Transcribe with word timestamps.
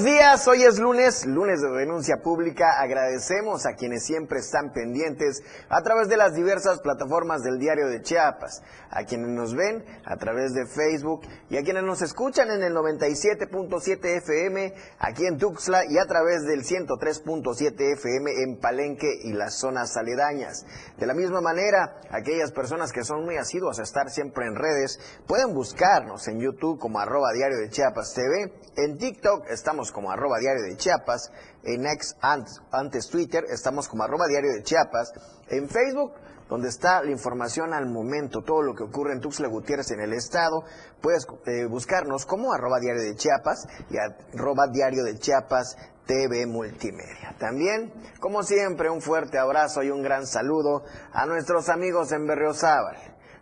Muy 0.00 0.12
buenos 0.12 0.19
hoy 0.46 0.62
es 0.62 0.78
lunes, 0.78 1.26
lunes 1.26 1.60
de 1.60 1.68
denuncia 1.70 2.18
pública. 2.22 2.80
Agradecemos 2.80 3.66
a 3.66 3.74
quienes 3.74 4.04
siempre 4.04 4.38
están 4.38 4.72
pendientes 4.72 5.42
a 5.68 5.82
través 5.82 6.08
de 6.08 6.16
las 6.16 6.34
diversas 6.34 6.78
plataformas 6.80 7.42
del 7.42 7.58
diario 7.58 7.88
de 7.88 8.00
Chiapas, 8.00 8.62
a 8.90 9.02
quienes 9.02 9.30
nos 9.30 9.56
ven 9.56 9.84
a 10.04 10.16
través 10.18 10.54
de 10.54 10.66
Facebook 10.66 11.22
y 11.48 11.56
a 11.56 11.62
quienes 11.62 11.82
nos 11.82 12.00
escuchan 12.02 12.48
en 12.52 12.62
el 12.62 12.72
97.7 12.74 14.18
FM 14.18 14.72
aquí 15.00 15.26
en 15.26 15.36
Tuxtla 15.36 15.82
y 15.88 15.98
a 15.98 16.06
través 16.06 16.44
del 16.44 16.62
103.7 16.62 17.94
FM 17.94 18.30
en 18.44 18.60
Palenque 18.60 19.10
y 19.24 19.32
las 19.32 19.58
zonas 19.58 19.96
aledañas. 19.96 20.64
De 20.96 21.06
la 21.06 21.14
misma 21.14 21.40
manera, 21.40 21.96
aquellas 22.12 22.52
personas 22.52 22.92
que 22.92 23.02
son 23.02 23.24
muy 23.24 23.36
asiduas 23.36 23.80
a 23.80 23.82
estar 23.82 24.08
siempre 24.10 24.46
en 24.46 24.54
redes 24.54 25.00
pueden 25.26 25.54
buscarnos 25.54 26.28
en 26.28 26.38
YouTube 26.38 26.78
como 26.78 27.00
arroba 27.00 27.32
diario 27.32 27.58
de 27.58 27.70
Chiapas 27.70 28.14
TV, 28.14 28.52
en 28.76 28.96
TikTok 28.96 29.50
estamos 29.50 29.90
como 29.90 30.12
arroba 30.12 30.19
diario 30.40 30.62
de 30.62 30.76
Chiapas, 30.76 31.30
en 31.62 31.86
ex 31.86 32.16
antes, 32.20 33.08
Twitter 33.08 33.44
estamos 33.50 33.88
como 33.88 34.04
arroba 34.04 34.26
diario 34.28 34.52
de 34.52 34.62
Chiapas, 34.62 35.12
en 35.48 35.68
Facebook 35.68 36.12
donde 36.48 36.68
está 36.68 37.00
la 37.02 37.12
información 37.12 37.72
al 37.72 37.86
momento, 37.86 38.42
todo 38.42 38.62
lo 38.62 38.74
que 38.74 38.82
ocurre 38.82 39.12
en 39.12 39.20
Tuxtla 39.20 39.46
Gutiérrez 39.46 39.92
en 39.92 40.00
el 40.00 40.12
estado, 40.12 40.64
puedes 41.00 41.24
eh, 41.46 41.66
buscarnos 41.66 42.26
como 42.26 42.52
arroba 42.52 42.80
diario 42.80 43.02
de 43.02 43.14
Chiapas 43.14 43.68
y 43.88 43.96
arroba 43.96 44.66
diario 44.66 45.04
de 45.04 45.16
Chiapas 45.16 45.76
TV 46.06 46.46
Multimedia. 46.46 47.36
También, 47.38 47.92
como 48.18 48.42
siempre, 48.42 48.90
un 48.90 49.00
fuerte 49.00 49.38
abrazo 49.38 49.84
y 49.84 49.90
un 49.90 50.02
gran 50.02 50.26
saludo 50.26 50.82
a 51.12 51.24
nuestros 51.24 51.68
amigos 51.68 52.10
en 52.10 52.26
Berriozábal. 52.26 52.96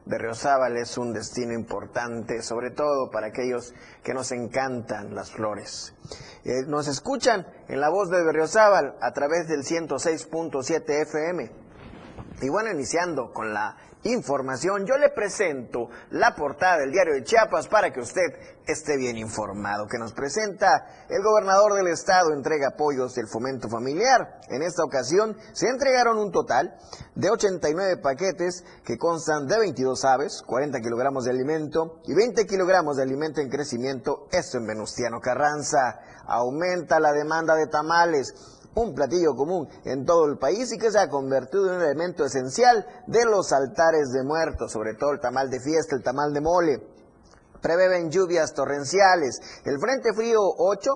Berriozábal 0.09 0.78
es 0.78 0.97
un 0.97 1.12
destino 1.12 1.53
importante, 1.53 2.41
sobre 2.41 2.70
todo 2.70 3.11
para 3.11 3.27
aquellos 3.27 3.75
que 4.03 4.14
nos 4.14 4.33
encantan 4.33 5.14
las 5.14 5.31
flores. 5.31 5.95
Eh, 6.45 6.64
nos 6.67 6.89
escuchan 6.89 7.47
en 7.69 7.78
la 7.81 7.91
voz 7.91 8.09
de 8.09 8.25
Berriozábal 8.25 8.97
a 9.03 9.12
través 9.12 9.48
del 9.48 9.64
106.7 9.64 11.03
FM. 11.03 11.53
Y 12.41 12.48
bueno, 12.48 12.70
iniciando 12.70 13.33
con 13.33 13.53
la 13.53 13.77
información, 14.04 14.86
yo 14.86 14.96
le 14.96 15.10
presento 15.10 15.88
la 16.10 16.34
portada 16.34 16.78
del 16.78 16.92
diario 16.92 17.14
de 17.14 17.24
Chiapas 17.24 17.68
para 17.68 17.92
que 17.92 18.00
usted 18.00 18.22
esté 18.66 18.96
bien 18.96 19.16
informado, 19.16 19.86
que 19.86 19.98
nos 19.98 20.12
presenta 20.12 21.06
el 21.08 21.22
gobernador 21.22 21.74
del 21.74 21.88
estado 21.88 22.32
entrega 22.32 22.68
apoyos 22.68 23.14
del 23.14 23.27
fomento 23.27 23.68
familiar. 23.68 24.40
En 24.48 24.62
esta 24.62 24.84
ocasión 24.84 25.36
se 25.52 25.68
entregaron 25.68 26.18
un 26.18 26.30
total 26.30 26.77
de 27.14 27.30
89 27.30 27.96
paquetes 28.02 28.64
que 28.84 28.98
constan 28.98 29.46
de 29.46 29.58
22 29.58 30.05
aves, 30.05 30.42
40 30.46 30.80
kilogramos 30.80 31.24
de 31.24 31.30
alimento 31.30 32.00
y 32.06 32.14
20 32.14 32.46
kilogramos 32.46 32.96
de 32.96 33.02
alimento 33.02 33.40
en 33.40 33.48
crecimiento, 33.48 34.28
esto 34.30 34.58
en 34.58 34.66
Venustiano 34.66 35.20
Carranza. 35.20 36.00
Aumenta 36.27 37.00
la 37.00 37.12
demanda 37.12 37.55
de 37.55 37.66
tamales 37.68 38.58
un 38.74 38.94
platillo 38.94 39.34
común 39.34 39.69
en 39.84 40.05
todo 40.05 40.27
el 40.27 40.38
país 40.38 40.72
y 40.72 40.78
que 40.78 40.91
se 40.91 40.98
ha 40.98 41.08
convertido 41.08 41.69
en 41.69 41.77
un 41.77 41.83
elemento 41.83 42.24
esencial 42.24 42.86
de 43.06 43.24
los 43.24 43.52
altares 43.52 44.11
de 44.12 44.23
muertos, 44.24 44.73
sobre 44.73 44.95
todo 44.95 45.12
el 45.12 45.20
tamal 45.20 45.51
de 45.51 45.61
fiesta, 45.61 45.96
el 45.96 46.02
tamal 46.02 46.33
de 46.33 46.40
mole. 46.40 46.83
Prevén 47.61 48.11
lluvias 48.11 48.55
torrenciales. 48.55 49.40
El 49.64 49.80
Frente 49.80 50.14
Frío 50.14 50.39
8 50.40 50.90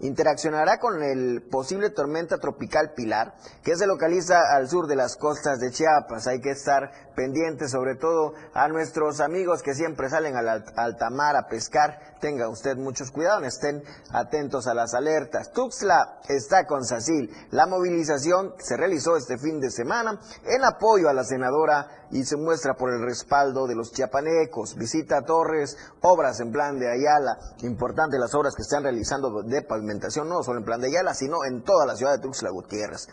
interaccionará 0.00 0.78
con 0.78 1.02
el 1.02 1.42
posible 1.48 1.90
tormenta 1.90 2.38
tropical 2.38 2.92
Pilar, 2.94 3.34
que 3.62 3.76
se 3.76 3.86
localiza 3.86 4.40
al 4.52 4.68
sur 4.68 4.88
de 4.88 4.96
las 4.96 5.16
costas 5.16 5.60
de 5.60 5.70
Chiapas. 5.70 6.26
Hay 6.26 6.40
que 6.40 6.50
estar 6.50 6.90
pendientes 7.18 7.72
sobre 7.72 7.96
todo 7.96 8.34
a 8.54 8.68
nuestros 8.68 9.18
amigos 9.18 9.60
que 9.60 9.74
siempre 9.74 10.08
salen 10.08 10.36
al 10.36 10.64
alta 10.76 11.10
mar 11.10 11.34
a 11.34 11.48
pescar. 11.48 12.16
Tenga 12.20 12.48
usted 12.48 12.76
muchos 12.76 13.10
cuidados, 13.10 13.44
estén 13.44 13.82
atentos 14.12 14.68
a 14.68 14.74
las 14.74 14.94
alertas. 14.94 15.50
Tuxtla 15.50 16.20
está 16.28 16.64
con 16.64 16.84
Sacil. 16.84 17.28
La 17.50 17.66
movilización 17.66 18.54
se 18.58 18.76
realizó 18.76 19.16
este 19.16 19.36
fin 19.36 19.58
de 19.58 19.72
semana 19.72 20.20
en 20.44 20.64
apoyo 20.64 21.08
a 21.08 21.12
la 21.12 21.24
senadora 21.24 22.06
y 22.12 22.22
se 22.22 22.36
muestra 22.36 22.74
por 22.74 22.90
el 22.94 23.02
respaldo 23.02 23.66
de 23.66 23.74
los 23.74 23.90
chiapanecos. 23.90 24.76
Visita 24.76 25.22
Torres, 25.22 25.76
obras 26.02 26.38
en 26.38 26.52
plan 26.52 26.78
de 26.78 26.88
Ayala. 26.88 27.36
Importante 27.62 28.16
las 28.16 28.32
obras 28.36 28.54
que 28.54 28.62
están 28.62 28.84
realizando 28.84 29.42
de 29.42 29.62
pavimentación, 29.62 30.28
no 30.28 30.44
solo 30.44 30.60
en 30.60 30.64
plan 30.64 30.80
de 30.80 30.86
Ayala, 30.86 31.14
sino 31.14 31.44
en 31.44 31.64
toda 31.64 31.84
la 31.84 31.96
ciudad 31.96 32.12
de 32.12 32.22
Tuxtla 32.22 32.50
Gutiérrez. 32.50 33.08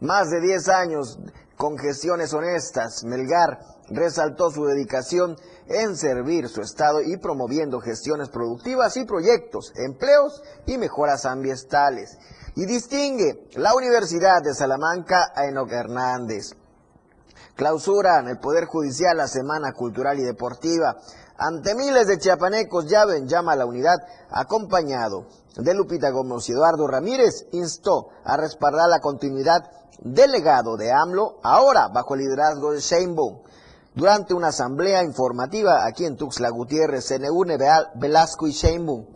Más 0.00 0.30
de 0.30 0.40
10 0.40 0.68
años 0.68 1.18
con 1.60 1.76
gestiones 1.76 2.32
honestas, 2.32 3.04
Melgar 3.04 3.58
resaltó 3.90 4.50
su 4.50 4.64
dedicación 4.64 5.36
en 5.66 5.94
servir 5.94 6.48
su 6.48 6.62
Estado 6.62 7.02
y 7.02 7.18
promoviendo 7.18 7.80
gestiones 7.80 8.30
productivas 8.30 8.96
y 8.96 9.04
proyectos, 9.04 9.70
empleos 9.76 10.42
y 10.64 10.78
mejoras 10.78 11.26
ambientales. 11.26 12.16
Y 12.56 12.64
distingue 12.64 13.46
la 13.56 13.74
Universidad 13.74 14.42
de 14.42 14.54
Salamanca 14.54 15.32
a 15.34 15.44
Enoch 15.48 15.70
Hernández. 15.70 16.54
Clausuran 17.56 18.28
el 18.28 18.38
Poder 18.38 18.64
Judicial 18.64 19.18
la 19.18 19.28
Semana 19.28 19.74
Cultural 19.74 20.18
y 20.18 20.22
Deportiva. 20.22 20.96
Ante 21.36 21.74
miles 21.74 22.06
de 22.06 22.16
chiapanecos, 22.16 22.86
ven 22.86 23.28
llama 23.28 23.52
a 23.52 23.56
la 23.56 23.66
unidad, 23.66 23.98
acompañado 24.30 25.26
de 25.56 25.74
Lupita 25.74 26.08
Gómez 26.08 26.48
y 26.48 26.52
Eduardo 26.52 26.86
Ramírez, 26.86 27.46
instó 27.52 28.08
a 28.24 28.38
respaldar 28.38 28.88
la 28.88 29.00
continuidad 29.00 29.70
del 30.00 30.32
legado 30.32 30.76
de 30.76 30.92
AMLO, 30.92 31.38
ahora 31.42 31.88
bajo 31.88 32.14
el 32.14 32.20
liderazgo 32.20 32.72
de 32.72 32.80
Sheinbaum. 32.80 33.42
Durante 33.94 34.34
una 34.34 34.48
asamblea 34.48 35.02
informativa 35.02 35.84
aquí 35.86 36.04
en 36.04 36.16
Tuxtla 36.16 36.50
Gutiérrez 36.50 37.04
se 37.04 37.18
une 37.30 37.58
Velasco 37.96 38.46
y 38.46 38.52
Sheinbaum 38.52 39.06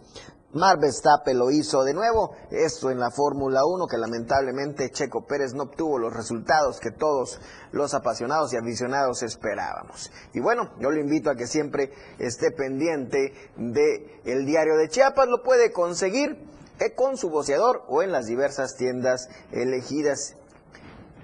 Mar 0.55 0.78
Verstappen 0.78 1.37
lo 1.37 1.50
hizo 1.50 1.83
de 1.83 1.93
nuevo, 1.95 2.37
esto 2.50 2.93
en 2.93 3.00
la 3.00 3.11
Fórmula 3.11 3.65
1 3.67 3.89
que 3.89 3.99
lamentablemente 3.99 4.89
Checo 4.91 5.27
Pérez 5.27 5.53
no 5.53 5.65
obtuvo 5.65 5.99
los 5.99 6.15
resultados 6.15 6.78
que 6.78 6.93
todos 6.93 7.41
los 7.72 7.93
apasionados 7.93 8.53
y 8.53 8.56
aficionados 8.56 9.25
esperábamos. 9.25 10.12
Y 10.33 10.39
bueno, 10.39 10.71
yo 10.78 10.93
le 10.93 11.01
invito 11.01 11.28
a 11.28 11.34
que 11.34 11.49
siempre 11.49 11.91
esté 12.21 12.53
pendiente 12.53 13.33
de 13.56 14.21
el 14.25 14.47
diario 14.47 14.77
de 14.77 14.89
Chiapas, 14.89 15.27
lo 15.27 15.43
puede 15.43 15.72
conseguir 15.72 16.39
eh, 16.78 16.95
con 16.95 17.16
su 17.16 17.31
voceador 17.31 17.83
o 17.89 18.03
en 18.05 18.12
las 18.12 18.27
diversas 18.27 18.77
tiendas 18.77 19.28
elegidas 19.51 20.37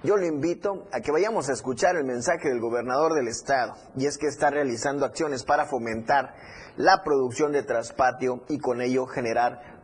yo 0.03 0.17
le 0.17 0.27
invito 0.27 0.87
a 0.93 1.01
que 1.01 1.13
vayamos 1.13 1.49
a 1.49 1.53
escuchar 1.53 1.97
el 1.97 2.05
mensaje 2.05 2.49
del 2.49 2.61
gobernador 2.61 3.15
del 3.15 3.29
estado, 3.29 3.75
y 3.97 4.07
es 4.07 4.17
que 4.17 4.27
está 4.27 4.51
realizando 4.51 5.05
acciones 5.05 5.45
para 5.45 5.67
fomentar 5.67 6.35
la 6.77 7.03
producción 7.03 7.53
de 7.53 7.63
traspatio 7.63 8.45
y 8.49 8.59
con 8.59 8.81
ello 8.81 9.07
generar 9.07 9.81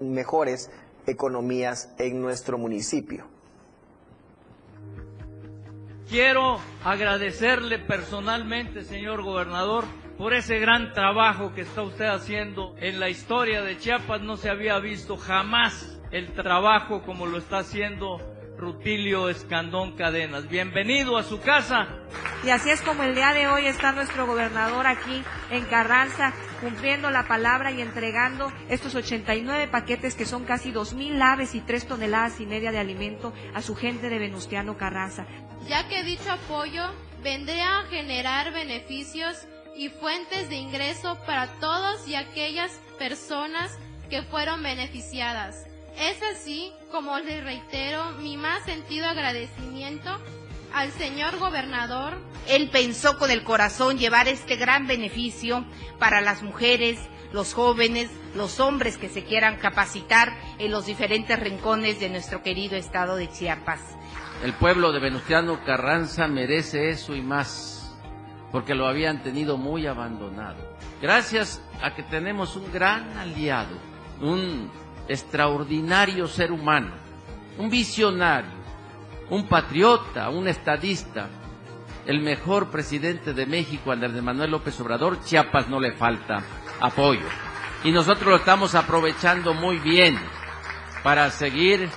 mejores 0.00 0.70
economías 1.06 1.92
en 1.98 2.20
nuestro 2.20 2.58
municipio. 2.58 3.26
Quiero 6.08 6.58
agradecerle 6.84 7.78
personalmente, 7.78 8.82
señor 8.84 9.22
gobernador, 9.22 9.84
por 10.16 10.32
ese 10.32 10.58
gran 10.58 10.94
trabajo 10.94 11.52
que 11.52 11.60
está 11.60 11.82
usted 11.82 12.06
haciendo. 12.06 12.74
En 12.78 12.98
la 12.98 13.10
historia 13.10 13.62
de 13.62 13.76
Chiapas 13.76 14.22
no 14.22 14.38
se 14.38 14.48
había 14.48 14.78
visto 14.78 15.18
jamás 15.18 16.00
el 16.10 16.32
trabajo 16.32 17.02
como 17.02 17.26
lo 17.26 17.36
está 17.36 17.58
haciendo 17.58 18.18
Rutilio 18.58 19.28
Escandón 19.28 19.92
Cadenas. 19.92 20.48
Bienvenido 20.48 21.16
a 21.16 21.22
su 21.22 21.40
casa. 21.40 21.86
Y 22.44 22.50
así 22.50 22.70
es 22.70 22.82
como 22.82 23.04
el 23.04 23.14
día 23.14 23.32
de 23.32 23.46
hoy 23.46 23.66
está 23.66 23.92
nuestro 23.92 24.26
gobernador 24.26 24.86
aquí 24.88 25.22
en 25.50 25.64
Carranza 25.66 26.34
cumpliendo 26.60 27.08
la 27.10 27.28
palabra 27.28 27.70
y 27.70 27.80
entregando 27.80 28.52
estos 28.68 28.96
89 28.96 29.68
paquetes 29.68 30.16
que 30.16 30.26
son 30.26 30.44
casi 30.44 30.72
2.000 30.72 31.22
aves 31.22 31.54
y 31.54 31.60
3 31.60 31.86
toneladas 31.86 32.40
y 32.40 32.46
media 32.46 32.72
de 32.72 32.78
alimento 32.78 33.32
a 33.54 33.62
su 33.62 33.76
gente 33.76 34.08
de 34.08 34.18
Venustiano 34.18 34.76
Carranza. 34.76 35.24
Ya 35.68 35.86
que 35.88 36.02
dicho 36.02 36.32
apoyo 36.32 36.82
vendría 37.22 37.78
a 37.78 37.84
generar 37.84 38.52
beneficios 38.52 39.46
y 39.76 39.88
fuentes 39.88 40.48
de 40.48 40.56
ingreso 40.56 41.16
para 41.26 41.46
todos 41.60 42.08
y 42.08 42.16
aquellas 42.16 42.72
personas 42.98 43.78
que 44.10 44.22
fueron 44.22 44.64
beneficiadas 44.64 45.67
es 45.98 46.22
así 46.22 46.72
como 46.92 47.18
le 47.18 47.40
reitero 47.40 48.12
mi 48.20 48.36
más 48.36 48.64
sentido 48.64 49.06
agradecimiento 49.06 50.10
al 50.72 50.92
señor 50.92 51.38
gobernador. 51.38 52.18
Él 52.48 52.68
pensó 52.70 53.18
con 53.18 53.30
el 53.30 53.42
corazón 53.42 53.98
llevar 53.98 54.28
este 54.28 54.56
gran 54.56 54.86
beneficio 54.86 55.64
para 55.98 56.20
las 56.20 56.42
mujeres, 56.42 56.98
los 57.32 57.52
jóvenes, 57.52 58.10
los 58.34 58.60
hombres 58.60 58.96
que 58.96 59.08
se 59.08 59.24
quieran 59.24 59.56
capacitar 59.56 60.32
en 60.58 60.70
los 60.70 60.86
diferentes 60.86 61.38
rincones 61.38 62.00
de 62.00 62.10
nuestro 62.10 62.42
querido 62.42 62.76
estado 62.76 63.16
de 63.16 63.28
Chiapas. 63.28 63.80
El 64.44 64.52
pueblo 64.54 64.92
de 64.92 65.00
Venustiano 65.00 65.64
Carranza 65.64 66.28
merece 66.28 66.90
eso 66.90 67.16
y 67.16 67.22
más, 67.22 67.96
porque 68.52 68.74
lo 68.74 68.86
habían 68.86 69.22
tenido 69.22 69.56
muy 69.56 69.86
abandonado. 69.86 70.76
Gracias 71.02 71.60
a 71.82 71.94
que 71.94 72.04
tenemos 72.04 72.54
un 72.54 72.72
gran 72.72 73.18
aliado, 73.18 73.76
un 74.20 74.70
extraordinario 75.08 76.28
ser 76.28 76.52
humano, 76.52 76.92
un 77.56 77.70
visionario, 77.70 78.50
un 79.30 79.48
patriota, 79.48 80.28
un 80.28 80.48
estadista, 80.48 81.28
el 82.06 82.20
mejor 82.20 82.70
presidente 82.70 83.34
de 83.34 83.46
México, 83.46 83.90
Andrés 83.90 84.22
Manuel 84.22 84.50
López 84.50 84.78
Obrador, 84.80 85.22
Chiapas 85.24 85.68
no 85.68 85.80
le 85.80 85.92
falta 85.92 86.42
apoyo. 86.80 87.26
y 87.84 87.92
nosotros 87.92 88.28
lo 88.28 88.36
estamos 88.36 88.74
aprovechando 88.74 89.54
muy 89.54 89.78
bien 89.78 90.18
para 91.02 91.30
seguir 91.30 91.88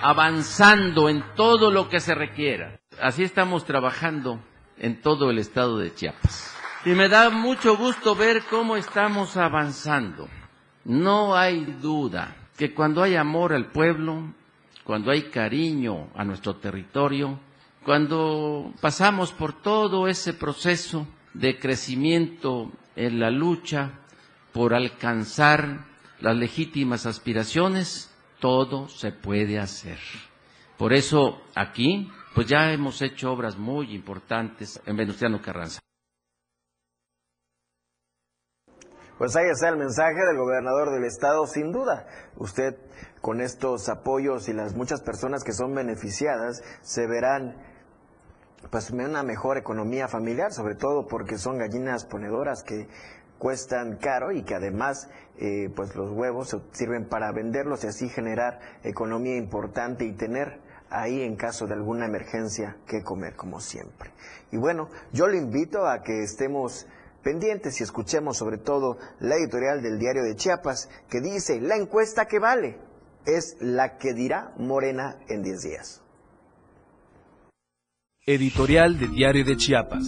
avanzando 0.00 1.08
en 1.08 1.24
todo 1.34 1.70
lo 1.70 1.88
que 1.88 2.00
se 2.00 2.14
requiera. 2.14 2.78
Así 3.00 3.24
estamos 3.24 3.64
trabajando 3.64 4.40
en 4.78 5.00
todo 5.00 5.30
el 5.30 5.38
estado 5.38 5.78
de 5.78 5.94
Chiapas. 5.94 6.54
Y 6.84 6.90
me 6.90 7.08
da 7.08 7.30
mucho 7.30 7.76
gusto 7.76 8.14
ver 8.14 8.44
cómo 8.48 8.76
estamos 8.76 9.36
avanzando. 9.36 10.28
No 10.84 11.36
hay 11.36 11.64
duda 11.64 12.36
que 12.56 12.74
cuando 12.74 13.02
hay 13.02 13.16
amor 13.16 13.52
al 13.52 13.70
pueblo, 13.70 14.32
cuando 14.84 15.10
hay 15.10 15.30
cariño 15.30 16.08
a 16.14 16.24
nuestro 16.24 16.56
territorio, 16.56 17.38
cuando 17.84 18.72
pasamos 18.80 19.32
por 19.32 19.60
todo 19.62 20.08
ese 20.08 20.32
proceso 20.32 21.06
de 21.34 21.58
crecimiento 21.58 22.72
en 22.96 23.20
la 23.20 23.30
lucha 23.30 24.00
por 24.52 24.74
alcanzar 24.74 25.84
las 26.20 26.36
legítimas 26.36 27.04
aspiraciones, 27.04 28.10
todo 28.40 28.88
se 28.88 29.12
puede 29.12 29.58
hacer. 29.58 29.98
Por 30.78 30.92
eso 30.92 31.42
aquí, 31.54 32.10
pues 32.34 32.46
ya 32.46 32.72
hemos 32.72 33.02
hecho 33.02 33.32
obras 33.32 33.56
muy 33.56 33.94
importantes 33.94 34.80
en 34.86 34.96
Venustiano 34.96 35.40
Carranza. 35.40 35.80
Pues 39.18 39.34
ahí 39.34 39.48
está 39.48 39.70
el 39.70 39.78
mensaje 39.78 40.26
del 40.26 40.36
gobernador 40.36 40.90
del 40.90 41.04
estado, 41.04 41.46
sin 41.46 41.72
duda. 41.72 42.06
Usted 42.36 42.76
con 43.22 43.40
estos 43.40 43.88
apoyos 43.88 44.48
y 44.50 44.52
las 44.52 44.74
muchas 44.74 45.00
personas 45.00 45.42
que 45.42 45.52
son 45.52 45.74
beneficiadas 45.74 46.62
se 46.82 47.06
verán 47.06 47.56
pues 48.70 48.90
una 48.90 49.22
mejor 49.22 49.56
economía 49.56 50.06
familiar, 50.06 50.52
sobre 50.52 50.74
todo 50.74 51.06
porque 51.06 51.38
son 51.38 51.56
gallinas 51.56 52.04
ponedoras 52.04 52.62
que 52.62 52.88
cuestan 53.38 53.96
caro 53.96 54.32
y 54.32 54.42
que 54.42 54.54
además 54.54 55.08
eh, 55.38 55.70
pues 55.74 55.96
los 55.96 56.12
huevos 56.12 56.54
sirven 56.72 57.08
para 57.08 57.32
venderlos 57.32 57.84
y 57.84 57.86
así 57.86 58.10
generar 58.10 58.60
economía 58.82 59.36
importante 59.36 60.04
y 60.04 60.12
tener 60.12 60.60
ahí 60.90 61.22
en 61.22 61.36
caso 61.36 61.66
de 61.66 61.72
alguna 61.72 62.04
emergencia 62.04 62.76
que 62.86 63.02
comer 63.02 63.34
como 63.34 63.60
siempre. 63.60 64.10
Y 64.52 64.58
bueno, 64.58 64.90
yo 65.12 65.26
le 65.26 65.38
invito 65.38 65.86
a 65.86 66.02
que 66.02 66.22
estemos 66.22 66.86
pendientes 67.26 67.80
y 67.80 67.82
escuchemos 67.82 68.36
sobre 68.36 68.56
todo 68.56 68.98
la 69.18 69.34
editorial 69.34 69.82
del 69.82 69.98
diario 69.98 70.22
de 70.22 70.36
Chiapas 70.36 70.88
que 71.10 71.20
dice, 71.20 71.60
la 71.60 71.74
encuesta 71.74 72.26
que 72.26 72.38
vale 72.38 72.78
es 73.26 73.56
la 73.58 73.98
que 73.98 74.14
dirá 74.14 74.52
Morena 74.58 75.18
en 75.28 75.42
10 75.42 75.62
días. 75.62 76.02
Editorial 78.24 79.00
de 79.00 79.08
Diario 79.08 79.44
de 79.44 79.56
Chiapas. 79.56 80.06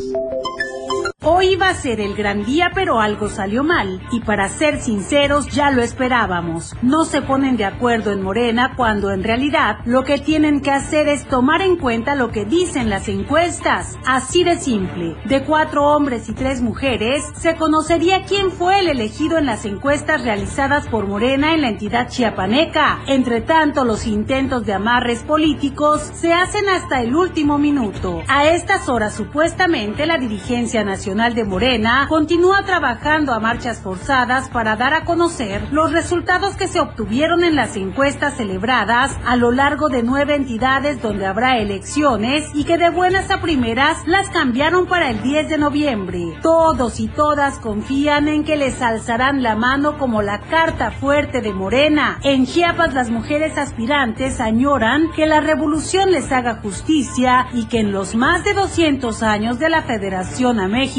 Hoy 1.30 1.48
iba 1.48 1.68
a 1.68 1.74
ser 1.74 2.00
el 2.00 2.14
gran 2.14 2.46
día, 2.46 2.70
pero 2.74 3.02
algo 3.02 3.28
salió 3.28 3.62
mal. 3.62 4.00
Y 4.10 4.20
para 4.20 4.48
ser 4.48 4.80
sinceros, 4.80 5.46
ya 5.48 5.70
lo 5.70 5.82
esperábamos. 5.82 6.74
No 6.80 7.04
se 7.04 7.20
ponen 7.20 7.58
de 7.58 7.66
acuerdo 7.66 8.12
en 8.12 8.22
Morena 8.22 8.72
cuando 8.74 9.10
en 9.10 9.22
realidad 9.22 9.80
lo 9.84 10.04
que 10.04 10.16
tienen 10.16 10.62
que 10.62 10.70
hacer 10.70 11.06
es 11.06 11.28
tomar 11.28 11.60
en 11.60 11.76
cuenta 11.76 12.14
lo 12.14 12.30
que 12.30 12.46
dicen 12.46 12.88
las 12.88 13.10
encuestas. 13.10 13.98
Así 14.06 14.42
de 14.42 14.56
simple. 14.56 15.18
De 15.26 15.42
cuatro 15.44 15.84
hombres 15.94 16.30
y 16.30 16.32
tres 16.32 16.62
mujeres, 16.62 17.22
se 17.36 17.56
conocería 17.56 18.24
quién 18.24 18.50
fue 18.50 18.80
el 18.80 18.88
elegido 18.88 19.36
en 19.36 19.44
las 19.44 19.66
encuestas 19.66 20.24
realizadas 20.24 20.88
por 20.88 21.06
Morena 21.06 21.52
en 21.52 21.60
la 21.60 21.68
entidad 21.68 22.08
chiapaneca. 22.08 23.00
Entre 23.06 23.42
tanto, 23.42 23.84
los 23.84 24.06
intentos 24.06 24.64
de 24.64 24.72
amarres 24.72 25.24
políticos 25.24 26.10
se 26.14 26.32
hacen 26.32 26.70
hasta 26.70 27.02
el 27.02 27.14
último 27.14 27.58
minuto. 27.58 28.22
A 28.28 28.46
estas 28.46 28.88
horas, 28.88 29.14
supuestamente, 29.14 30.06
la 30.06 30.16
dirigencia 30.16 30.84
nacional 30.84 31.17
de 31.18 31.42
Morena 31.42 32.06
continúa 32.08 32.62
trabajando 32.64 33.34
a 33.34 33.40
marchas 33.40 33.80
forzadas 33.80 34.48
para 34.50 34.76
dar 34.76 34.94
a 34.94 35.04
conocer 35.04 35.66
los 35.72 35.90
resultados 35.90 36.54
que 36.54 36.68
se 36.68 36.78
obtuvieron 36.78 37.42
en 37.42 37.56
las 37.56 37.76
encuestas 37.76 38.36
celebradas 38.36 39.18
a 39.26 39.34
lo 39.34 39.50
largo 39.50 39.88
de 39.88 40.04
nueve 40.04 40.36
entidades 40.36 41.02
donde 41.02 41.26
habrá 41.26 41.58
elecciones 41.58 42.48
y 42.54 42.62
que 42.62 42.78
de 42.78 42.90
buenas 42.90 43.32
a 43.32 43.40
primeras 43.40 44.06
las 44.06 44.30
cambiaron 44.30 44.86
para 44.86 45.10
el 45.10 45.20
10 45.20 45.48
de 45.48 45.58
noviembre. 45.58 46.20
Todos 46.40 47.00
y 47.00 47.08
todas 47.08 47.58
confían 47.58 48.28
en 48.28 48.44
que 48.44 48.56
les 48.56 48.80
alzarán 48.80 49.42
la 49.42 49.56
mano 49.56 49.98
como 49.98 50.22
la 50.22 50.38
carta 50.42 50.92
fuerte 50.92 51.40
de 51.40 51.52
Morena. 51.52 52.20
En 52.22 52.46
Chiapas 52.46 52.94
las 52.94 53.10
mujeres 53.10 53.58
aspirantes 53.58 54.40
añoran 54.40 55.10
que 55.16 55.26
la 55.26 55.40
revolución 55.40 56.12
les 56.12 56.30
haga 56.30 56.60
justicia 56.62 57.48
y 57.52 57.64
que 57.64 57.80
en 57.80 57.90
los 57.90 58.14
más 58.14 58.44
de 58.44 58.54
200 58.54 59.20
años 59.24 59.58
de 59.58 59.68
la 59.68 59.82
Federación 59.82 60.60
a 60.60 60.68
México 60.68 60.97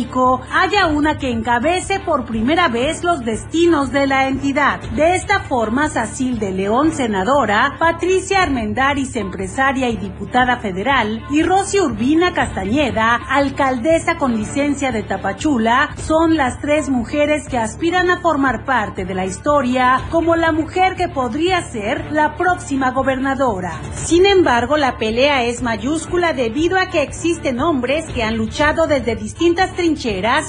haya 0.54 0.88
una 0.88 1.18
que 1.18 1.30
encabece 1.30 2.00
por 2.00 2.26
primera 2.26 2.70
vez 2.70 3.04
los 3.04 3.26
destinos 3.26 3.92
de 3.92 4.08
la 4.08 4.28
entidad. 4.28 4.80
De 4.92 5.16
esta 5.16 5.42
forma, 5.42 5.90
Sacil 5.90 6.40
de 6.40 6.52
León, 6.52 6.94
senadora, 6.94 7.76
Patricia 7.80 8.42
Armendaris, 8.44 9.16
empresaria 9.18 9.90
y 9.90 9.98
diputada 9.98 10.58
federal, 10.58 11.22
y 11.30 11.44
Rosy 11.44 11.80
Urbina 11.80 12.34
Castañeda, 12.34 13.16
alcaldesa 13.16 14.18
con 14.18 14.38
licencia 14.38 14.92
de 14.92 15.04
Tapachula, 15.04 15.90
son 15.98 16.38
las 16.38 16.62
tres 16.62 16.90
mujeres 16.90 17.48
que 17.50 17.58
aspiran 17.58 18.10
a 18.10 18.22
formar 18.22 18.64
parte 18.64 19.04
de 19.04 19.14
la 19.14 19.26
historia 19.26 20.02
como 20.12 20.36
la 20.36 20.52
mujer 20.52 20.96
que 20.96 21.10
podría 21.10 21.62
ser 21.62 22.12
la 22.12 22.36
próxima 22.36 22.92
gobernadora. 22.92 23.74
Sin 23.94 24.26
embargo, 24.26 24.78
la 24.78 24.98
pelea 24.98 25.44
es 25.44 25.62
mayúscula 25.62 26.34
debido 26.34 26.78
a 26.78 26.90
que 26.90 27.02
existen 27.02 27.60
hombres 27.60 28.06
que 28.14 28.24
han 28.24 28.38
luchado 28.38 28.88
desde 28.88 29.16
distintas 29.16 29.74
trincheras 29.74 29.89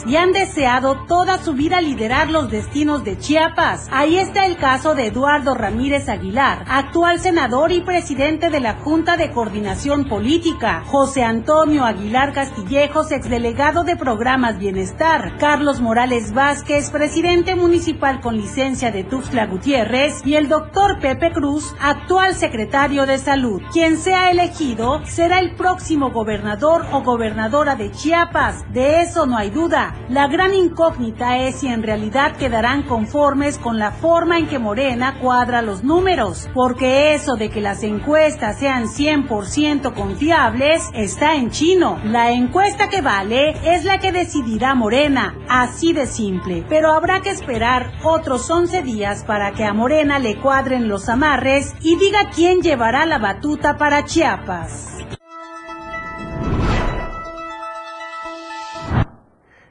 y 0.07 0.17
han 0.17 0.33
deseado 0.33 1.07
toda 1.07 1.39
su 1.39 1.55
vida 1.55 1.81
liderar 1.81 2.31
los 2.31 2.51
destinos 2.51 3.05
de 3.05 3.17
Chiapas. 3.17 3.89
Ahí 3.91 4.19
está 4.19 4.45
el 4.45 4.59
caso 4.59 4.95
de 4.95 5.07
Eduardo 5.07 5.55
Ramírez 5.55 6.11
Aguilar, 6.11 6.67
actual 6.69 7.21
senador 7.21 7.73
y 7.73 7.81
presidente 7.81 8.51
de 8.51 8.61
la 8.61 8.75
Junta 8.75 9.17
de 9.17 9.31
Coordinación 9.31 10.05
Política, 10.05 10.83
José 10.87 11.25
Antonio 11.25 11.87
Aguilar 11.87 12.35
Castillejos, 12.35 13.13
exdelegado 13.13 13.83
de 13.83 13.97
Programas 13.97 14.59
Bienestar, 14.59 15.39
Carlos 15.39 15.81
Morales 15.81 16.35
Vázquez, 16.35 16.91
presidente 16.91 17.55
municipal 17.55 18.21
con 18.21 18.37
licencia 18.37 18.91
de 18.91 19.05
Tuxtla 19.05 19.47
Gutiérrez, 19.47 20.21
y 20.27 20.35
el 20.35 20.49
doctor 20.49 20.99
Pepe 21.01 21.33
Cruz, 21.33 21.75
actual 21.81 22.35
secretario 22.35 23.07
de 23.07 23.17
Salud. 23.17 23.63
Quien 23.73 23.97
sea 23.97 24.31
elegido 24.31 25.01
será 25.07 25.39
el 25.39 25.55
próximo 25.55 26.11
gobernador 26.11 26.85
o 26.93 27.03
gobernadora 27.03 27.75
de 27.75 27.91
Chiapas. 27.91 28.71
De 28.71 29.01
eso 29.01 29.30
no 29.31 29.39
hay 29.39 29.51
duda. 29.51 29.95
La 30.09 30.27
gran 30.27 30.53
incógnita 30.53 31.39
es 31.39 31.61
si 31.61 31.69
en 31.69 31.83
realidad 31.83 32.37
quedarán 32.37 32.83
conformes 32.83 33.59
con 33.59 33.79
la 33.79 33.93
forma 33.93 34.39
en 34.39 34.49
que 34.49 34.59
Morena 34.59 35.19
cuadra 35.21 35.63
los 35.63 35.85
números, 35.85 36.49
porque 36.53 37.15
eso 37.15 37.37
de 37.37 37.49
que 37.49 37.61
las 37.61 37.85
encuestas 37.85 38.59
sean 38.59 38.87
100% 38.87 39.95
confiables 39.95 40.91
está 40.95 41.37
en 41.37 41.51
chino. 41.51 41.99
La 42.05 42.33
encuesta 42.33 42.89
que 42.89 43.01
vale 43.01 43.55
es 43.65 43.85
la 43.85 43.99
que 43.99 44.11
decidirá 44.11 44.75
Morena, 44.75 45.37
así 45.49 45.93
de 45.93 46.07
simple. 46.07 46.65
Pero 46.69 46.91
habrá 46.91 47.21
que 47.21 47.31
esperar 47.31 47.93
otros 48.03 48.51
11 48.51 48.83
días 48.83 49.23
para 49.25 49.53
que 49.53 49.65
a 49.65 49.73
Morena 49.73 50.19
le 50.19 50.37
cuadren 50.41 50.89
los 50.89 51.09
amarres 51.09 51.73
y 51.81 51.97
diga 51.97 52.31
quién 52.35 52.63
llevará 52.63 53.07
la 53.07 53.19
batuta 53.19 53.77
para 53.79 54.05
Chiapas. 54.05 55.20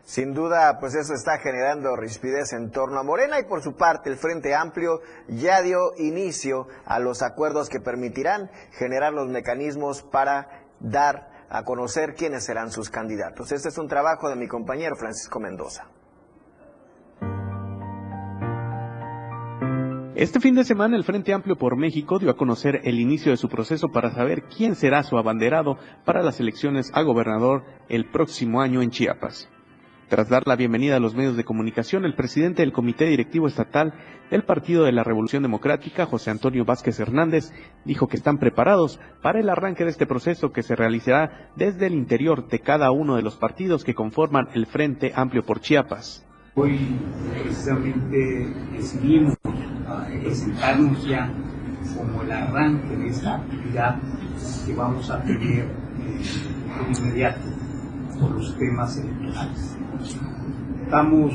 Sin 0.10 0.34
duda, 0.34 0.80
pues 0.80 0.96
eso 0.96 1.14
está 1.14 1.38
generando 1.38 1.96
rispidez 1.96 2.54
en 2.54 2.72
torno 2.72 3.00
a 3.00 3.04
Morena 3.04 3.40
y 3.40 3.44
por 3.44 3.62
su 3.62 3.76
parte 3.76 4.10
el 4.10 4.18
Frente 4.18 4.56
Amplio 4.56 5.02
ya 5.28 5.62
dio 5.62 5.92
inicio 6.00 6.66
a 6.84 6.98
los 6.98 7.22
acuerdos 7.22 7.70
que 7.70 7.80
permitirán 7.80 8.50
generar 8.72 9.14
los 9.14 9.30
mecanismos 9.30 10.02
para 10.02 10.66
dar 10.80 11.46
a 11.48 11.64
conocer 11.64 12.16
quiénes 12.16 12.44
serán 12.44 12.72
sus 12.72 12.90
candidatos. 12.90 13.52
Este 13.52 13.70
es 13.70 13.78
un 13.78 13.88
trabajo 13.88 14.30
de 14.30 14.36
mi 14.36 14.48
compañero 14.48 14.96
Francisco 14.96 15.40
Mendoza. 15.40 15.84
Este 20.16 20.40
fin 20.40 20.56
de 20.56 20.64
semana 20.64 20.98
el 20.98 21.04
Frente 21.04 21.34
Amplio 21.34 21.56
por 21.56 21.78
México 21.78 22.18
dio 22.18 22.32
a 22.32 22.36
conocer 22.36 22.82
el 22.84 23.00
inicio 23.00 23.30
de 23.32 23.38
su 23.38 23.48
proceso 23.48 23.90
para 23.90 24.10
saber 24.10 24.46
quién 24.46 24.74
será 24.74 25.04
su 25.04 25.20
abanderado 25.20 25.78
para 26.04 26.24
las 26.24 26.40
elecciones 26.40 26.90
a 26.96 27.04
gobernador 27.04 27.64
el 27.90 28.10
próximo 28.10 28.60
año 28.62 28.82
en 28.82 28.90
Chiapas. 28.90 29.48
Tras 30.10 30.28
dar 30.28 30.48
la 30.48 30.56
bienvenida 30.56 30.96
a 30.96 31.00
los 31.00 31.14
medios 31.14 31.38
de 31.38 31.44
comunicación, 31.44 32.04
el 32.04 32.16
presidente 32.16 32.64
del 32.64 32.72
Comité 32.72 33.06
Directivo 33.06 33.48
Estatal 33.48 33.94
del 34.32 34.44
Partido 34.44 34.84
de 34.84 34.92
la 34.92 35.04
Revolución 35.04 35.44
Democrática, 35.44 36.08
José 36.08 36.32
Antonio 36.32 36.66
Vázquez 36.66 37.00
Hernández, 37.00 37.52
dijo 37.86 38.08
que 38.08 38.18
están 38.18 38.40
preparados 38.40 39.00
para 39.22 39.40
el 39.40 39.50
arranque 39.50 39.84
de 39.84 39.92
este 39.92 40.08
proceso 40.08 40.52
que 40.52 40.64
se 40.64 40.76
realizará 40.76 41.52
desde 41.56 41.86
el 41.86 41.94
interior 41.94 42.48
de 42.48 42.60
cada 42.60 42.90
uno 42.90 43.18
de 43.18 43.22
los 43.22 43.36
partidos 43.36 43.84
que 43.84 43.94
conforman 43.94 44.48
el 44.56 44.66
Frente 44.66 45.12
Amplio 45.16 45.44
por 45.44 45.60
Chiapas. 45.60 46.26
Hoy 46.56 46.80
precisamente 47.44 48.52
decidimos 48.72 49.38
presentarnos 50.24 51.08
ya 51.08 51.32
como 51.96 52.24
el 52.24 52.32
arranque 52.32 52.96
de 52.96 53.08
esta 53.10 53.36
actividad 53.36 54.00
que 54.66 54.74
vamos 54.74 55.08
a 55.12 55.22
tener 55.22 55.66
eh, 55.66 55.68
de 56.88 57.00
inmediato 57.00 57.59
por 58.20 58.32
los 58.32 58.58
temas 58.58 58.98
electorales. 58.98 59.78
Estamos 60.84 61.34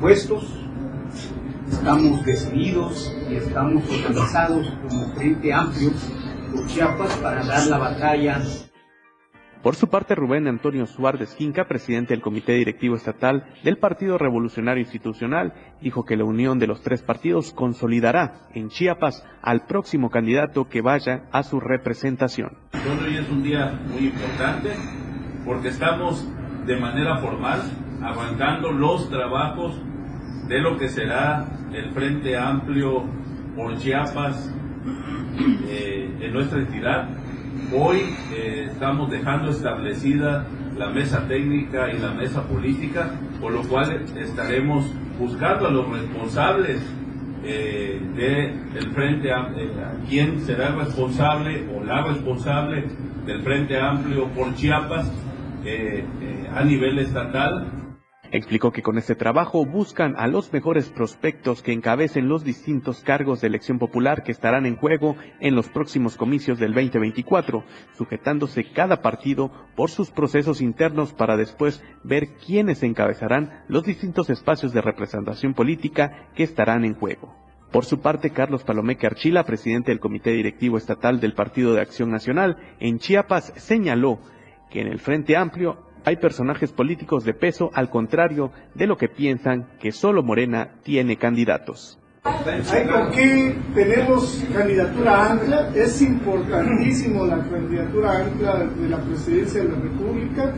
puestos, 0.00 0.64
estamos 1.70 2.24
decididos 2.24 3.14
y 3.30 3.34
estamos 3.34 3.84
organizados 3.88 4.66
como 4.88 5.14
Frente 5.14 5.52
Amplio 5.52 5.90
por 6.52 6.66
Chiapas 6.66 7.16
para 7.16 7.44
dar 7.44 7.66
la 7.66 7.78
batalla 7.78 8.40
por 9.62 9.76
su 9.76 9.88
parte, 9.88 10.14
Rubén 10.14 10.48
Antonio 10.48 10.86
Suárez 10.86 11.34
Quinca, 11.34 11.68
presidente 11.68 12.14
del 12.14 12.22
Comité 12.22 12.54
Directivo 12.54 12.96
Estatal 12.96 13.44
del 13.62 13.76
Partido 13.76 14.16
Revolucionario 14.16 14.80
Institucional, 14.80 15.52
dijo 15.82 16.06
que 16.06 16.16
la 16.16 16.24
unión 16.24 16.58
de 16.58 16.66
los 16.66 16.80
tres 16.80 17.02
partidos 17.02 17.52
consolidará 17.52 18.48
en 18.54 18.70
Chiapas 18.70 19.22
al 19.42 19.66
próximo 19.66 20.08
candidato 20.08 20.66
que 20.70 20.80
vaya 20.80 21.24
a 21.30 21.42
su 21.42 21.60
representación. 21.60 22.56
Hoy 22.72 23.18
es 23.18 23.28
un 23.28 23.42
día 23.42 23.78
muy 23.86 24.06
importante 24.06 24.70
porque 25.44 25.68
estamos 25.68 26.26
de 26.66 26.76
manera 26.76 27.18
formal 27.18 27.60
arrancando 28.02 28.72
los 28.72 29.08
trabajos 29.10 29.80
de 30.48 30.58
lo 30.60 30.76
que 30.76 30.88
será 30.88 31.46
el 31.72 31.90
Frente 31.92 32.36
Amplio 32.36 33.04
por 33.56 33.76
Chiapas 33.78 34.52
eh, 35.68 36.10
en 36.20 36.32
nuestra 36.32 36.58
entidad. 36.58 37.08
Hoy 37.76 38.00
eh, 38.32 38.68
estamos 38.70 39.10
dejando 39.10 39.50
establecida 39.50 40.46
la 40.76 40.88
mesa 40.90 41.26
técnica 41.28 41.92
y 41.92 41.98
la 41.98 42.12
mesa 42.12 42.42
política, 42.42 43.10
por 43.40 43.52
lo 43.52 43.62
cual 43.62 44.04
estaremos 44.16 44.90
buscando 45.18 45.68
a 45.68 45.70
los 45.70 45.88
responsables 45.88 46.80
eh, 47.44 48.00
del 48.72 48.90
Frente 48.92 49.32
Amplio, 49.32 49.64
eh, 49.64 49.70
quién 50.08 50.40
será 50.40 50.68
el 50.68 50.76
responsable 50.76 51.66
o 51.74 51.84
la 51.84 52.02
responsable 52.02 52.84
del 53.26 53.42
Frente 53.42 53.78
Amplio 53.80 54.26
por 54.28 54.54
Chiapas 54.54 55.10
a 56.54 56.64
nivel 56.64 56.98
estatal 56.98 57.80
Explicó 58.32 58.70
que 58.70 58.82
con 58.82 58.96
este 58.96 59.16
trabajo 59.16 59.66
buscan 59.66 60.14
a 60.16 60.28
los 60.28 60.52
mejores 60.52 60.88
prospectos 60.90 61.62
que 61.62 61.72
encabecen 61.72 62.28
los 62.28 62.44
distintos 62.44 63.02
cargos 63.02 63.40
de 63.40 63.48
elección 63.48 63.80
popular 63.80 64.22
que 64.22 64.30
estarán 64.30 64.66
en 64.66 64.76
juego 64.76 65.16
en 65.40 65.56
los 65.56 65.68
próximos 65.68 66.16
comicios 66.16 66.60
del 66.60 66.72
2024, 66.72 67.64
sujetándose 67.94 68.70
cada 68.70 69.02
partido 69.02 69.50
por 69.74 69.90
sus 69.90 70.12
procesos 70.12 70.60
internos 70.60 71.12
para 71.12 71.36
después 71.36 71.82
ver 72.04 72.36
quiénes 72.36 72.84
encabezarán 72.84 73.64
los 73.66 73.82
distintos 73.82 74.30
espacios 74.30 74.72
de 74.72 74.80
representación 74.80 75.52
política 75.52 76.28
que 76.36 76.44
estarán 76.44 76.84
en 76.84 76.94
juego. 76.94 77.34
Por 77.72 77.84
su 77.84 78.00
parte, 78.00 78.30
Carlos 78.30 78.62
Palomeque 78.62 79.08
Archila, 79.08 79.44
presidente 79.44 79.90
del 79.90 80.00
Comité 80.00 80.30
Directivo 80.30 80.76
Estatal 80.76 81.18
del 81.18 81.34
Partido 81.34 81.74
de 81.74 81.80
Acción 81.80 82.10
Nacional, 82.10 82.56
en 82.78 82.98
Chiapas 82.98 83.52
señaló 83.56 84.20
que 84.70 84.80
en 84.80 84.86
el 84.86 84.98
Frente 84.98 85.36
Amplio 85.36 85.76
hay 86.04 86.16
personajes 86.16 86.72
políticos 86.72 87.24
de 87.24 87.34
peso 87.34 87.70
al 87.74 87.90
contrario 87.90 88.52
de 88.74 88.86
lo 88.86 88.96
que 88.96 89.08
piensan 89.08 89.68
que 89.78 89.92
solo 89.92 90.22
Morena 90.22 90.76
tiene 90.82 91.16
candidatos. 91.16 91.98
¿Por 92.22 93.10
qué 93.12 93.56
tenemos 93.74 94.44
candidatura 94.52 95.32
ancla? 95.32 95.70
Es 95.74 96.02
importantísimo 96.02 97.26
la 97.26 97.38
candidatura 97.48 98.18
ancla 98.18 98.58
de 98.58 98.88
la 98.88 98.98
presidencia 98.98 99.62
de 99.62 99.68
la 99.70 99.76
República. 99.76 100.54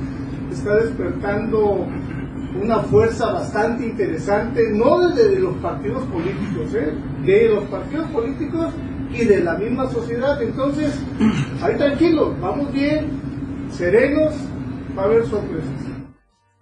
Está 0.51 0.77
despertando 0.77 1.87
una 2.61 2.81
fuerza 2.81 3.33
bastante 3.33 3.87
interesante, 3.87 4.61
no 4.73 5.09
desde 5.09 5.39
los 5.39 5.57
partidos 5.59 6.05
políticos, 6.05 6.75
¿eh? 6.75 6.93
de 7.25 7.49
los 7.49 7.65
partidos 7.65 8.09
políticos 8.11 8.75
y 9.13 9.25
de 9.25 9.41
la 9.43 9.55
misma 9.55 9.89
sociedad. 9.89 10.43
Entonces, 10.43 11.01
ahí 11.63 11.77
tranquilos, 11.77 12.39
vamos 12.41 12.73
bien, 12.73 13.32
serenos, 13.73 14.35
va 14.97 15.03
a 15.03 15.05
haber 15.07 15.27
sorpresas. 15.27 15.93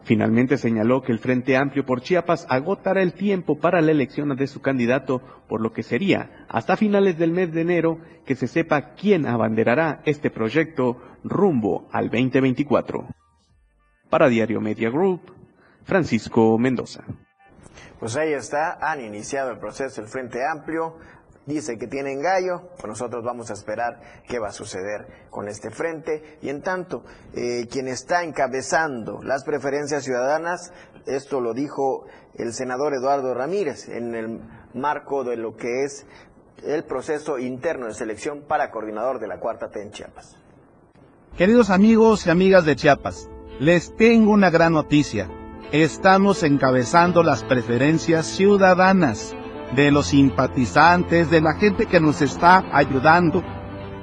Finalmente 0.03 0.57
señaló 0.57 1.03
que 1.03 1.13
el 1.13 1.19
Frente 1.19 1.57
Amplio 1.57 1.85
por 1.85 2.01
Chiapas 2.01 2.47
agotará 2.49 3.03
el 3.03 3.13
tiempo 3.13 3.59
para 3.59 3.81
la 3.81 3.93
elección 3.93 4.35
de 4.35 4.47
su 4.47 4.61
candidato, 4.61 5.21
por 5.49 5.61
lo 5.61 5.73
que 5.73 5.83
sería 5.83 6.47
hasta 6.49 6.77
finales 6.77 7.19
del 7.19 7.33
mes 7.33 7.53
de 7.53 7.61
enero 7.61 7.99
que 8.25 8.35
se 8.35 8.47
sepa 8.47 8.95
quién 8.95 9.27
abanderará 9.27 10.01
este 10.05 10.31
proyecto 10.31 11.01
rumbo 11.23 11.89
al 11.93 12.11
2024. 12.11 13.07
Para 14.09 14.29
Diario 14.29 14.61
Media 14.61 14.91
Group, 14.91 15.21
Francisco 15.85 16.59
Mendoza. 16.59 17.05
Pues 18.01 18.17
ahí 18.17 18.33
está, 18.33 18.79
han 18.81 19.05
iniciado 19.05 19.51
el 19.51 19.59
proceso 19.59 20.01
el 20.01 20.09
Frente 20.09 20.41
Amplio, 20.45 20.97
dice 21.51 21.77
que 21.77 21.87
tienen 21.87 22.23
gallo, 22.23 22.71
pues 22.77 22.87
nosotros 22.87 23.23
vamos 23.25 23.51
a 23.51 23.55
esperar 23.55 24.01
qué 24.27 24.39
va 24.39 24.49
a 24.49 24.53
suceder 24.53 25.27
con 25.31 25.49
este 25.49 25.71
frente. 25.71 26.39
Y 26.41 26.49
en 26.49 26.63
tanto, 26.63 27.05
eh, 27.35 27.67
quien 27.71 27.89
está 27.89 28.23
encabezando 28.23 29.21
las 29.23 29.45
preferencias 29.45 30.05
ciudadanas, 30.05 30.73
esto 31.07 31.41
lo 31.41 31.53
dijo 31.53 32.07
el 32.35 32.53
senador 32.53 32.95
Eduardo 32.95 33.35
Ramírez 33.35 33.89
en 33.89 34.15
el 34.15 34.41
marco 34.75 35.25
de 35.25 35.37
lo 35.37 35.57
que 35.57 35.85
es 35.85 36.07
el 36.65 36.85
proceso 36.85 37.39
interno 37.39 37.87
de 37.87 37.95
selección 37.95 38.43
para 38.47 38.71
coordinador 38.71 39.19
de 39.19 39.27
la 39.27 39.41
Cuarta 39.41 39.71
T 39.71 39.83
en 39.83 39.91
Chiapas. 39.91 40.37
Queridos 41.37 41.71
amigos 41.71 42.27
y 42.27 42.31
amigas 42.31 42.65
de 42.65 42.77
Chiapas, 42.77 43.29
les 43.59 43.97
tengo 43.97 44.33
una 44.33 44.51
gran 44.51 44.73
noticia. 44.73 45.29
Estamos 45.73 46.43
encabezando 46.43 47.23
las 47.23 47.45
preferencias 47.45 48.27
ciudadanas 48.27 49.35
de 49.75 49.91
los 49.91 50.07
simpatizantes, 50.07 51.31
de 51.31 51.41
la 51.41 51.55
gente 51.55 51.87
que 51.87 52.01
nos 52.01 52.23
está 52.23 52.65
ayudando. 52.73 53.43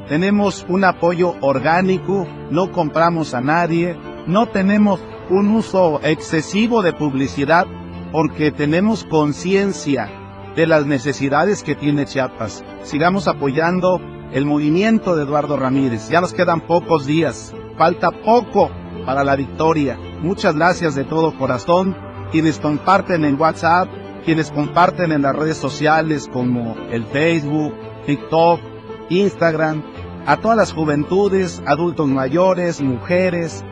Tenemos 0.08 0.66
un 0.70 0.86
apoyo 0.86 1.36
orgánico, 1.42 2.28
no 2.50 2.72
compramos 2.72 3.34
a 3.34 3.42
nadie, 3.42 3.98
no 4.26 4.48
tenemos 4.48 5.02
un 5.30 5.50
uso 5.50 6.00
excesivo 6.04 6.82
de 6.82 6.94
publicidad 6.94 7.66
porque 8.12 8.52
tenemos 8.52 9.04
conciencia 9.04 10.10
de 10.56 10.66
las 10.66 10.86
necesidades 10.86 11.62
que 11.62 11.76
tiene 11.76 12.06
Chiapas. 12.06 12.64
Sigamos 12.84 13.28
apoyando 13.28 14.00
el 14.32 14.46
movimiento 14.46 15.16
de 15.16 15.24
Eduardo 15.24 15.58
Ramírez. 15.58 16.10
Ya 16.10 16.22
nos 16.22 16.34
quedan 16.34 16.62
pocos 16.62 17.06
días, 17.06 17.54
falta 17.78 18.12
poco 18.12 18.72
para 19.06 19.24
la 19.24 19.36
victoria. 19.36 20.00
Muchas 20.22 20.56
gracias 20.56 20.96
de 20.96 21.04
todo 21.04 21.38
corazón. 21.38 21.96
Quienes 22.32 22.60
comparten 22.60 23.24
en 23.24 23.40
WhatsApp, 23.40 23.88
quienes 24.28 24.52
comparten 24.52 25.14
en 25.14 25.22
las 25.22 25.34
redes 25.34 25.56
sociales 25.56 26.28
como 26.28 26.76
el 26.92 27.06
Facebook, 27.06 27.74
TikTok, 28.06 28.60
Instagram, 29.08 29.82
a 30.26 30.36
todas 30.36 30.58
las 30.58 30.74
juventudes, 30.74 31.64
adultos 31.66 32.10
mayores, 32.10 32.82
mujeres, 32.82 33.64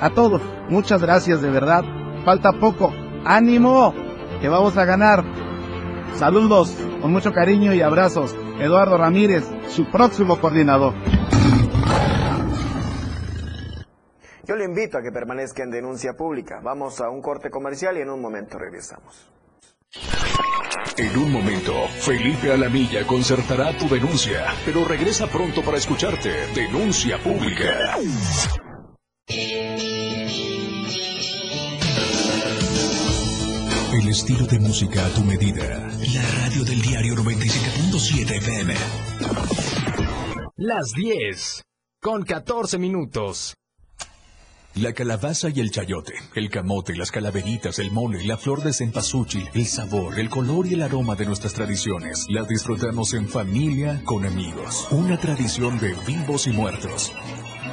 a 0.00 0.10
todos. 0.10 0.42
Muchas 0.68 1.00
gracias 1.00 1.42
de 1.42 1.50
verdad. 1.50 1.84
Falta 2.24 2.50
poco. 2.50 2.92
Ánimo, 3.24 3.94
que 4.40 4.48
vamos 4.48 4.76
a 4.76 4.84
ganar. 4.84 5.22
Saludos 6.16 6.76
con 7.00 7.12
mucho 7.12 7.32
cariño 7.32 7.72
y 7.72 7.80
abrazos. 7.80 8.34
Eduardo 8.58 8.98
Ramírez, 8.98 9.48
su 9.68 9.88
próximo 9.92 10.40
coordinador. 10.40 10.92
Yo 14.44 14.56
le 14.56 14.64
invito 14.64 14.98
a 14.98 15.02
que 15.02 15.12
permanezca 15.12 15.62
en 15.62 15.70
denuncia 15.70 16.14
pública. 16.14 16.58
Vamos 16.64 17.00
a 17.00 17.10
un 17.10 17.22
corte 17.22 17.48
comercial 17.48 17.96
y 17.96 18.00
en 18.00 18.10
un 18.10 18.20
momento 18.20 18.58
regresamos. 18.58 19.30
En 20.96 21.16
un 21.16 21.32
momento, 21.32 21.88
Felipe 21.88 22.52
Alamilla 22.52 23.06
concertará 23.06 23.76
tu 23.76 23.88
denuncia, 23.88 24.54
pero 24.64 24.84
regresa 24.84 25.26
pronto 25.26 25.62
para 25.62 25.78
escucharte. 25.78 26.30
Denuncia 26.54 27.18
pública. 27.18 27.96
El 33.92 34.08
estilo 34.08 34.46
de 34.46 34.58
música 34.60 35.06
a 35.06 35.08
tu 35.10 35.24
medida. 35.24 35.88
La 36.14 36.30
radio 36.42 36.64
del 36.64 36.82
diario 36.82 37.14
97.7 37.14 38.36
FM. 38.36 38.74
Las 40.56 40.92
10. 40.94 41.62
Con 42.00 42.24
14 42.24 42.78
minutos. 42.78 43.54
La 44.76 44.92
calabaza 44.92 45.48
y 45.52 45.58
el 45.58 45.72
chayote, 45.72 46.14
el 46.36 46.48
camote, 46.48 46.94
las 46.94 47.10
calaveritas, 47.10 47.80
el 47.80 47.90
mole, 47.90 48.22
la 48.24 48.36
flor 48.36 48.62
de 48.62 48.72
cempasúchil, 48.72 49.48
el 49.52 49.66
sabor, 49.66 50.18
el 50.18 50.30
color 50.30 50.66
y 50.66 50.74
el 50.74 50.82
aroma 50.82 51.16
de 51.16 51.26
nuestras 51.26 51.54
tradiciones. 51.54 52.24
Las 52.28 52.46
disfrutamos 52.46 53.12
en 53.14 53.28
familia, 53.28 54.00
con 54.04 54.24
amigos. 54.24 54.86
Una 54.92 55.18
tradición 55.18 55.80
de 55.80 55.94
vivos 56.06 56.46
y 56.46 56.52
muertos. 56.52 57.12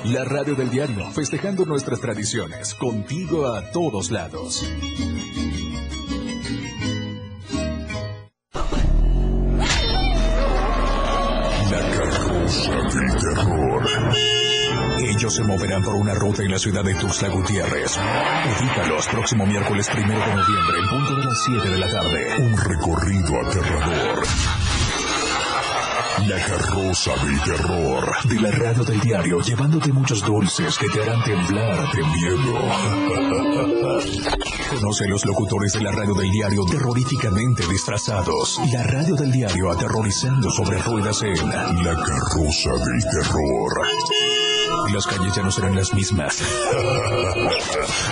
La 0.06 0.26
radio 0.26 0.56
del 0.56 0.72
diario, 0.72 1.10
festejando 1.12 1.66
nuestras 1.66 2.02
tradiciones, 2.02 2.74
contigo 2.74 3.46
a 3.46 3.70
todos 3.72 4.10
lados. 4.10 4.68
La 11.70 11.92
carroza 11.92 12.72
del 12.72 13.20
terror. 13.20 14.47
Ellos 15.10 15.36
se 15.36 15.44
moverán 15.44 15.84
por 15.84 15.96
una 15.96 16.14
ruta 16.14 16.44
en 16.44 16.52
la 16.52 16.60
ciudad 16.60 16.84
de 16.84 16.94
Tuxtla 16.96 17.30
Gutiérrez. 17.30 17.98
Ubícalos 17.98 19.08
próximo 19.08 19.46
miércoles 19.46 19.88
primero 19.90 20.20
de 20.20 20.36
noviembre, 20.36 20.80
en 20.82 20.90
punto 20.90 21.16
de 21.16 21.24
las 21.24 21.42
7 21.46 21.70
de 21.70 21.78
la 21.78 21.90
tarde. 21.90 22.36
Un 22.40 22.58
recorrido 22.58 23.40
aterrador. 23.48 24.28
La 26.28 26.44
carroza 26.46 27.16
del 27.24 27.40
terror 27.42 28.18
de 28.26 28.42
la 28.42 28.52
radio 28.52 28.84
del 28.84 29.00
diario, 29.00 29.40
llevándote 29.40 29.94
muchos 29.94 30.22
dulces 30.26 30.78
que 30.78 30.90
te 30.90 31.02
harán 31.02 31.24
temblar 31.24 31.90
de 31.94 32.04
miedo. 32.04 32.60
Conoce 34.70 35.08
los 35.08 35.26
locutores 35.26 35.72
de 35.72 35.84
la 35.84 35.92
radio 35.92 36.14
del 36.16 36.30
diario 36.32 36.66
terroríficamente 36.66 37.66
disfrazados. 37.68 38.60
La 38.74 38.84
radio 38.84 39.16
del 39.16 39.32
diario 39.32 39.72
aterrorizando 39.72 40.50
sobre 40.50 40.80
ruedas 40.80 41.22
en 41.22 41.48
La 41.48 41.96
carroza 41.96 42.74
del 42.74 43.02
terror. 43.10 43.88
Y 44.88 44.94
las 44.94 45.06
calles 45.08 45.36
ya 45.36 45.44
no 45.44 45.52
serán 45.52 45.76
las 45.76 45.94
mismas. 45.94 46.38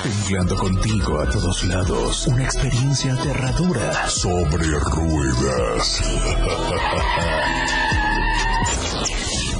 Temblando 0.03 0.55
contigo 0.57 1.19
a 1.19 1.29
todos 1.29 1.63
lados. 1.65 2.27
Una 2.27 2.43
experiencia 2.43 3.13
aterradora 3.13 4.09
sobre 4.09 4.65
ruedas. 4.65 6.01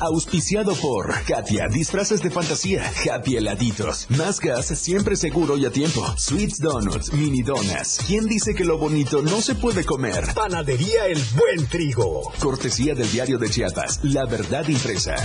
Auspiciado 0.02 0.76
por 0.76 1.24
Katia, 1.24 1.68
disfraces 1.68 2.22
de 2.22 2.30
fantasía, 2.30 2.84
Happy 3.10 3.38
heladitos, 3.38 4.06
más 4.10 4.40
gas 4.40 4.68
siempre 4.68 5.16
seguro 5.16 5.58
y 5.58 5.66
a 5.66 5.72
tiempo, 5.72 6.06
Sweets 6.18 6.60
Donuts, 6.60 7.14
mini 7.14 7.42
donas. 7.42 8.00
¿Quién 8.06 8.28
dice 8.28 8.54
que 8.54 8.66
lo 8.66 8.78
bonito 8.78 9.24
no 9.24 9.42
se 9.42 9.56
puede 9.56 9.84
comer? 9.84 10.34
Panadería 10.36 11.08
El 11.08 11.20
Buen 11.36 11.68
Trigo. 11.68 12.32
Cortesía 12.40 12.94
del 12.94 13.12
diario 13.12 13.40
de 13.40 13.50
Chiapas, 13.50 14.02
La 14.04 14.26
Verdad 14.26 14.68
Impresa. 14.68 15.16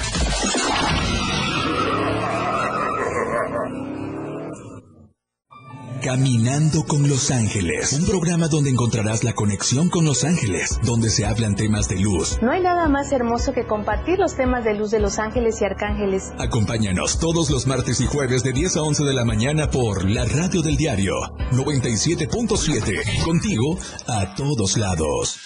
Caminando 6.02 6.84
con 6.84 7.06
Los 7.08 7.30
Ángeles, 7.30 7.92
un 7.92 8.06
programa 8.06 8.48
donde 8.48 8.70
encontrarás 8.70 9.22
la 9.22 9.34
conexión 9.34 9.90
con 9.90 10.06
Los 10.06 10.24
Ángeles, 10.24 10.80
donde 10.82 11.10
se 11.10 11.26
hablan 11.26 11.56
temas 11.56 11.88
de 11.88 11.98
luz. 11.98 12.38
No 12.40 12.52
hay 12.52 12.62
nada 12.62 12.88
más 12.88 13.12
hermoso 13.12 13.52
que 13.52 13.66
compartir 13.66 14.18
los 14.18 14.34
temas 14.34 14.64
de 14.64 14.74
luz 14.74 14.90
de 14.90 14.98
Los 14.98 15.18
Ángeles 15.18 15.60
y 15.60 15.64
Arcángeles. 15.66 16.32
Acompáñanos 16.38 17.18
todos 17.18 17.50
los 17.50 17.66
martes 17.66 18.00
y 18.00 18.06
jueves 18.06 18.42
de 18.42 18.52
10 18.52 18.78
a 18.78 18.82
11 18.82 19.04
de 19.04 19.12
la 19.12 19.26
mañana 19.26 19.70
por 19.70 20.08
la 20.08 20.24
radio 20.24 20.62
del 20.62 20.76
diario 20.78 21.14
97.7, 21.52 23.22
contigo 23.22 23.76
a 24.06 24.34
todos 24.34 24.78
lados. 24.78 25.38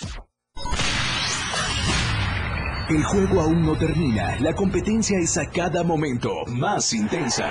El 2.89 3.03
juego 3.03 3.41
aún 3.41 3.63
no 3.63 3.77
termina, 3.77 4.39
la 4.41 4.55
competencia 4.55 5.19
es 5.19 5.37
a 5.37 5.51
cada 5.51 5.83
momento 5.83 6.31
más 6.47 6.93
intensa. 6.93 7.51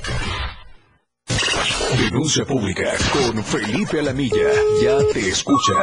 Denuncia 1.97 2.45
pública 2.45 2.93
con 3.11 3.43
Felipe 3.43 3.99
Alamilla. 3.99 4.49
Ya 4.81 4.97
te 5.11 5.27
escucha. 5.27 5.73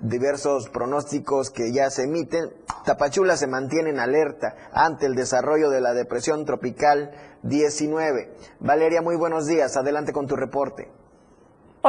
diversos 0.00 0.68
pronósticos 0.68 1.50
que 1.50 1.72
ya 1.72 1.90
se 1.90 2.04
emiten. 2.04 2.50
Tapachula 2.88 3.36
se 3.36 3.46
mantiene 3.46 3.90
en 3.90 4.00
alerta 4.00 4.54
ante 4.72 5.04
el 5.04 5.14
desarrollo 5.14 5.68
de 5.68 5.82
la 5.82 5.92
depresión 5.92 6.46
tropical 6.46 7.10
19. 7.42 8.34
Valeria, 8.60 9.02
muy 9.02 9.14
buenos 9.14 9.46
días. 9.46 9.76
Adelante 9.76 10.14
con 10.14 10.26
tu 10.26 10.36
reporte. 10.36 10.90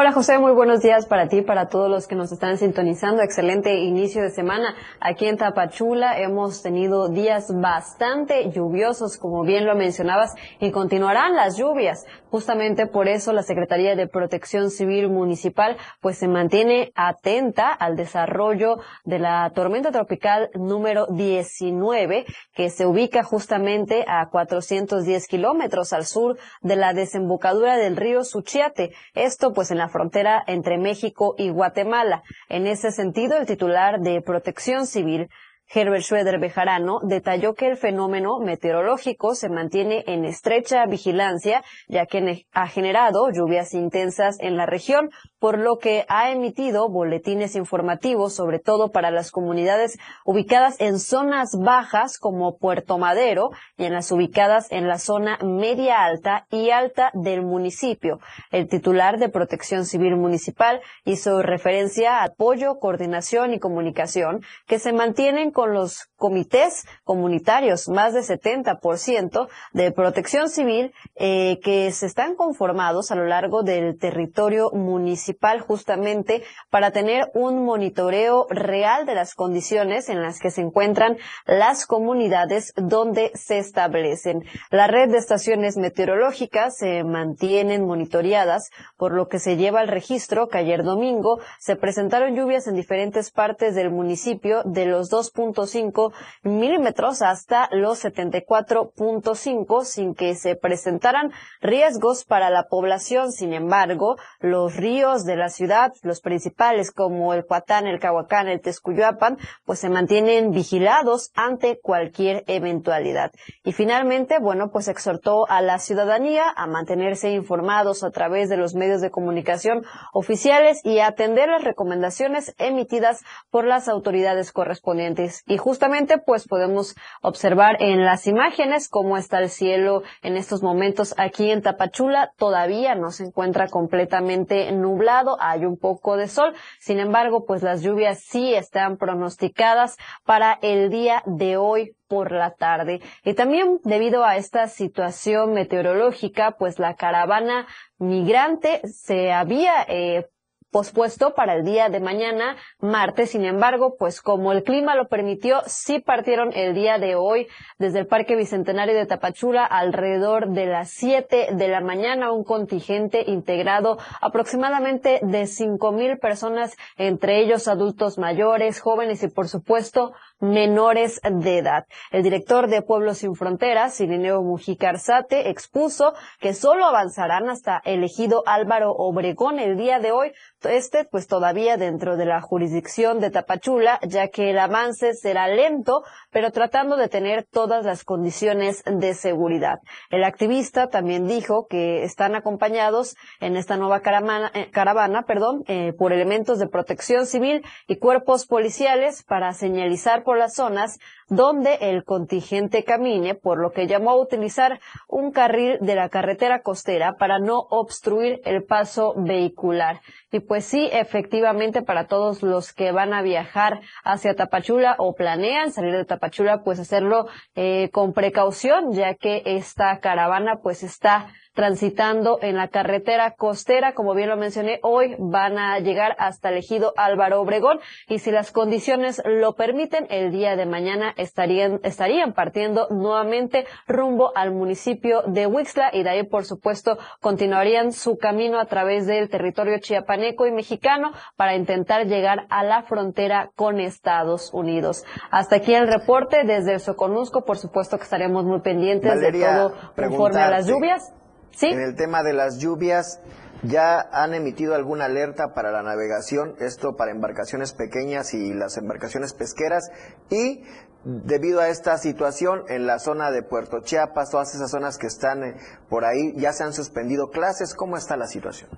Hola 0.02 0.14
José, 0.14 0.40
muy 0.40 0.54
buenos 0.54 0.80
días 0.80 1.06
para 1.08 1.28
ti, 1.28 1.42
para 1.42 1.68
todos 1.68 1.90
los 1.90 2.08
que 2.08 2.16
nos 2.16 2.32
están 2.32 2.58
sintonizando. 2.58 3.22
Excelente 3.22 3.80
inicio 3.80 4.22
de 4.22 4.30
semana. 4.30 4.74
Aquí 5.02 5.26
en 5.26 5.36
Tapachula 5.36 6.18
hemos 6.18 6.62
tenido 6.62 7.10
días 7.10 7.54
bastante 7.54 8.50
lluviosos, 8.50 9.18
como 9.18 9.44
bien 9.44 9.66
lo 9.66 9.76
mencionabas, 9.76 10.36
y 10.62 10.72
continuarán 10.72 11.36
las 11.36 11.58
lluvias. 11.58 12.06
Justamente 12.30 12.88
por 12.88 13.10
eso 13.10 13.34
la 13.34 13.44
Secretaría 13.44 13.98
de 13.98 14.08
Protección 14.08 14.70
Civil 14.70 15.10
Municipal 15.10 15.76
pues 16.00 16.18
se 16.18 16.30
mantiene 16.30 16.94
atenta 16.96 17.74
al 17.74 17.98
desarrollo 17.98 18.78
de 19.04 19.20
la 19.20 19.52
tormenta 19.54 19.92
tropical 19.92 20.50
número 20.54 21.08
19, 21.08 22.26
que 22.54 22.70
se 22.70 22.86
ubica 22.86 23.24
justamente 23.24 24.06
a 24.08 24.30
410 24.30 25.28
kilómetros 25.28 25.92
al 25.92 26.06
sur 26.06 26.38
de 26.62 26.78
la 26.78 26.94
desembocadura 26.94 27.76
del 27.76 27.98
río 27.98 28.24
Suchiate. 28.24 28.94
Esto 29.14 29.52
pues 29.52 29.72
en 29.72 29.80
la 29.80 29.89
frontera 29.90 30.44
entre 30.48 30.78
México 30.78 31.36
y 31.38 31.50
Guatemala. 31.50 32.24
En 32.48 32.68
ese 32.68 32.92
sentido, 32.92 33.38
el 33.38 33.46
titular 33.46 34.00
de 34.00 34.22
Protección 34.22 34.88
Civil, 34.88 35.30
Herbert 35.72 36.02
Schroeder 36.02 36.40
Bejarano 36.40 37.00
detalló 37.04 37.54
que 37.54 37.68
el 37.68 37.78
fenómeno 37.78 38.40
meteorológico 38.40 39.36
se 39.36 39.50
mantiene 39.50 40.04
en 40.08 40.26
estrecha 40.26 40.86
vigilancia, 40.88 41.64
ya 41.88 42.08
que 42.08 42.48
ha 42.54 42.68
generado 42.68 43.30
lluvias 43.30 43.76
intensas 43.76 44.40
en 44.40 44.58
la 44.58 44.66
región, 44.66 45.12
por 45.40 45.58
lo 45.58 45.78
que 45.78 46.06
ha 46.10 46.32
emitido 46.32 46.90
boletines 46.90 47.56
informativos, 47.56 48.34
sobre 48.34 48.60
todo 48.60 48.92
para 48.92 49.10
las 49.10 49.32
comunidades 49.32 49.98
ubicadas 50.26 50.80
en 50.80 51.00
zonas 51.00 51.58
bajas 51.58 52.18
como 52.18 52.58
Puerto 52.58 52.98
Madero 52.98 53.52
y 53.78 53.86
en 53.86 53.94
las 53.94 54.12
ubicadas 54.12 54.72
en 54.72 54.88
la 54.88 55.00
zona 55.00 55.38
media 55.42 56.04
alta 56.04 56.46
y 56.52 56.72
alta 56.72 57.12
del 57.14 57.42
municipio. 57.42 58.20
El 58.52 58.68
titular 58.68 59.18
de 59.18 59.30
Protección 59.30 59.86
Civil 59.86 60.18
Municipal 60.18 60.82
hizo 61.06 61.42
referencia 61.42 62.20
a 62.20 62.26
apoyo, 62.26 62.80
coordinación 62.80 63.54
y 63.54 63.60
comunicación 63.60 64.42
que 64.68 64.80
se 64.80 64.92
mantienen 64.92 65.52
con 65.52 65.74
los 65.74 66.10
comités 66.18 66.86
comunitarios, 67.06 67.88
más 67.88 68.14
de 68.14 68.22
70% 68.22 69.48
de 69.72 69.92
protección 69.92 70.50
civil 70.50 70.92
eh, 71.16 71.60
que 71.64 71.92
se 71.92 72.06
están 72.06 72.36
conformados 72.36 73.12
a 73.12 73.16
lo 73.16 73.26
largo 73.26 73.64
del 73.64 73.98
territorio 73.98 74.70
municipal 74.72 75.29
justamente 75.60 76.44
para 76.70 76.92
tener 76.92 77.32
un 77.34 77.66
monitoreo 77.66 78.48
real 78.50 79.06
de 79.06 79.16
las 79.16 79.34
condiciones 79.36 80.10
en 80.10 80.22
las 80.22 80.40
que 80.40 80.52
se 80.52 80.62
encuentran 80.62 81.18
las 81.46 81.86
comunidades 81.86 82.74
donde 82.76 83.32
se 83.36 83.58
establecen. 83.58 84.44
La 84.70 84.88
red 84.88 85.10
de 85.10 85.18
estaciones 85.18 85.78
meteorológicas 85.78 86.78
se 86.78 87.04
mantienen 87.04 87.86
monitoreadas, 87.86 88.70
por 88.98 89.14
lo 89.14 89.28
que 89.28 89.40
se 89.40 89.58
lleva 89.58 89.82
el 89.82 89.88
registro 89.88 90.48
que 90.48 90.58
ayer 90.58 90.84
domingo 90.84 91.40
se 91.60 91.76
presentaron 91.76 92.36
lluvias 92.36 92.68
en 92.68 92.76
diferentes 92.76 93.32
partes 93.32 93.76
del 93.76 93.92
municipio 93.92 94.64
de 94.64 94.86
los 94.86 95.12
2.5 95.12 96.14
milímetros 96.44 97.22
hasta 97.22 97.70
los 97.72 98.04
74.5 98.04 99.84
sin 99.84 100.16
que 100.16 100.36
se 100.36 100.56
presentaran 100.56 101.32
riesgos 101.62 102.26
para 102.26 102.50
la 102.50 102.68
población. 102.68 103.32
Sin 103.32 103.54
embargo, 103.54 104.18
los 104.40 104.76
ríos 104.76 105.19
de 105.26 105.36
la 105.36 105.50
ciudad, 105.50 105.94
los 106.04 106.22
principales 106.22 106.92
como 106.92 107.34
el 107.34 107.46
Cuatán, 107.46 107.88
el 107.88 108.00
Cahuacán, 108.00 108.48
el 108.48 108.62
Tezcuyoapan, 108.62 109.38
pues 109.66 109.80
se 109.80 109.90
mantienen 109.90 110.52
vigilados 110.52 111.32
ante 111.36 111.80
cualquier 111.82 112.44
eventualidad. 112.48 113.32
Y 113.64 113.74
finalmente, 113.74 114.40
bueno, 114.40 114.70
pues 114.72 114.88
exhortó 114.88 115.50
a 115.50 115.62
la 115.62 115.80
ciudadanía 115.80 116.44
a 116.56 116.68
mantenerse 116.68 117.32
informados 117.32 118.04
a 118.04 118.12
través 118.12 118.50
de 118.50 118.58
los 118.58 118.76
medios 118.76 119.02
de 119.02 119.12
comunicación 119.12 119.84
oficiales 120.14 120.82
y 120.84 121.00
a 121.00 121.08
atender 121.08 121.50
las 121.50 121.64
recomendaciones 121.64 122.56
emitidas 122.58 123.24
por 123.50 123.66
las 123.66 123.88
autoridades 123.88 124.52
correspondientes. 124.52 125.44
Y 125.48 125.58
justamente, 125.58 126.18
pues 126.18 126.48
podemos 126.48 126.96
observar 127.22 127.78
en 127.80 128.06
las 128.06 128.28
imágenes 128.28 128.90
cómo 128.90 129.18
está 129.18 129.40
el 129.40 129.50
cielo 129.50 130.04
en 130.22 130.38
estos 130.38 130.64
momentos 130.64 131.14
aquí 131.18 131.52
en 131.52 131.62
Tapachula. 131.62 132.32
Todavía 132.38 132.96
no 132.96 133.12
se 133.12 133.26
encuentra 133.26 133.68
completamente 133.68 134.72
nublado, 134.72 135.09
hay 135.40 135.66
un 135.66 135.78
poco 135.78 136.18
de 136.18 136.28
sol. 136.28 136.54
Sin 136.80 137.00
embargo, 137.00 137.46
pues 137.46 137.64
las 137.64 137.82
lluvias 137.82 138.20
sí 138.20 138.54
están 138.54 138.98
pronosticadas 138.98 139.98
para 140.26 140.60
el 140.62 140.90
día 140.90 141.24
de 141.26 141.58
hoy 141.58 141.96
por 142.08 142.32
la 142.32 142.52
tarde. 142.52 143.02
Y 143.24 143.34
también 143.34 143.80
debido 143.84 144.24
a 144.26 144.38
esta 144.38 144.68
situación 144.68 145.54
meteorológica, 145.54 146.56
pues 146.58 146.80
la 146.80 146.96
caravana 146.96 147.68
migrante 147.98 148.82
se 148.88 149.32
había 149.32 149.86
eh, 149.88 150.28
pospuesto 150.72 151.34
para 151.34 151.56
el 151.56 151.64
día 151.64 151.90
de 151.90 152.00
mañana, 152.00 152.56
martes. 152.80 153.32
Sin 153.32 153.46
embargo, 153.46 153.96
pues 153.98 154.22
como 154.22 154.52
el 154.52 154.64
clima 154.64 154.96
lo 154.96 155.08
permitió, 155.08 155.62
sí 155.66 156.00
partieron 156.00 156.52
el 156.54 156.74
día 156.74 156.98
de 156.98 157.16
hoy 157.16 157.48
desde 157.78 158.00
el 158.00 158.08
Parque 158.08 158.36
Bicentenario 158.36 158.96
de 158.96 159.06
Tapachula 159.06 159.66
alrededor 159.66 160.50
de 160.50 160.66
las 160.66 160.92
7 160.92 161.50
de 161.54 161.68
la 161.68 161.82
mañana, 161.82 162.32
un 162.32 162.44
contingente 162.44 163.24
integrado 163.28 163.98
aproximadamente 164.22 165.20
de 165.24 165.48
cinco 165.48 165.92
mil 165.92 166.18
personas, 166.18 166.76
entre 166.98 167.40
ellos 167.40 167.68
adultos 167.68 168.18
mayores, 168.18 168.80
jóvenes 168.80 169.24
y 169.24 169.28
por 169.28 169.48
supuesto 169.48 170.14
menores 170.40 171.20
de 171.24 171.58
edad. 171.58 171.86
El 172.12 172.24
director 172.24 172.68
de 172.68 172.82
Pueblos 172.82 173.20
Sin 173.20 173.36
Fronteras, 173.36 174.00
Irineo 174.00 174.42
Mujica 174.42 174.90
Arzate, 174.90 175.50
expuso 175.50 176.14
que 176.40 176.54
solo 176.54 176.86
avanzarán 176.86 177.50
hasta 177.50 177.82
el 177.86 178.04
ejido 178.04 178.44
Álvaro 178.46 178.92
Obregón 178.92 179.60
el 179.60 179.78
día 179.78 180.00
de 180.00 180.12
hoy, 180.12 180.32
este 180.64 181.06
pues 181.06 181.28
todavía 181.28 181.78
dentro 181.78 182.18
de 182.18 182.26
la 182.26 182.42
jurisdicción 182.42 183.20
de 183.20 183.32
Tapachula, 183.32 184.00
ya 184.08 184.30
que 184.30 184.52
el 184.52 184.60
avance 184.60 185.14
será 185.14 185.48
lento, 185.48 186.04
pero 186.32 186.52
tratando 186.52 186.98
de 186.98 187.10
tener 187.10 187.46
todas 187.46 187.86
las 187.86 188.04
condiciones 188.04 188.84
de 188.86 189.14
seguridad. 189.14 189.80
El 190.10 190.24
activista 190.24 190.88
también 190.88 191.28
dijo 191.28 191.68
que 191.68 192.04
están 192.04 192.36
acompañados 192.36 193.16
en 193.40 193.58
esta 193.58 193.78
nueva 193.78 194.02
caravana, 194.02 194.52
eh, 194.54 194.70
caravana 194.72 195.24
perdón, 195.24 195.64
eh, 195.68 195.94
por 195.98 196.14
elementos 196.14 196.60
de 196.60 196.68
protección 196.68 197.26
civil 197.26 197.64
y 197.88 197.98
cuerpos 197.98 198.46
policiales 198.46 199.24
para 199.24 199.54
señalizar 199.54 200.24
por 200.30 200.38
las 200.38 200.54
zonas 200.54 201.00
donde 201.30 201.76
el 201.82 202.04
contingente 202.04 202.84
camine, 202.84 203.36
por 203.36 203.60
lo 203.60 203.72
que 203.72 203.88
llamó 203.88 204.12
a 204.12 204.20
utilizar 204.20 204.80
un 205.08 205.32
carril 205.32 205.78
de 205.82 205.96
la 205.96 206.10
carretera 206.10 206.62
costera 206.62 207.14
para 207.18 207.40
no 207.40 207.60
obstruir 207.70 208.42
el 208.46 208.64
paso 208.64 209.14
vehicular. 209.18 210.02
Y 210.32 210.42
pues 210.42 210.66
sí, 210.66 210.90
efectivamente, 210.92 211.82
para 211.82 212.08
todos 212.08 212.44
los 212.44 212.74
que 212.74 212.92
van 212.92 213.14
a 213.14 213.22
viajar 213.22 213.82
hacia 214.04 214.36
Tapachula 214.36 214.96
o 215.00 215.14
planean 215.14 215.72
salir 215.72 215.94
de 215.94 216.06
Tapachula, 216.06 216.64
pues 216.64 216.80
hacerlo 216.80 217.28
eh, 217.56 217.90
con 217.92 218.14
precaución, 218.14 218.94
ya 218.94 219.16
que 219.16 219.42
esta 219.46 220.00
caravana 220.00 220.60
pues 220.62 220.84
está 220.84 221.28
transitando 221.54 222.40
en 222.42 222.56
la 222.56 222.70
carretera 222.70 223.32
costera. 223.32 223.94
Como 223.94 224.14
bien 224.14 224.30
lo 224.30 224.38
mencioné, 224.38 224.80
hoy 224.82 225.16
van 225.20 225.58
a 225.58 225.80
llegar 225.80 226.16
hasta 226.18 226.50
el 226.50 226.58
ejido 226.58 226.94
Álvaro 226.96 227.42
Obregón 227.42 227.80
y 228.08 228.20
si 228.20 228.32
las 228.32 228.52
condiciones 228.52 229.22
lo 229.26 229.56
permiten, 229.56 230.08
el 230.10 230.32
día 230.32 230.56
de 230.56 230.66
mañana 230.66 231.14
estarían, 231.22 231.80
estarían 231.84 232.34
partiendo 232.34 232.88
nuevamente 232.90 233.66
rumbo 233.88 234.32
al 234.36 234.52
municipio 234.52 235.22
de 235.28 235.48
Huixla 235.48 235.90
y 235.94 236.04
de 236.04 236.10
ahí, 236.10 236.24
por 236.24 236.46
supuesto, 236.46 236.98
continuarían 237.22 237.92
su 237.92 238.18
camino 238.18 238.60
a 238.60 238.66
través 238.66 239.06
del 239.06 239.30
territorio 239.30 239.80
chiapaneco 239.80 240.48
y 240.48 240.52
mexicano 240.52 241.12
para 241.36 241.56
intentar 241.56 242.06
llegar 242.06 242.48
a 242.50 242.64
la 242.64 242.84
frontera 242.84 243.52
con 243.56 243.80
Estados 243.80 244.52
Unidos. 244.54 245.04
Hasta 245.32 245.58
aquí 245.58 245.74
el 245.74 245.88
reporte 245.88 246.44
desde 246.46 246.74
el 246.74 246.80
Soconusco. 246.80 247.46
Por 247.46 247.58
supuesto 247.58 247.98
que 247.98 248.04
estaremos 248.04 248.46
muy 248.46 248.62
pendientes 248.62 249.20
de 249.20 249.32
todo 249.32 249.74
conforme 249.96 250.42
a 250.42 250.50
las 250.50 250.68
lluvias. 250.68 251.14
En 251.62 251.82
el 251.82 251.96
tema 251.96 252.24
de 252.24 252.34
las 252.34 252.60
lluvias, 252.60 253.20
¿ya 253.64 254.00
han 254.12 254.34
emitido 254.34 254.76
alguna 254.76 255.06
alerta 255.06 255.54
para 255.54 255.72
la 255.72 255.84
navegación? 255.84 256.56
Esto 256.60 256.96
para 256.96 257.12
embarcaciones 257.12 257.74
pequeñas 257.74 258.34
y 258.34 258.54
las 258.54 258.78
embarcaciones 258.78 259.34
pesqueras. 259.34 259.90
Y 260.30 260.64
debido 261.04 261.62
a 261.62 261.70
esta 261.70 261.98
situación, 261.98 262.64
en 262.70 262.86
la 262.86 263.00
zona 263.00 263.32
de 263.32 263.44
Puerto 263.44 263.82
Chiapas, 263.82 264.32
todas 264.32 264.54
esas 264.56 264.72
zonas 264.72 264.98
que 264.98 265.08
están 265.08 265.44
eh, 265.44 265.56
por 265.90 266.06
ahí, 266.06 266.34
ya 266.36 266.52
se 266.52 266.64
han 266.64 266.74
suspendido 266.74 267.30
clases. 267.30 267.74
¿Cómo 267.74 267.98
está 267.98 268.18
la 268.18 268.28
situación? 268.28 268.70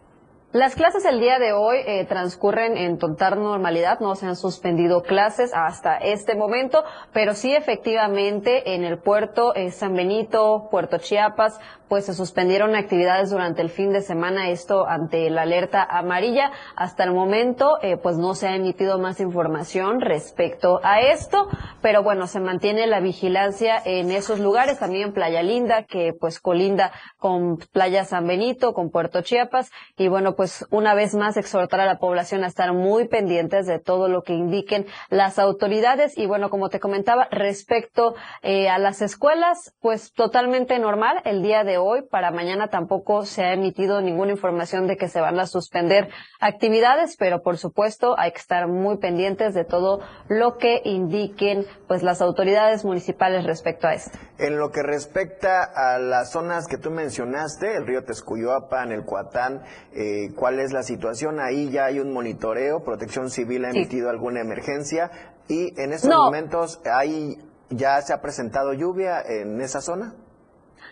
Las 0.53 0.75
clases 0.75 1.05
el 1.05 1.21
día 1.21 1.39
de 1.39 1.53
hoy 1.53 1.77
eh, 1.85 2.05
transcurren 2.09 2.75
en 2.75 2.97
total 2.97 3.41
normalidad, 3.41 4.01
no 4.01 4.15
se 4.15 4.25
han 4.25 4.35
suspendido 4.35 5.01
clases 5.01 5.51
hasta 5.53 5.95
este 5.95 6.35
momento, 6.35 6.83
pero 7.13 7.35
sí 7.35 7.55
efectivamente 7.55 8.75
en 8.75 8.83
el 8.83 8.99
puerto 8.99 9.55
eh, 9.55 9.71
San 9.71 9.93
Benito, 9.93 10.67
Puerto 10.69 10.97
Chiapas, 10.97 11.57
pues 11.91 12.05
se 12.05 12.13
suspendieron 12.13 12.73
actividades 12.73 13.31
durante 13.31 13.61
el 13.61 13.69
fin 13.69 13.91
de 13.91 13.99
semana, 13.99 14.49
esto 14.49 14.87
ante 14.87 15.29
la 15.29 15.41
alerta 15.41 15.83
amarilla. 15.83 16.49
Hasta 16.77 17.03
el 17.03 17.11
momento, 17.11 17.79
eh, 17.81 17.97
pues 17.97 18.15
no 18.15 18.33
se 18.33 18.47
ha 18.47 18.55
emitido 18.55 18.97
más 18.97 19.19
información 19.19 19.99
respecto 19.99 20.79
a 20.83 21.01
esto, 21.01 21.49
pero 21.81 22.01
bueno, 22.01 22.27
se 22.27 22.39
mantiene 22.39 22.87
la 22.87 23.01
vigilancia 23.01 23.75
en 23.83 24.09
esos 24.09 24.39
lugares, 24.39 24.79
también 24.79 25.11
Playa 25.11 25.43
Linda, 25.43 25.83
que 25.83 26.13
pues 26.17 26.39
colinda 26.39 26.93
con 27.17 27.57
Playa 27.73 28.05
San 28.05 28.25
Benito, 28.25 28.71
con 28.71 28.89
Puerto 28.89 29.21
Chiapas, 29.21 29.69
y 29.97 30.07
bueno, 30.07 30.35
pues 30.37 30.65
una 30.71 30.93
vez 30.93 31.13
más 31.13 31.35
exhortar 31.35 31.81
a 31.81 31.85
la 31.85 31.99
población 31.99 32.45
a 32.45 32.47
estar 32.47 32.71
muy 32.71 33.09
pendientes 33.09 33.65
de 33.65 33.79
todo 33.79 34.07
lo 34.07 34.21
que 34.21 34.31
indiquen 34.31 34.85
las 35.09 35.39
autoridades. 35.39 36.17
Y 36.17 36.25
bueno, 36.25 36.49
como 36.49 36.69
te 36.69 36.79
comentaba, 36.79 37.27
respecto 37.31 38.15
eh, 38.43 38.69
a 38.69 38.77
las 38.77 39.01
escuelas, 39.01 39.75
pues 39.81 40.13
totalmente 40.13 40.79
normal. 40.79 41.19
El 41.25 41.43
día 41.43 41.65
de 41.65 41.80
hoy, 41.80 41.80
para 42.09 42.31
mañana 42.31 42.69
tampoco 42.69 43.25
se 43.25 43.43
ha 43.43 43.53
emitido 43.53 44.01
ninguna 44.01 44.31
información 44.31 44.87
de 44.87 44.97
que 44.97 45.07
se 45.07 45.21
van 45.21 45.39
a 45.39 45.47
suspender 45.47 46.09
actividades, 46.39 47.15
pero 47.17 47.41
por 47.41 47.57
supuesto 47.57 48.17
hay 48.17 48.31
que 48.31 48.39
estar 48.39 48.67
muy 48.67 48.97
pendientes 48.97 49.53
de 49.53 49.65
todo 49.65 49.99
lo 50.27 50.57
que 50.57 50.81
indiquen 50.83 51.65
pues 51.87 52.03
las 52.03 52.21
autoridades 52.21 52.85
municipales 52.85 53.45
respecto 53.45 53.87
a 53.87 53.93
esto. 53.93 54.17
En 54.37 54.57
lo 54.57 54.71
que 54.71 54.81
respecta 54.83 55.63
a 55.63 55.99
las 55.99 56.31
zonas 56.31 56.67
que 56.67 56.77
tú 56.77 56.91
mencionaste, 56.91 57.75
el 57.75 57.85
río 57.85 58.03
Tezcuyoapan, 58.03 58.91
el 58.91 59.05
Cuatán, 59.05 59.61
eh, 59.93 60.33
cuál 60.35 60.59
es 60.59 60.71
la 60.71 60.83
situación. 60.83 61.39
Ahí 61.39 61.69
ya 61.69 61.85
hay 61.85 61.99
un 61.99 62.13
monitoreo, 62.13 62.83
Protección 62.83 63.29
Civil 63.29 63.65
ha 63.65 63.69
emitido 63.69 64.09
alguna 64.09 64.41
emergencia 64.41 65.11
y 65.47 65.79
en 65.79 65.93
estos 65.93 66.09
momentos 66.15 66.81
ahí 66.85 67.37
ya 67.69 68.01
se 68.01 68.13
ha 68.13 68.21
presentado 68.21 68.73
lluvia 68.73 69.21
en 69.21 69.61
esa 69.61 69.81
zona. 69.81 70.13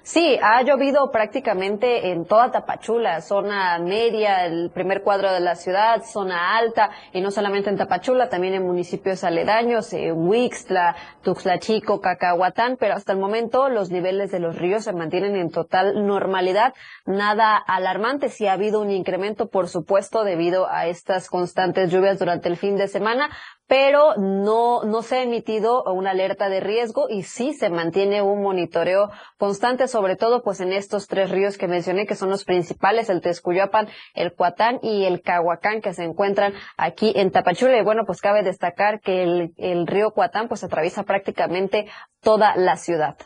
Sí, 0.01 0.39
ha 0.41 0.61
llovido 0.63 1.11
prácticamente 1.11 2.11
en 2.11 2.25
toda 2.25 2.51
Tapachula, 2.51 3.21
zona 3.21 3.77
media, 3.79 4.45
el 4.45 4.71
primer 4.71 5.03
cuadro 5.03 5.31
de 5.31 5.41
la 5.41 5.55
ciudad, 5.55 6.01
zona 6.03 6.57
alta, 6.57 6.89
y 7.13 7.21
no 7.21 7.31
solamente 7.31 7.69
en 7.69 7.77
Tapachula, 7.77 8.29
también 8.29 8.53
en 8.53 8.65
municipios 8.65 9.23
aledaños, 9.23 9.91
eh, 9.93 10.11
Huixtla, 10.11 10.95
Tuxtla 11.21 11.59
Chico, 11.59 11.99
Cacahuatán, 11.99 12.77
pero 12.79 12.95
hasta 12.95 13.11
el 13.11 13.19
momento 13.19 13.69
los 13.69 13.91
niveles 13.91 14.31
de 14.31 14.39
los 14.39 14.55
ríos 14.55 14.85
se 14.85 14.93
mantienen 14.93 15.35
en 15.35 15.51
total 15.51 16.07
normalidad, 16.07 16.73
nada 17.05 17.57
alarmante, 17.57 18.29
sí 18.29 18.47
ha 18.47 18.53
habido 18.53 18.81
un 18.81 18.91
incremento, 18.91 19.49
por 19.49 19.67
supuesto, 19.67 20.23
debido 20.23 20.69
a 20.69 20.87
estas 20.87 21.29
constantes 21.29 21.91
lluvias 21.91 22.19
durante 22.19 22.47
el 22.47 22.57
fin 22.57 22.77
de 22.77 22.87
semana, 22.87 23.29
pero 23.69 24.15
no, 24.17 24.83
no 24.83 25.03
se 25.03 25.17
ha 25.17 25.21
emitido 25.21 25.83
una 25.83 26.09
alerta 26.09 26.49
de 26.49 26.59
riesgo 26.59 27.07
y 27.07 27.21
sí 27.21 27.53
se 27.53 27.69
mantiene 27.69 28.23
un 28.23 28.41
monitoreo 28.41 29.11
constante, 29.37 29.87
sobre 29.87 30.15
todo 30.15 30.41
pues 30.41 30.59
en 30.59 30.73
estos 30.73 31.07
tres 31.07 31.29
ríos 31.29 31.59
que 31.59 31.67
mencioné, 31.67 32.07
que 32.07 32.15
son 32.15 32.31
los 32.31 32.45
principales, 32.45 33.11
el 33.11 33.21
Texcuyapan, 33.21 33.87
el 34.15 34.33
Cuatán 34.33 34.79
y 34.81 35.05
el 35.05 35.21
Cahuacán, 35.21 35.81
que 35.81 35.93
se 35.93 36.03
encuentran 36.03 36.53
aquí 36.77 37.13
en 37.15 37.29
Tapachula. 37.29 37.77
Y 37.77 37.83
bueno, 37.83 38.05
pues 38.07 38.21
cabe 38.21 38.41
destacar 38.41 39.01
que 39.01 39.21
el, 39.21 39.53
el 39.57 39.85
río 39.85 40.13
Cuatán 40.15 40.47
pues 40.47 40.63
atraviesa 40.63 41.03
prácticamente 41.03 41.85
toda 42.21 42.55
la 42.55 42.75
ciudad. 42.75 43.17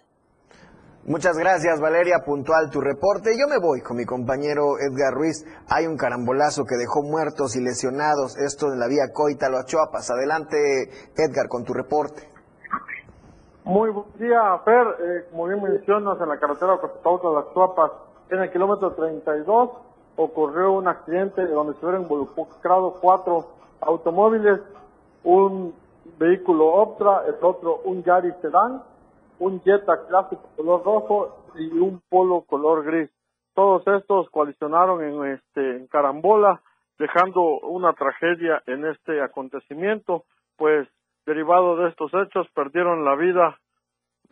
Muchas 1.06 1.38
gracias 1.38 1.82
Valeria, 1.82 2.24
puntual 2.26 2.70
tu 2.70 2.80
reporte. 2.80 3.32
Yo 3.38 3.46
me 3.50 3.60
voy 3.60 3.82
con 3.82 3.98
mi 3.98 4.06
compañero 4.06 4.80
Edgar 4.80 5.14
Ruiz. 5.14 5.44
Hay 5.68 5.86
un 5.86 5.98
carambolazo 5.98 6.64
que 6.64 6.78
dejó 6.78 7.04
muertos 7.04 7.58
y 7.58 7.62
lesionados, 7.62 8.38
esto 8.38 8.72
en 8.72 8.80
la 8.80 8.88
vía 8.88 9.12
Chuapas. 9.66 10.10
Adelante 10.12 10.56
Edgar 11.18 11.50
con 11.50 11.66
tu 11.66 11.74
reporte. 11.74 12.32
Muy 13.66 13.90
buen 13.90 14.14
día, 14.18 14.40
Fer. 14.64 14.88
Eh, 15.02 15.26
como 15.30 15.48
bien 15.48 15.62
mencionas, 15.62 16.22
en 16.22 16.30
la 16.30 16.40
carretera 16.40 16.78
Costauta 16.80 17.28
las 17.32 17.54
Chuapas, 17.54 17.92
en 18.30 18.40
el 18.40 18.50
kilómetro 18.54 18.94
32, 18.94 19.72
ocurrió 20.16 20.72
un 20.72 20.88
accidente 20.88 21.46
donde 21.48 21.74
se 21.74 21.80
fueron 21.82 22.04
involucrados 22.04 22.94
cuatro 23.02 23.50
automóviles, 23.82 24.62
un 25.26 25.76
vehículo 26.18 26.66
Optra, 26.76 27.24
el 27.28 27.36
otro 27.44 27.82
un 27.84 28.04
Yaris 28.04 28.36
Sedan 28.42 28.93
un 29.40 29.62
Jetta 29.62 30.06
clásico 30.08 30.50
color 30.56 30.84
rojo 30.84 31.46
y 31.56 31.66
un 31.78 32.02
Polo 32.10 32.42
color 32.42 32.84
gris. 32.84 33.10
Todos 33.54 33.86
estos 33.88 34.30
coalicionaron 34.30 35.04
en 35.04 35.34
este 35.34 35.78
en 35.78 35.88
carambola, 35.88 36.62
dejando 36.98 37.60
una 37.60 37.94
tragedia 37.94 38.64
en 38.66 38.86
este 38.86 39.22
acontecimiento, 39.22 40.24
pues 40.58 40.88
derivado 41.26 41.78
de 41.78 41.90
estos 41.90 42.12
hechos 42.14 42.48
perdieron 42.54 43.06
la 43.06 43.16
vida 43.16 43.58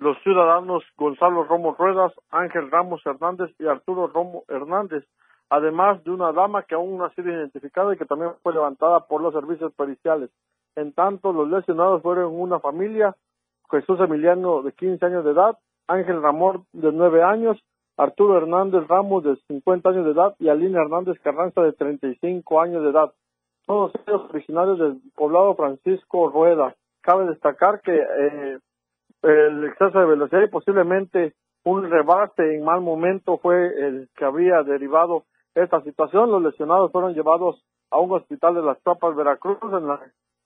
los 0.02 0.18
ciudadanos 0.24 0.84
Gonzalo 0.98 1.44
Romo 1.44 1.76
Ruedas, 1.78 2.12
Ángel 2.32 2.72
Ramos 2.72 3.06
Hernández 3.06 3.52
y 3.60 3.68
Arturo 3.68 4.08
Romo 4.08 4.44
Hernández, 4.48 5.06
además 5.48 6.04
de 6.04 6.10
una 6.10 6.32
dama 6.32 6.64
que 6.64 6.74
aún 6.74 6.98
no 6.98 7.06
ha 7.06 7.14
sido 7.14 7.32
identificada 7.32 7.94
y 7.94 7.98
que 7.98 8.06
también 8.06 8.32
fue 8.42 8.52
levantada 8.52 9.06
por 9.06 9.22
los 9.22 9.32
servicios 9.32 9.72
periciales. 9.74 10.32
En 10.76 10.94
tanto, 10.94 11.32
los 11.32 11.48
lesionados 11.50 12.02
fueron 12.02 12.34
una 12.34 12.60
familia, 12.60 13.16
Jesús 13.72 14.00
Emiliano 14.00 14.62
de 14.62 14.74
15 14.74 15.06
años 15.06 15.26
de 15.26 15.32
edad, 15.32 15.58
Ángel 15.88 16.22
Ramón 16.22 16.66
de 16.74 16.92
9 16.92 17.24
años, 17.24 17.58
Arturo 17.98 18.38
Hernández 18.38 18.88
Ramos 18.88 19.24
de 19.24 19.36
50 19.48 19.90
años 19.90 20.06
de 20.06 20.12
edad 20.12 20.36
y 20.40 20.50
Alina 20.50 20.82
Hernández 20.82 21.20
Carranza 21.22 21.62
de 21.62 21.74
35 21.74 22.62
años 22.62 22.84
de 22.84 22.90
edad. 22.90 23.12
Todos 23.66 23.92
ellos 24.06 24.24
originarios 24.30 24.80
del 24.80 25.02
poblado 25.16 25.56
Francisco 25.56 26.30
Rueda. 26.30 26.76
Cabe 27.02 27.28
destacar 27.28 27.82
que 27.82 27.96
eh, 27.96 28.60
el 29.24 29.64
exceso 29.66 30.00
de 30.00 30.06
velocidad 30.06 30.42
y 30.42 30.50
posiblemente 30.50 31.34
un 31.64 31.90
rebate 31.90 32.56
en 32.56 32.64
mal 32.64 32.82
momento 32.82 33.38
fue 33.38 33.68
el 33.68 34.10
que 34.16 34.26
había 34.26 34.64
derivado 34.64 35.24
esta 35.56 35.82
situación. 35.82 36.32
Los 36.32 36.42
lesionados 36.42 36.92
fueron 36.92 37.14
llevados 37.14 37.64
a 37.92 38.00
un 38.00 38.12
hospital 38.14 38.56
de 38.56 38.64
las 38.64 38.82
Tropas 38.82 39.16
Veracruz 39.16 39.60
en 39.64 39.88
la 39.88 40.00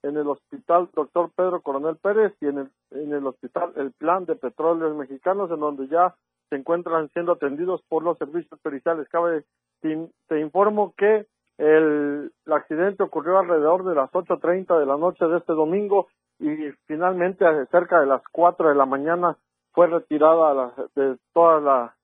en 0.06 0.18
el 0.18 0.28
hospital 0.28 0.89
Doctor 0.94 1.32
Pedro 1.36 1.62
Coronel 1.62 1.98
Pérez 1.98 2.34
y 2.39 2.48
en 2.48 2.60
el, 2.60 2.72
en 2.91 3.13
el 3.13 3.26
hospital 3.26 3.74
El 3.76 3.91
Plan 3.91 4.26
de 4.26 4.36
Petróleos 4.36 4.96
Mexicanos, 4.96 5.50
en 5.52 5.60
donde 5.60 5.88
ya 5.88 6.15
se 6.50 6.56
encuentran 6.56 7.10
siendo 7.10 7.34
atendidos 7.34 7.82
por 7.89 8.04
los 8.04 8.18
servicios 8.18 8.60
periciales. 8.62 9.10
Cabe, 9.10 9.44
te, 9.82 10.39
informo 10.39 10.94
que 10.96 11.26
el, 11.58 12.32
accidente 12.46 13.04
ocurrió 13.04 13.39
alrededor 13.39 13.84
de 13.84 13.96
las 13.96 14.12
8.30 14.12 14.80
de 14.80 14.86
la 14.86 14.98
noche 14.98 15.26
de 15.26 15.38
este 15.38 15.54
domingo 15.54 16.08
y 16.39 16.72
finalmente 16.86 17.46
cerca 17.72 18.00
de 18.00 18.06
las 18.06 18.22
4 18.32 18.70
de 18.70 18.76
la 18.76 18.86
mañana 18.86 19.38
fue 19.72 19.88
retirada 19.88 20.54
la, 20.54 20.74
de 20.96 21.18
toda 21.34 21.60
la 21.60 21.96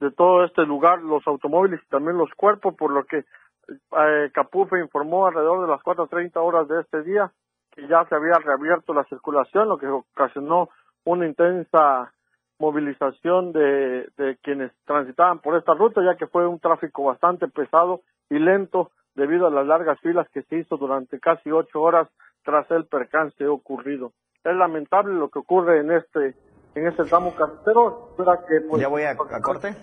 de 0.00 0.12
todo 0.12 0.44
este 0.44 0.62
lugar 0.62 1.02
los 1.02 1.26
automóviles 1.26 1.80
y 1.82 1.88
también 1.88 2.18
los 2.18 2.30
cuerpos, 2.36 2.76
por 2.76 2.92
lo 2.92 3.04
que 3.04 3.24
eh, 3.68 4.30
Capufe 4.32 4.78
informó 4.80 5.26
alrededor 5.26 5.62
de 5.62 5.68
las 5.68 5.80
4.30 5.82 6.36
horas 6.36 6.68
de 6.68 6.80
este 6.80 7.02
día 7.02 7.32
que 7.70 7.86
ya 7.86 8.04
se 8.06 8.14
había 8.14 8.34
reabierto 8.34 8.94
la 8.94 9.04
circulación, 9.04 9.68
lo 9.68 9.78
que 9.78 9.86
ocasionó 9.86 10.70
una 11.04 11.26
intensa 11.26 12.12
movilización 12.58 13.52
de, 13.52 14.08
de 14.16 14.36
quienes 14.42 14.72
transitaban 14.84 15.38
por 15.38 15.56
esta 15.56 15.74
ruta, 15.74 16.02
ya 16.02 16.16
que 16.16 16.26
fue 16.26 16.46
un 16.46 16.58
tráfico 16.58 17.04
bastante 17.04 17.46
pesado 17.46 18.00
y 18.30 18.38
lento 18.38 18.90
debido 19.14 19.46
a 19.46 19.50
las 19.50 19.66
largas 19.66 20.00
filas 20.00 20.28
que 20.30 20.42
se 20.42 20.56
hizo 20.56 20.76
durante 20.76 21.20
casi 21.20 21.50
ocho 21.50 21.80
horas 21.80 22.08
tras 22.44 22.68
el 22.70 22.86
percance 22.86 23.46
ocurrido. 23.46 24.12
Es 24.44 24.56
lamentable 24.56 25.14
lo 25.14 25.28
que 25.28 25.40
ocurre 25.40 25.80
en 25.80 25.92
este 25.92 26.34
en 26.74 26.86
este 26.86 27.04
tramo 27.04 27.34
carretero. 27.34 28.14
Que, 28.16 28.60
pues, 28.68 28.80
¿Ya 28.80 28.88
voy 28.88 29.02
a, 29.02 29.10
a 29.10 29.40
corte? 29.40 29.74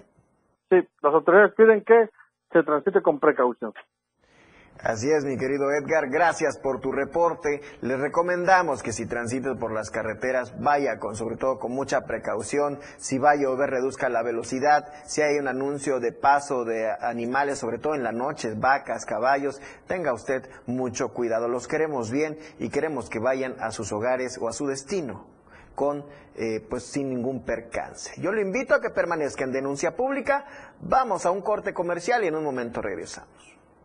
Sí, 0.70 0.78
las 1.02 1.14
autoridades 1.14 1.54
piden 1.54 1.84
que 1.84 2.10
se 2.52 2.64
transite 2.64 3.02
con 3.02 3.20
precaución. 3.20 3.74
Así 4.80 5.10
es, 5.10 5.24
mi 5.24 5.38
querido 5.38 5.72
Edgar, 5.72 6.10
gracias 6.10 6.60
por 6.60 6.82
tu 6.82 6.92
reporte. 6.92 7.62
Les 7.82 7.98
recomendamos 7.98 8.84
que 8.84 8.92
si 8.92 9.08
transites 9.08 9.58
por 9.58 9.72
las 9.72 9.90
carreteras, 9.90 10.54
vaya 10.60 11.00
con, 11.00 11.16
sobre 11.16 11.38
todo 11.38 11.58
con 11.58 11.72
mucha 11.72 12.02
precaución. 12.02 12.80
Si 12.98 13.18
va 13.18 13.32
a 13.32 13.36
llover, 13.36 13.70
reduzca 13.70 14.10
la 14.10 14.22
velocidad. 14.22 14.84
Si 15.06 15.22
hay 15.22 15.38
un 15.38 15.48
anuncio 15.48 16.00
de 16.00 16.12
paso 16.12 16.66
de 16.66 16.92
animales, 17.00 17.60
sobre 17.60 17.80
todo 17.80 17.96
en 17.96 18.04
la 18.04 18.12
noche, 18.12 18.54
vacas, 18.56 19.06
caballos, 19.06 19.62
tenga 19.88 20.14
usted 20.14 20.44
mucho 20.66 21.10
cuidado. 21.14 21.48
Los 21.48 21.68
queremos 21.68 22.12
bien 22.12 22.38
y 22.60 22.70
queremos 22.70 23.10
que 23.10 23.20
vayan 23.20 23.56
a 23.60 23.72
sus 23.72 23.94
hogares 23.94 24.38
o 24.40 24.50
a 24.50 24.54
su 24.54 24.68
destino 24.68 25.35
con, 25.76 26.06
eh, 26.36 26.66
pues 26.70 26.84
sin 26.84 27.10
ningún 27.10 27.44
percance. 27.44 28.20
Yo 28.20 28.32
lo 28.32 28.42
invito 28.42 28.74
a 28.74 28.82
que 28.82 28.90
permanezca 28.90 29.44
en 29.44 29.52
denuncia 29.52 29.96
pública. 29.96 30.46
Vamos 30.82 31.26
a 31.26 31.32
un 31.32 31.42
corte 31.42 31.74
comercial 31.74 32.24
y 32.24 32.28
en 32.28 32.36
un 32.36 32.44
momento 32.44 32.82
regresamos. 32.82 33.30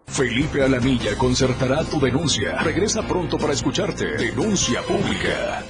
Felipe 0.07 0.63
Alamilla 0.63 1.17
concertará 1.17 1.85
tu 1.85 2.01
denuncia. 2.01 2.59
Regresa 2.63 3.07
pronto 3.07 3.39
para 3.39 3.53
escucharte. 3.53 4.07
Denuncia 4.17 4.83
pública. 4.83 5.63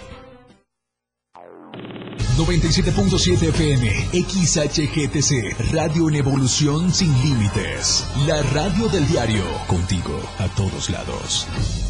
97.7 2.38 3.48
FM, 3.50 4.08
XHGTC, 4.12 5.72
Radio 5.74 6.08
en 6.08 6.14
Evolución 6.16 6.90
Sin 6.90 7.12
Límites. 7.22 8.06
La 8.26 8.40
radio 8.54 8.88
del 8.88 9.06
diario, 9.06 9.44
contigo 9.68 10.18
a 10.38 10.48
todos 10.54 10.88
lados. 10.88 11.89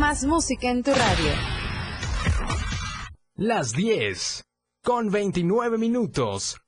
Más 0.00 0.24
música 0.24 0.70
en 0.70 0.82
tu 0.82 0.92
radio. 0.92 1.30
Las 3.34 3.72
10, 3.72 4.44
con 4.82 5.10
29 5.10 5.76
minutos. 5.76 6.58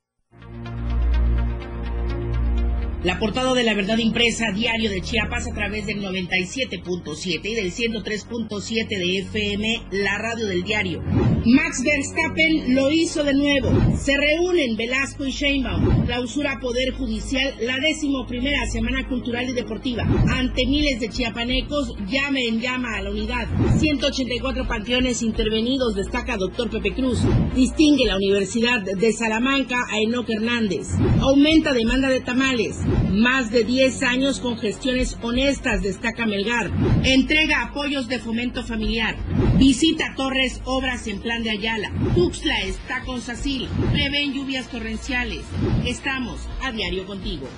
La 3.05 3.19
portada 3.19 3.53
de 3.53 3.65
la 3.65 3.75
verdad 3.75 3.99
impresa 3.99 4.53
diario 4.53 4.89
de 4.89 5.01
Chiapas 5.01 5.49
a 5.49 5.55
través 5.55 5.87
del 5.87 6.01
97.7 6.01 7.41
y 7.43 7.55
del 7.55 7.73
103.7 7.73 8.89
de 8.89 9.19
FM, 9.19 9.83
la 9.91 10.19
radio 10.19 10.47
del 10.47 10.63
diario. 10.63 11.03
Max 11.45 11.83
Verstappen 11.83 12.77
lo 12.77 12.93
hizo 12.93 13.25
de 13.25 13.35
nuevo. 13.35 13.71
Se 13.97 14.17
reúnen 14.17 14.77
Velasco 14.77 15.27
y 15.27 15.33
Sheinbaum. 15.33 16.07
Clausura 16.07 16.61
Poder 16.61 16.93
Judicial 16.93 17.53
la 17.63 17.81
décimo 17.81 18.25
primera 18.29 18.65
Semana 18.67 19.09
Cultural 19.09 19.51
y 19.51 19.55
Deportiva. 19.55 20.05
Ante 20.31 20.65
miles 20.65 21.01
de 21.01 21.09
chiapanecos, 21.09 21.97
llame 22.07 22.47
en 22.47 22.61
llama 22.61 22.95
a 22.95 23.03
la 23.03 23.11
unidad. 23.11 23.49
184 23.79 24.69
panteones 24.69 25.23
intervenidos, 25.23 25.97
destaca 25.97 26.37
doctor 26.37 26.71
Pepe 26.71 26.95
Cruz. 26.95 27.19
Distingue 27.57 28.07
la 28.07 28.17
Universidad 28.17 28.81
de 28.81 29.13
Salamanca 29.13 29.79
a 29.91 29.99
Enoc 29.99 30.31
Hernández. 30.31 30.87
Aumenta 31.21 31.73
demanda 31.73 32.09
de 32.09 32.21
tamales. 32.21 32.77
Más 33.11 33.51
de 33.51 33.65
10 33.65 34.03
años 34.03 34.41
con 34.41 34.59
gestiones 34.59 35.17
honestas, 35.23 35.83
destaca 35.83 36.27
Melgar. 36.27 36.71
Entrega 37.05 37.63
apoyos 37.63 38.09
de 38.09 38.19
fomento 38.19 38.63
familiar. 38.63 39.17
Visita 39.59 40.15
Torres 40.17 40.61
Obras 40.65 41.07
en 41.07 41.21
Plan 41.21 41.43
de 41.43 41.51
Ayala. 41.51 41.93
Tuxtla 42.15 42.61
está 42.63 43.05
con 43.05 43.21
Sacil. 43.21 43.69
Prevén 43.93 44.33
lluvias 44.33 44.69
torrenciales. 44.69 45.43
Estamos 45.87 46.49
a 46.63 46.73
diario 46.73 47.07
contigo. 47.07 47.49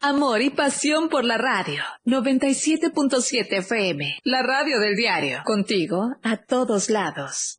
Amor 0.00 0.42
y 0.42 0.50
pasión 0.50 1.08
por 1.08 1.24
la 1.24 1.38
radio. 1.38 1.82
97.7 2.06 3.58
FM. 3.58 4.18
La 4.22 4.42
radio 4.42 4.78
del 4.78 4.94
diario. 4.94 5.40
Contigo 5.44 6.14
a 6.22 6.36
todos 6.36 6.88
lados. 6.88 7.58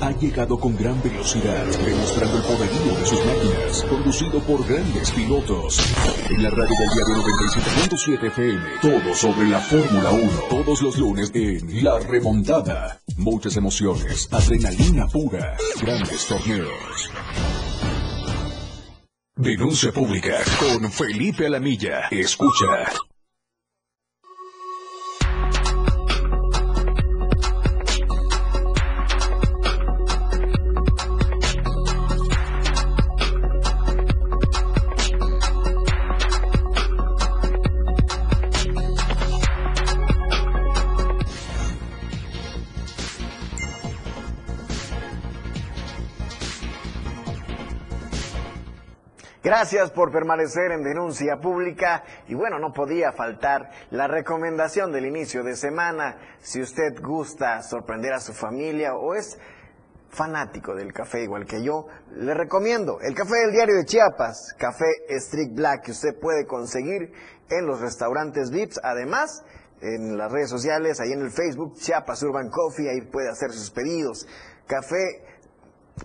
ha 0.00 0.12
llegado 0.12 0.58
con 0.58 0.76
gran 0.76 1.02
velocidad, 1.02 1.66
demostrando 1.84 2.36
el 2.36 2.42
poderío 2.42 2.98
de 2.98 3.06
sus 3.06 3.24
máquinas, 3.24 3.84
conducido 3.88 4.40
por 4.40 4.66
grandes 4.66 5.10
pilotos. 5.10 5.78
En 6.30 6.42
la 6.42 6.50
radio 6.50 6.74
del 6.78 6.88
diario 6.94 7.16
97.7 7.16 8.26
FM, 8.28 8.62
todo 8.80 9.14
sobre 9.14 9.48
la 9.48 9.60
Fórmula 9.60 10.10
1, 10.10 10.30
todos 10.48 10.82
los 10.82 10.98
lunes 10.98 11.30
en 11.34 11.84
La 11.84 11.98
Remontada. 11.98 13.00
Muchas 13.16 13.56
emociones, 13.56 14.28
adrenalina 14.30 15.06
pura, 15.06 15.56
grandes 15.80 16.26
torneos. 16.26 17.10
Denuncia 19.36 19.92
pública 19.92 20.38
con 20.58 20.90
Felipe 20.90 21.46
Alamilla. 21.46 22.08
Escucha. 22.10 23.09
Gracias 49.50 49.90
por 49.90 50.12
permanecer 50.12 50.70
en 50.70 50.84
denuncia 50.84 51.38
pública 51.42 52.04
y 52.28 52.34
bueno, 52.34 52.60
no 52.60 52.72
podía 52.72 53.10
faltar 53.10 53.68
la 53.90 54.06
recomendación 54.06 54.92
del 54.92 55.06
inicio 55.06 55.42
de 55.42 55.56
semana. 55.56 56.36
Si 56.38 56.62
usted 56.62 57.02
gusta 57.02 57.60
sorprender 57.64 58.12
a 58.12 58.20
su 58.20 58.32
familia 58.32 58.94
o 58.94 59.12
es 59.12 59.40
fanático 60.08 60.76
del 60.76 60.92
café 60.92 61.24
igual 61.24 61.46
que 61.46 61.64
yo, 61.64 61.88
le 62.12 62.32
recomiendo 62.32 63.00
el 63.00 63.12
café 63.12 63.38
del 63.38 63.50
diario 63.50 63.74
de 63.74 63.86
Chiapas, 63.86 64.54
café 64.56 64.86
Strict 65.18 65.56
Black 65.56 65.82
que 65.82 65.90
usted 65.90 66.20
puede 66.20 66.46
conseguir 66.46 67.12
en 67.48 67.66
los 67.66 67.80
restaurantes 67.80 68.52
VIPs, 68.52 68.78
además 68.84 69.42
en 69.80 70.16
las 70.16 70.30
redes 70.30 70.48
sociales, 70.48 71.00
ahí 71.00 71.10
en 71.10 71.22
el 71.22 71.32
Facebook 71.32 71.74
Chiapas 71.74 72.22
Urban 72.22 72.50
Coffee, 72.50 72.88
ahí 72.88 73.00
puede 73.00 73.28
hacer 73.28 73.50
sus 73.50 73.72
pedidos. 73.72 74.28
Café 74.68 75.24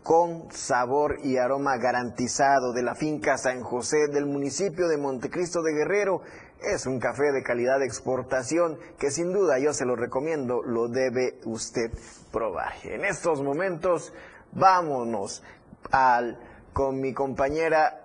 con 0.04 0.52
sabor 0.52 1.18
y 1.24 1.38
aroma 1.38 1.78
garantizado 1.78 2.74
de 2.74 2.84
la 2.84 2.96
finca 2.96 3.38
San 3.38 3.62
José 3.62 4.08
del 4.08 4.26
municipio 4.26 4.88
de 4.88 4.98
Montecristo 4.98 5.62
de 5.62 5.74
Guerrero. 5.74 6.22
Es 6.62 6.86
un 6.86 7.00
café 7.00 7.32
de 7.32 7.44
calidad 7.44 7.80
de 7.80 7.86
exportación 7.86 8.78
que 8.98 9.12
sin 9.12 9.34
duda 9.34 9.60
yo 9.60 9.74
se 9.74 9.86
lo 9.86 9.96
recomiendo, 9.96 10.62
lo 10.64 10.88
debe 10.88 11.40
usted 11.46 11.92
probar. 12.32 12.74
En 12.84 13.06
estos 13.06 13.42
momentos 13.42 14.14
vámonos 14.52 15.44
al, 15.92 16.40
con 16.74 17.00
mi 17.00 17.14
compañera 17.14 18.02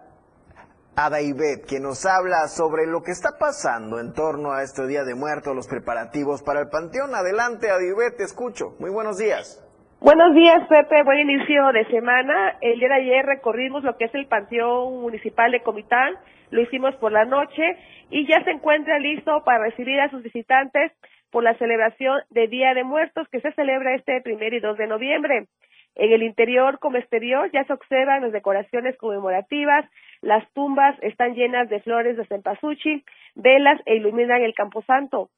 Ada 0.97 1.21
Ivette, 1.23 1.65
que 1.65 1.81
nos 1.81 2.05
habla 2.05 2.49
sobre 2.49 2.87
lo 2.87 3.03
que 3.03 3.13
está 3.13 3.39
pasando 3.39 4.01
en 4.01 4.13
torno 4.13 4.53
a 4.53 4.63
este 4.63 4.87
Día 4.87 5.05
de 5.05 5.15
Muertos, 5.15 5.55
los 5.55 5.67
preparativos 5.67 6.43
para 6.43 6.61
el 6.61 6.69
Panteón. 6.69 7.15
Adelante, 7.15 7.71
Ada 7.71 7.83
Ivette, 7.83 8.19
te 8.19 8.25
escucho. 8.25 8.75
Muy 8.79 8.91
buenos 8.91 9.17
días. 9.17 9.63
Buenos 10.01 10.35
días, 10.35 10.67
Pepe. 10.67 11.03
Buen 11.03 11.19
inicio 11.19 11.73
de 11.73 11.85
semana. 11.89 12.57
El 12.63 12.79
día 12.79 12.89
de 12.89 12.95
ayer 12.95 13.27
recorrimos 13.27 13.85
lo 13.85 13.99
que 13.99 14.07
es 14.07 14.15
el 14.15 14.25
Panteón 14.25 15.03
Municipal 15.03 15.53
de 15.53 15.61
Comitán. 15.61 16.15
Lo 16.51 16.63
hicimos 16.63 16.95
por 16.97 17.13
la 17.13 17.27
noche 17.27 17.77
y 18.09 18.27
ya 18.27 18.43
se 18.45 18.51
encuentra 18.51 18.99
listo 18.99 19.45
para 19.45 19.65
recibir 19.65 20.01
a 20.01 20.09
sus 20.09 20.23
visitantes 20.23 20.93
por 21.31 21.45
la 21.45 21.53
celebración 21.59 22.19
de 22.31 22.49
Día 22.49 22.73
de 22.73 22.83
Muertos 22.83 23.29
que 23.29 23.43
se 23.43 23.53
celebra 23.53 23.95
este 23.95 24.23
primer 24.23 24.55
y 24.55 24.61
2 24.61 24.79
de 24.79 24.87
noviembre. 24.87 25.49
En 25.97 26.13
el 26.13 26.23
interior 26.23 26.79
como 26.79 26.97
exterior 26.97 27.51
ya 27.53 27.65
se 27.65 27.75
observan 27.75 28.23
las 28.23 28.33
decoraciones 28.33 28.97
conmemorativas, 28.97 29.85
las 30.23 30.51
tumbas 30.55 30.97
están 31.03 31.35
llenas 31.35 31.69
de 31.69 31.81
flores 31.81 32.17
de 32.17 32.25
cempasúchil, 32.25 33.05
velas 33.35 33.79
e 33.85 33.97
iluminan 33.97 34.41
el 34.41 34.55
camposanto. 34.55 35.29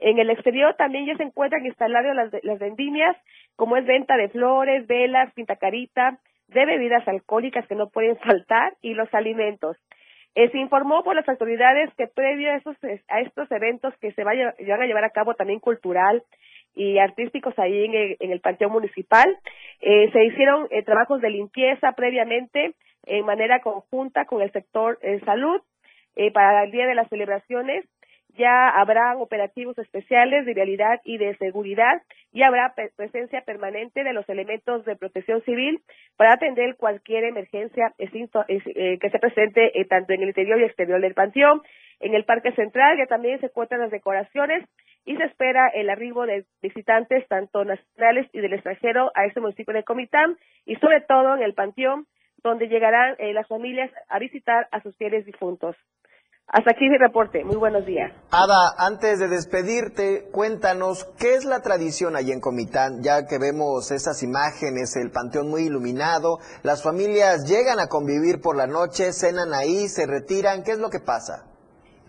En 0.00 0.18
el 0.18 0.30
exterior 0.30 0.74
también 0.76 1.06
ya 1.06 1.16
se 1.16 1.22
encuentran 1.22 1.64
instaladas 1.66 2.32
las, 2.42 2.58
vendimias, 2.58 3.16
como 3.54 3.76
es 3.76 3.84
venta 3.84 4.16
de 4.16 4.30
flores, 4.30 4.86
velas, 4.86 5.32
pintacarita, 5.34 6.18
de 6.48 6.66
bebidas 6.66 7.06
alcohólicas 7.06 7.66
que 7.66 7.74
no 7.74 7.90
pueden 7.90 8.16
faltar 8.24 8.74
y 8.80 8.94
los 8.94 9.12
alimentos. 9.14 9.76
Eh, 10.34 10.48
se 10.50 10.58
informó 10.58 11.02
por 11.02 11.14
las 11.16 11.28
autoridades 11.28 11.92
que 11.96 12.06
previo 12.06 12.50
a, 12.50 12.56
esos, 12.56 12.76
estos 12.82 13.50
eventos 13.50 13.94
que 13.98 14.12
se 14.12 14.24
van 14.24 14.38
a 14.38 14.86
llevar 14.86 15.04
a 15.04 15.10
cabo 15.10 15.34
también 15.34 15.60
cultural 15.60 16.22
y 16.74 16.98
artísticos 16.98 17.58
ahí 17.58 17.84
en 17.84 17.94
el, 17.94 18.16
en 18.20 18.38
Panteón 18.38 18.72
Municipal, 18.72 19.36
eh, 19.80 20.08
se 20.12 20.24
hicieron 20.24 20.68
eh, 20.70 20.82
trabajos 20.82 21.20
de 21.20 21.30
limpieza 21.30 21.92
previamente 21.92 22.74
en 23.06 23.26
manera 23.26 23.60
conjunta 23.60 24.24
con 24.24 24.40
el 24.40 24.52
sector 24.52 24.98
salud 25.24 25.60
para 26.34 26.64
el 26.64 26.70
día 26.70 26.86
de 26.86 26.94
las 26.94 27.08
celebraciones 27.08 27.86
ya 28.36 28.68
habrá 28.68 29.16
operativos 29.16 29.78
especiales 29.78 30.46
de 30.46 30.54
realidad 30.54 31.00
y 31.04 31.18
de 31.18 31.36
seguridad 31.36 32.02
y 32.32 32.42
habrá 32.42 32.74
presencia 32.96 33.42
permanente 33.42 34.04
de 34.04 34.12
los 34.12 34.28
elementos 34.28 34.84
de 34.84 34.96
protección 34.96 35.42
civil 35.42 35.82
para 36.16 36.34
atender 36.34 36.76
cualquier 36.76 37.24
emergencia 37.24 37.92
eh, 37.98 38.98
que 38.98 39.10
se 39.10 39.18
presente 39.18 39.80
eh, 39.80 39.84
tanto 39.86 40.12
en 40.12 40.22
el 40.22 40.28
interior 40.28 40.60
y 40.60 40.64
exterior 40.64 41.00
del 41.00 41.14
panteón. 41.14 41.62
En 42.00 42.14
el 42.14 42.24
Parque 42.24 42.52
Central 42.52 42.96
ya 42.98 43.06
también 43.06 43.40
se 43.40 43.46
encuentran 43.46 43.80
las 43.80 43.90
decoraciones 43.90 44.66
y 45.04 45.16
se 45.16 45.24
espera 45.24 45.68
el 45.68 45.90
arribo 45.90 46.26
de 46.26 46.44
visitantes 46.62 47.26
tanto 47.28 47.64
nacionales 47.64 48.28
y 48.32 48.40
del 48.40 48.52
extranjero 48.52 49.10
a 49.14 49.26
este 49.26 49.40
municipio 49.40 49.74
de 49.74 49.84
Comitán 49.84 50.36
y 50.64 50.76
sobre 50.76 51.00
todo 51.00 51.36
en 51.36 51.42
el 51.42 51.54
panteón 51.54 52.06
donde 52.42 52.68
llegarán 52.68 53.16
eh, 53.18 53.32
las 53.32 53.46
familias 53.48 53.90
a 54.08 54.18
visitar 54.18 54.68
a 54.72 54.80
sus 54.82 54.96
fieles 54.96 55.26
difuntos. 55.26 55.76
Hasta 56.52 56.72
aquí 56.72 56.88
mi 56.88 56.98
reporte. 56.98 57.44
Muy 57.44 57.54
buenos 57.54 57.86
días. 57.86 58.10
Ada, 58.32 58.74
antes 58.76 59.20
de 59.20 59.28
despedirte, 59.28 60.24
cuéntanos 60.32 61.04
qué 61.16 61.34
es 61.34 61.44
la 61.44 61.60
tradición 61.62 62.16
allí 62.16 62.32
en 62.32 62.40
Comitán, 62.40 63.02
ya 63.02 63.28
que 63.28 63.38
vemos 63.38 63.92
esas 63.92 64.24
imágenes, 64.24 64.96
el 64.96 65.12
panteón 65.12 65.48
muy 65.48 65.66
iluminado, 65.66 66.38
las 66.64 66.82
familias 66.82 67.48
llegan 67.48 67.78
a 67.78 67.86
convivir 67.86 68.40
por 68.42 68.56
la 68.56 68.66
noche, 68.66 69.12
cenan 69.12 69.54
ahí, 69.54 69.86
se 69.86 70.06
retiran, 70.06 70.64
¿qué 70.64 70.72
es 70.72 70.80
lo 70.80 70.90
que 70.90 70.98
pasa? 70.98 71.46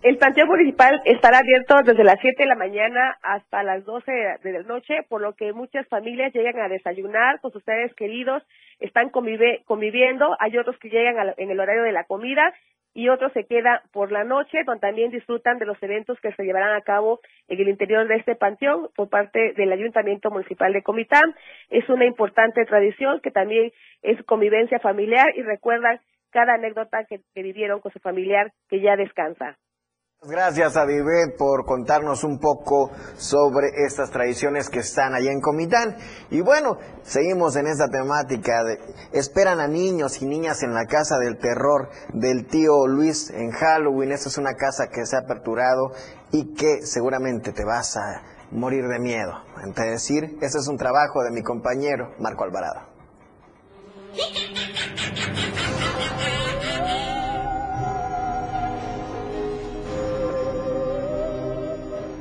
El 0.02 0.18
panteón 0.18 0.48
municipal 0.48 1.00
estará 1.06 1.38
abierto 1.38 1.76
desde 1.86 2.04
las 2.04 2.18
7 2.20 2.42
de 2.42 2.50
la 2.50 2.56
mañana 2.56 3.20
hasta 3.22 3.62
las 3.62 3.86
12 3.86 4.12
de 4.44 4.52
la 4.52 4.64
noche, 4.64 5.06
por 5.08 5.22
lo 5.22 5.34
que 5.34 5.54
muchas 5.54 5.88
familias 5.88 6.34
llegan 6.34 6.60
a 6.60 6.68
desayunar 6.68 7.40
con 7.42 7.52
sus 7.52 7.64
seres 7.64 7.94
queridos, 7.94 8.42
están 8.80 9.12
conviviendo, 9.12 10.36
hay 10.40 10.58
otros 10.58 10.80
que 10.80 10.90
llegan 10.90 11.36
en 11.38 11.52
el 11.52 11.60
horario 11.60 11.84
de 11.84 11.92
la 11.92 12.06
comida 12.06 12.52
y 12.94 13.10
otros 13.10 13.32
se 13.34 13.46
queda 13.46 13.84
por 13.92 14.12
la 14.12 14.24
noche, 14.24 14.64
donde 14.66 14.82
también 14.82 15.12
disfrutan 15.12 15.60
de 15.60 15.66
los 15.66 15.82
eventos 15.82 16.20
que 16.20 16.34
se 16.34 16.44
llevarán 16.44 16.76
a 16.76 16.82
cabo 16.82 17.20
en 17.48 17.60
el 17.60 17.70
interior 17.70 18.08
de 18.08 18.16
este 18.16 18.36
panteón 18.36 18.90
por 18.96 19.10
parte 19.10 19.54
del 19.54 19.72
Ayuntamiento 19.72 20.30
Municipal 20.30 20.74
de 20.74 20.84
Comitán. 20.84 21.36
Es 21.70 21.88
una 21.90 22.06
importante 22.06 22.66
tradición 22.66 23.22
que 23.22 23.32
también 23.32 23.72
es 24.02 24.22
convivencia 24.24 24.80
familiar 24.80 25.28
y 25.36 25.42
recuerdan 25.42 26.00
cada 26.32 26.56
anécdota 26.56 27.06
que, 27.06 27.22
que 27.34 27.44
vivieron 27.44 27.80
con 27.80 27.92
su 27.92 28.00
familiar 28.00 28.52
que 28.70 28.82
ya 28.82 28.96
descansa. 28.96 29.58
Gracias 30.24 30.78
a 30.78 30.86
Vive 30.86 31.34
por 31.36 31.66
contarnos 31.66 32.24
un 32.24 32.38
poco 32.38 32.92
sobre 33.18 33.70
estas 33.88 34.12
tradiciones 34.12 34.70
que 34.70 34.82
están 34.82 35.16
allá 35.16 35.32
en 35.32 35.42
Comitán. 35.42 35.98
Y 36.30 36.42
bueno, 36.42 36.78
seguimos 37.02 37.56
en 37.56 37.66
esta 37.66 37.88
temática 37.88 38.62
esperan 39.14 39.60
a 39.60 39.68
niños 39.68 40.22
y 40.22 40.28
niñas 40.28 40.62
en 40.62 40.76
la 40.76 40.86
casa 40.86 41.18
del 41.18 41.40
terror 41.40 41.90
del 42.14 42.46
tío 42.46 42.86
Luis 42.86 43.32
en 43.32 43.50
Halloween. 43.50 44.12
Esta 44.12 44.30
es 44.30 44.38
una 44.38 44.54
casa 44.54 44.90
que 44.94 45.08
se 45.08 45.16
ha 45.16 45.22
aperturado 45.22 45.92
y 46.32 46.54
que 46.54 46.86
seguramente 46.86 47.52
te 47.52 47.66
vas 47.66 47.98
a 47.98 48.22
morir 48.52 48.88
de 48.90 49.00
miedo. 49.00 49.34
Es 49.66 49.76
decir, 49.76 50.38
este 50.40 50.60
es 50.60 50.68
un 50.68 50.78
trabajo 50.78 51.24
de 51.24 51.32
mi 51.32 51.42
compañero 51.42 52.14
Marco 52.20 52.44
Alvarado. 52.44 52.82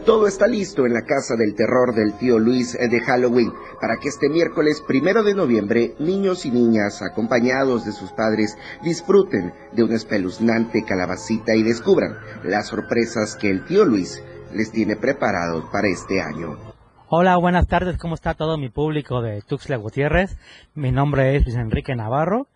Todo 0.05 0.27
está 0.27 0.47
listo 0.47 0.87
en 0.87 0.95
la 0.95 1.03
Casa 1.03 1.37
del 1.37 1.55
Terror 1.55 1.95
del 1.95 2.15
tío 2.15 2.39
Luis 2.39 2.73
de 2.73 3.01
Halloween 3.01 3.53
para 3.81 3.99
que 3.99 4.09
este 4.09 4.31
miércoles 4.31 4.83
primero 4.87 5.23
de 5.23 5.35
noviembre 5.35 5.95
niños 5.99 6.47
y 6.47 6.51
niñas 6.51 7.03
acompañados 7.03 7.85
de 7.85 7.93
sus 7.93 8.11
padres 8.13 8.57
disfruten 8.83 9.53
de 9.73 9.85
una 9.85 9.97
espeluznante 9.97 10.85
calabacita 10.85 11.55
y 11.55 11.63
descubran 11.63 12.17
las 12.45 12.69
sorpresas 12.69 13.37
que 13.37 13.51
el 13.51 13.67
tío 13.67 13.85
Luis 13.85 14.23
les 14.55 14.73
tiene 14.73 14.97
preparado 14.97 15.71
para 15.71 15.89
este 15.89 16.23
año. 16.23 16.57
Hola, 17.09 17.37
buenas 17.37 17.67
tardes, 17.67 17.99
¿cómo 17.99 18.15
está 18.15 18.33
todo 18.35 18.57
mi 18.57 18.71
público 18.71 19.21
de 19.21 19.43
Tuxtla 19.43 19.77
Gutiérrez? 19.77 20.39
Mi 20.75 20.93
nombre 20.93 21.37
es 21.37 21.45
Luis 21.45 21.57
Enrique 21.57 21.95
Navarro 21.95 22.47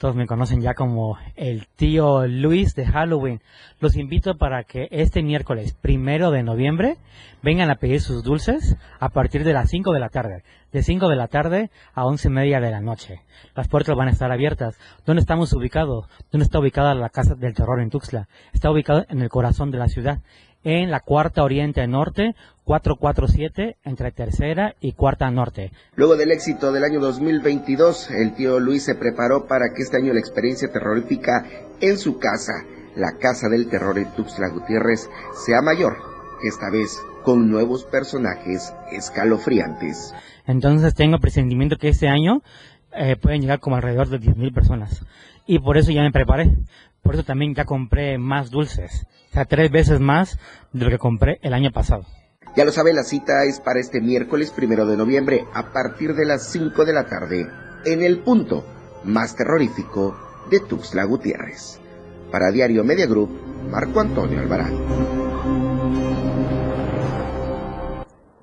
todos 0.00 0.16
me 0.16 0.26
conocen 0.26 0.62
ya 0.62 0.72
como 0.72 1.18
el 1.36 1.66
tío 1.76 2.26
Luis 2.26 2.74
de 2.74 2.86
Halloween. 2.86 3.42
Los 3.80 3.96
invito 3.96 4.38
para 4.38 4.64
que 4.64 4.88
este 4.90 5.22
miércoles 5.22 5.74
primero 5.74 6.30
de 6.30 6.42
noviembre 6.42 6.96
vengan 7.42 7.70
a 7.70 7.74
pedir 7.74 8.00
sus 8.00 8.24
dulces 8.24 8.78
a 8.98 9.10
partir 9.10 9.44
de 9.44 9.52
las 9.52 9.68
5 9.68 9.92
de 9.92 10.00
la 10.00 10.08
tarde. 10.08 10.42
De 10.72 10.82
5 10.82 11.06
de 11.06 11.16
la 11.16 11.28
tarde 11.28 11.70
a 11.92 12.06
once 12.06 12.28
y 12.28 12.30
media 12.30 12.60
de 12.60 12.70
la 12.70 12.80
noche. 12.80 13.20
Las 13.54 13.68
puertas 13.68 13.94
van 13.94 14.08
a 14.08 14.12
estar 14.12 14.32
abiertas. 14.32 14.78
¿Dónde 15.04 15.20
estamos 15.20 15.52
ubicados? 15.52 16.06
¿Dónde 16.32 16.44
está 16.44 16.60
ubicada 16.60 16.94
la 16.94 17.10
Casa 17.10 17.34
del 17.34 17.52
Terror 17.52 17.78
en 17.82 17.90
Tuxtla? 17.90 18.26
Está 18.54 18.70
ubicado 18.70 19.04
en 19.10 19.20
el 19.20 19.28
corazón 19.28 19.70
de 19.70 19.78
la 19.80 19.88
ciudad 19.88 20.20
en 20.62 20.90
la 20.90 21.00
cuarta 21.00 21.42
oriente 21.42 21.86
norte, 21.86 22.34
447 22.70 23.78
entre 23.82 24.12
tercera 24.12 24.76
y 24.80 24.92
cuarta 24.92 25.28
norte. 25.28 25.72
Luego 25.96 26.14
del 26.14 26.30
éxito 26.30 26.70
del 26.70 26.84
año 26.84 27.00
2022, 27.00 28.12
el 28.12 28.32
tío 28.34 28.60
Luis 28.60 28.84
se 28.84 28.94
preparó 28.94 29.48
para 29.48 29.74
que 29.74 29.82
este 29.82 29.96
año 29.96 30.12
la 30.12 30.20
experiencia 30.20 30.70
terrorífica 30.70 31.44
en 31.80 31.98
su 31.98 32.20
casa, 32.20 32.52
la 32.94 33.18
Casa 33.18 33.48
del 33.48 33.68
Terror 33.68 33.98
en 33.98 34.14
Tuxtla 34.14 34.50
Gutiérrez, 34.50 35.10
sea 35.44 35.62
mayor, 35.62 35.96
esta 36.44 36.70
vez 36.70 37.02
con 37.24 37.50
nuevos 37.50 37.82
personajes 37.82 38.72
escalofriantes. 38.92 40.14
Entonces 40.46 40.94
tengo 40.94 41.18
presentimiento 41.18 41.76
que 41.76 41.88
este 41.88 42.06
año 42.06 42.40
eh, 42.92 43.16
pueden 43.16 43.40
llegar 43.40 43.58
como 43.58 43.74
alrededor 43.74 44.10
de 44.10 44.20
10.000 44.20 44.54
personas. 44.54 45.04
Y 45.44 45.58
por 45.58 45.76
eso 45.76 45.90
ya 45.90 46.02
me 46.02 46.12
preparé. 46.12 46.56
Por 47.02 47.14
eso 47.14 47.24
también 47.24 47.52
ya 47.52 47.64
compré 47.64 48.16
más 48.18 48.52
dulces. 48.52 49.08
O 49.30 49.32
sea, 49.32 49.44
tres 49.44 49.72
veces 49.72 49.98
más 49.98 50.38
de 50.72 50.84
lo 50.84 50.90
que 50.92 50.98
compré 50.98 51.40
el 51.42 51.52
año 51.52 51.72
pasado. 51.72 52.04
Ya 52.56 52.64
lo 52.64 52.72
sabe, 52.72 52.92
la 52.92 53.04
cita 53.04 53.44
es 53.44 53.60
para 53.60 53.78
este 53.78 54.00
miércoles 54.00 54.50
primero 54.50 54.84
de 54.84 54.96
noviembre 54.96 55.44
a 55.54 55.72
partir 55.72 56.16
de 56.16 56.26
las 56.26 56.48
5 56.50 56.84
de 56.84 56.92
la 56.92 57.06
tarde 57.06 57.46
en 57.84 58.02
el 58.02 58.24
punto 58.24 58.64
más 59.04 59.36
terrorífico 59.36 60.16
de 60.50 60.58
Tuxtla 60.58 61.04
Gutiérrez. 61.04 61.78
Para 62.32 62.50
Diario 62.50 62.82
Media 62.82 63.06
Group, 63.06 63.30
Marco 63.70 64.00
Antonio 64.00 64.40
Alvarado. 64.40 64.76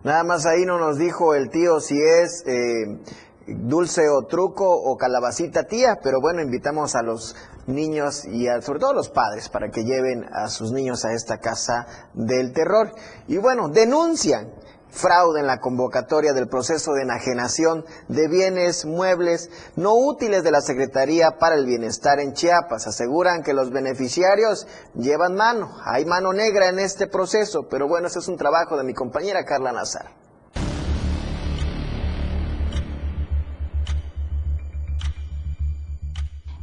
Nada 0.03 0.23
más 0.23 0.45
ahí 0.45 0.65
no 0.65 0.79
nos 0.79 0.97
dijo 0.97 1.35
el 1.35 1.49
tío 1.49 1.81
si 1.81 2.01
es 2.01 2.45
eh, 2.47 2.99
dulce 3.45 4.07
o 4.07 4.25
truco 4.25 4.65
o 4.69 4.95
calabacita 4.95 5.65
tía, 5.65 5.99
pero 6.01 6.21
bueno, 6.21 6.41
invitamos 6.41 6.95
a 6.95 7.01
los 7.01 7.35
niños 7.67 8.25
y 8.25 8.47
sobre 8.61 8.79
todo 8.79 8.91
a 8.91 8.95
los 8.95 9.09
padres 9.09 9.49
para 9.49 9.69
que 9.69 9.83
lleven 9.83 10.25
a 10.33 10.47
sus 10.49 10.71
niños 10.71 11.05
a 11.05 11.13
esta 11.13 11.37
casa 11.37 11.85
del 12.13 12.53
terror. 12.53 12.91
Y 13.27 13.37
bueno, 13.37 13.69
denuncian 13.69 14.51
fraude 14.89 15.41
en 15.41 15.47
la 15.47 15.59
convocatoria 15.59 16.33
del 16.33 16.47
proceso 16.47 16.93
de 16.93 17.03
enajenación 17.03 17.85
de 18.07 18.27
bienes 18.27 18.85
muebles 18.85 19.49
no 19.75 19.93
útiles 19.93 20.43
de 20.43 20.51
la 20.51 20.61
Secretaría 20.61 21.37
para 21.37 21.55
el 21.55 21.65
Bienestar 21.65 22.19
en 22.19 22.33
Chiapas. 22.33 22.87
Aseguran 22.87 23.43
que 23.43 23.53
los 23.53 23.69
beneficiarios 23.71 24.67
llevan 24.95 25.35
mano, 25.35 25.75
hay 25.85 26.05
mano 26.05 26.33
negra 26.33 26.69
en 26.69 26.79
este 26.79 27.07
proceso, 27.07 27.67
pero 27.69 27.87
bueno, 27.87 28.07
ese 28.07 28.19
es 28.19 28.27
un 28.27 28.37
trabajo 28.37 28.77
de 28.77 28.83
mi 28.83 28.93
compañera 28.93 29.45
Carla 29.45 29.71
Nazar. 29.71 30.26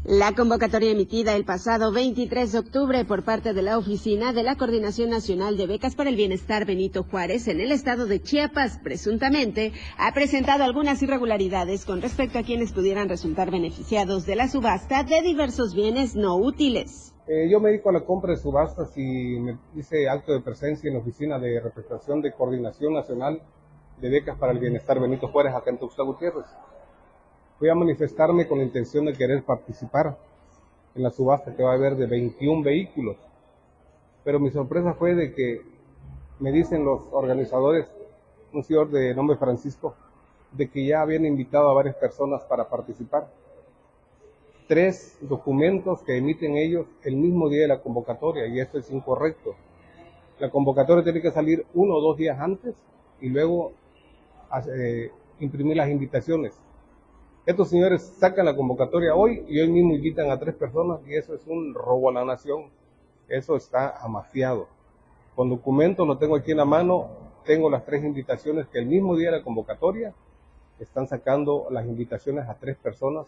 La 0.07 0.33
convocatoria 0.33 0.91
emitida 0.91 1.35
el 1.35 1.47
pasado 1.47 1.91
23 1.91 2.53
de 2.53 2.59
octubre 2.59 3.07
por 3.07 3.25
parte 3.25 3.55
de 3.55 3.63
la 3.63 3.79
Oficina 3.79 4.35
de 4.35 4.43
la 4.43 4.55
Coordinación 4.55 5.09
Nacional 5.09 5.57
de 5.57 5.67
Becas 5.67 5.95
para 5.95 6.11
el 6.11 6.17
Bienestar 6.17 6.67
Benito 6.67 7.05
Juárez 7.05 7.49
en 7.49 7.59
el 7.59 7.73
estado 7.73 8.05
de 8.05 8.21
Chiapas, 8.21 8.79
presuntamente, 8.85 9.73
ha 9.97 10.13
presentado 10.13 10.63
algunas 10.63 11.03
irregularidades 11.03 11.87
con 11.87 12.03
respecto 12.03 12.39
a 12.39 12.43
quienes 12.43 12.75
pudieran 12.75 13.09
resultar 13.09 13.51
beneficiados 13.51 14.27
de 14.27 14.37
la 14.37 14.47
subasta 14.47 15.05
de 15.05 15.23
diversos 15.23 15.75
bienes 15.75 16.15
no 16.15 16.37
útiles. 16.37 17.15
Eh, 17.27 17.49
yo 17.51 17.59
me 17.59 17.71
dedico 17.71 17.89
a 17.89 17.95
la 17.95 18.05
compra 18.05 18.33
de 18.33 18.37
subastas 18.37 18.93
y 18.99 19.41
me 19.41 19.57
hice 19.75 20.07
acto 20.11 20.35
de 20.35 20.43
presencia 20.43 20.87
en 20.87 20.97
la 20.97 21.01
Oficina 21.01 21.39
de 21.39 21.61
Representación 21.61 22.21
de 22.21 22.31
Coordinación 22.35 22.93
Nacional 22.93 23.41
de 24.03 24.11
Becas 24.11 24.37
para 24.37 24.53
el 24.53 24.59
Bienestar 24.59 25.01
Benito 25.01 25.29
Juárez 25.29 25.55
acá 25.55 25.71
en 25.71 25.79
Tuxtla 25.79 26.05
Gutiérrez 26.05 26.45
fui 27.59 27.69
a 27.69 27.75
manifestarme 27.75 28.47
con 28.47 28.59
la 28.59 28.65
intención 28.65 29.05
de 29.05 29.13
querer 29.13 29.43
participar 29.43 30.17
en 30.95 31.03
la 31.03 31.11
subasta 31.11 31.55
que 31.55 31.63
va 31.63 31.73
a 31.73 31.75
haber 31.75 31.97
de 31.97 32.07
21 32.07 32.63
vehículos. 32.63 33.17
Pero 34.25 34.41
mi 34.41 34.51
sorpresa 34.51 34.95
fue 34.95 35.15
de 35.15 35.35
que 35.35 35.61
me 36.41 36.53
dicen 36.53 36.85
los 36.85 37.03
organizadores, 37.13 37.87
un 38.53 38.63
señor 38.65 38.91
de 38.91 39.15
nombre 39.15 39.37
Francisco, 39.37 39.95
de 40.53 40.69
que 40.69 40.87
ya 40.87 41.01
habían 41.01 41.27
invitado 41.27 41.69
a 41.69 41.75
varias 41.75 41.97
personas 41.97 42.43
para 42.45 42.69
participar. 42.69 43.29
Tres 44.67 45.19
documentos 45.21 46.03
que 46.03 46.17
emiten 46.17 46.57
ellos 46.57 46.87
el 47.03 47.17
mismo 47.17 47.49
día 47.49 47.63
de 47.63 47.69
la 47.69 47.83
convocatoria 47.83 48.47
y 48.47 48.61
esto 48.61 48.79
es 48.79 48.91
incorrecto. 48.91 49.55
La 50.39 50.51
convocatoria 50.51 51.05
tiene 51.05 51.21
que 51.21 51.31
salir 51.31 51.67
uno 51.75 51.95
o 51.95 52.01
dos 52.01 52.17
días 52.17 52.39
antes 52.41 52.75
y 53.21 53.29
luego 53.29 53.73
eh, 54.77 55.11
imprimir 55.41 55.77
las 55.77 55.91
invitaciones. 55.91 56.55
Estos 57.47 57.69
señores 57.69 58.01
sacan 58.19 58.47
la 58.47 58.57
convocatoria 58.57 59.15
hoy 59.15 59.45
y 59.47 59.61
hoy 59.61 59.69
mismo 59.69 59.93
invitan 59.93 60.31
a 60.31 60.39
tres 60.39 60.55
personas 60.55 61.01
y 61.07 61.15
eso 61.15 61.35
es 61.35 61.47
un 61.47 61.75
robo 61.75 62.09
a 62.09 62.13
la 62.15 62.25
nación. 62.25 62.71
Eso 63.29 63.55
está 63.55 64.03
amafiado. 64.03 64.67
Con 65.37 65.51
documentos 65.51 66.07
lo 66.07 66.17
tengo 66.17 66.37
aquí 66.37 66.53
en 66.53 66.57
la 66.57 66.65
mano, 66.65 67.11
tengo 67.45 67.69
las 67.69 67.85
tres 67.85 68.03
invitaciones 68.03 68.67
que 68.69 68.79
el 68.79 68.87
mismo 68.87 69.15
día 69.15 69.31
de 69.31 69.39
la 69.39 69.45
convocatoria 69.45 70.15
están 70.81 71.07
sacando 71.07 71.67
las 71.71 71.85
invitaciones 71.85 72.49
a 72.49 72.55
tres 72.55 72.79
personas 72.79 73.27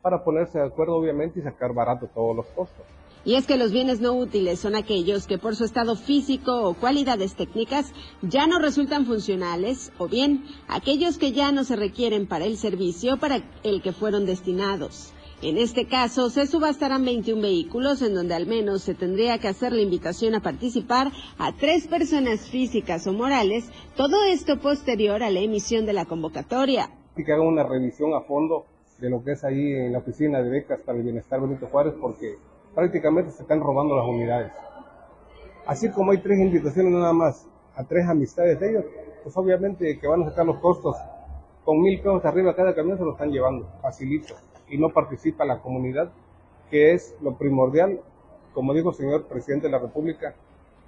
para 0.00 0.22
ponerse 0.22 0.60
de 0.60 0.66
acuerdo 0.66 0.94
obviamente 0.94 1.40
y 1.40 1.42
sacar 1.42 1.72
barato 1.72 2.06
todos 2.06 2.36
los 2.36 2.46
costos. 2.46 2.86
Y 3.26 3.34
es 3.34 3.48
que 3.48 3.56
los 3.56 3.72
bienes 3.72 4.00
no 4.00 4.12
útiles 4.12 4.60
son 4.60 4.76
aquellos 4.76 5.26
que 5.26 5.36
por 5.36 5.56
su 5.56 5.64
estado 5.64 5.96
físico 5.96 6.62
o 6.62 6.74
cualidades 6.74 7.34
técnicas 7.34 7.92
ya 8.22 8.46
no 8.46 8.60
resultan 8.60 9.04
funcionales 9.04 9.90
o 9.98 10.06
bien 10.06 10.44
aquellos 10.68 11.18
que 11.18 11.32
ya 11.32 11.50
no 11.50 11.64
se 11.64 11.74
requieren 11.74 12.28
para 12.28 12.44
el 12.44 12.56
servicio 12.56 13.16
para 13.16 13.42
el 13.64 13.82
que 13.82 13.90
fueron 13.90 14.26
destinados. 14.26 15.12
En 15.42 15.58
este 15.58 15.88
caso, 15.88 16.30
se 16.30 16.46
subastarán 16.46 17.04
21 17.04 17.42
vehículos 17.42 18.00
en 18.00 18.14
donde 18.14 18.34
al 18.34 18.46
menos 18.46 18.82
se 18.82 18.94
tendría 18.94 19.38
que 19.38 19.48
hacer 19.48 19.72
la 19.72 19.82
invitación 19.82 20.36
a 20.36 20.40
participar 20.40 21.10
a 21.36 21.52
tres 21.52 21.88
personas 21.88 22.48
físicas 22.48 23.08
o 23.08 23.12
morales, 23.12 23.68
todo 23.96 24.22
esto 24.22 24.60
posterior 24.60 25.24
a 25.24 25.30
la 25.30 25.40
emisión 25.40 25.84
de 25.84 25.94
la 25.94 26.04
convocatoria. 26.04 26.90
Que 27.16 27.24
una 27.32 27.64
revisión 27.64 28.14
a 28.14 28.20
fondo 28.20 28.66
de 29.00 29.10
lo 29.10 29.24
que 29.24 29.32
es 29.32 29.42
ahí 29.42 29.72
en 29.72 29.92
la 29.92 29.98
oficina 29.98 30.40
de 30.40 30.48
becas 30.48 30.80
para 30.86 30.98
el 30.98 31.04
bienestar 31.04 31.40
Benito 31.40 31.66
Juárez, 31.66 31.94
porque 32.00 32.36
prácticamente 32.76 33.30
se 33.30 33.40
están 33.40 33.60
robando 33.60 33.96
las 33.96 34.06
unidades. 34.06 34.52
Así 35.66 35.90
como 35.90 36.12
hay 36.12 36.18
tres 36.18 36.38
invitaciones 36.38 36.92
nada 36.92 37.14
más 37.14 37.48
a 37.74 37.82
tres 37.84 38.06
amistades 38.06 38.60
de 38.60 38.70
ellos, 38.70 38.84
pues 39.22 39.34
obviamente 39.38 39.98
que 39.98 40.06
van 40.06 40.22
a 40.22 40.26
sacar 40.26 40.44
los 40.44 40.58
costos 40.58 40.94
con 41.64 41.80
mil 41.80 41.98
pesos 41.98 42.22
arriba 42.26 42.54
cada 42.54 42.74
camión 42.74 42.98
se 42.98 43.04
lo 43.04 43.12
están 43.12 43.32
llevando, 43.32 43.66
facilito, 43.80 44.34
y 44.68 44.76
no 44.76 44.90
participa 44.90 45.46
la 45.46 45.60
comunidad, 45.60 46.12
que 46.70 46.92
es 46.92 47.16
lo 47.22 47.36
primordial, 47.36 48.00
como 48.52 48.74
dijo 48.74 48.90
el 48.90 48.94
señor 48.94 49.24
presidente 49.24 49.68
de 49.68 49.72
la 49.72 49.78
República, 49.78 50.34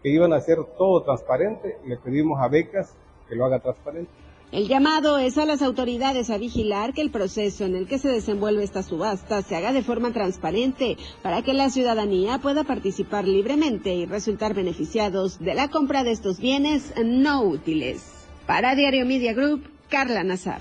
que 0.02 0.10
iban 0.10 0.34
a 0.34 0.36
hacer 0.36 0.58
todo 0.76 1.02
transparente, 1.02 1.78
le 1.86 1.96
pedimos 1.96 2.38
a 2.40 2.48
becas 2.48 2.94
que 3.28 3.34
lo 3.34 3.46
haga 3.46 3.60
transparente. 3.60 4.12
El 4.50 4.66
llamado 4.66 5.18
es 5.18 5.36
a 5.36 5.44
las 5.44 5.60
autoridades 5.60 6.30
a 6.30 6.38
vigilar 6.38 6.94
que 6.94 7.02
el 7.02 7.10
proceso 7.10 7.66
en 7.66 7.76
el 7.76 7.86
que 7.86 7.98
se 7.98 8.08
desenvuelve 8.08 8.64
esta 8.64 8.82
subasta 8.82 9.42
se 9.42 9.54
haga 9.54 9.72
de 9.72 9.82
forma 9.82 10.10
transparente 10.12 10.96
para 11.22 11.42
que 11.42 11.52
la 11.52 11.68
ciudadanía 11.68 12.38
pueda 12.38 12.64
participar 12.64 13.28
libremente 13.28 13.94
y 13.94 14.06
resultar 14.06 14.54
beneficiados 14.54 15.38
de 15.38 15.54
la 15.54 15.68
compra 15.68 16.02
de 16.02 16.12
estos 16.12 16.40
bienes 16.40 16.94
no 17.04 17.42
útiles. 17.42 18.02
Para 18.46 18.74
Diario 18.74 19.04
Media 19.04 19.34
Group, 19.34 19.68
Carla 19.90 20.24
Nazar. 20.24 20.60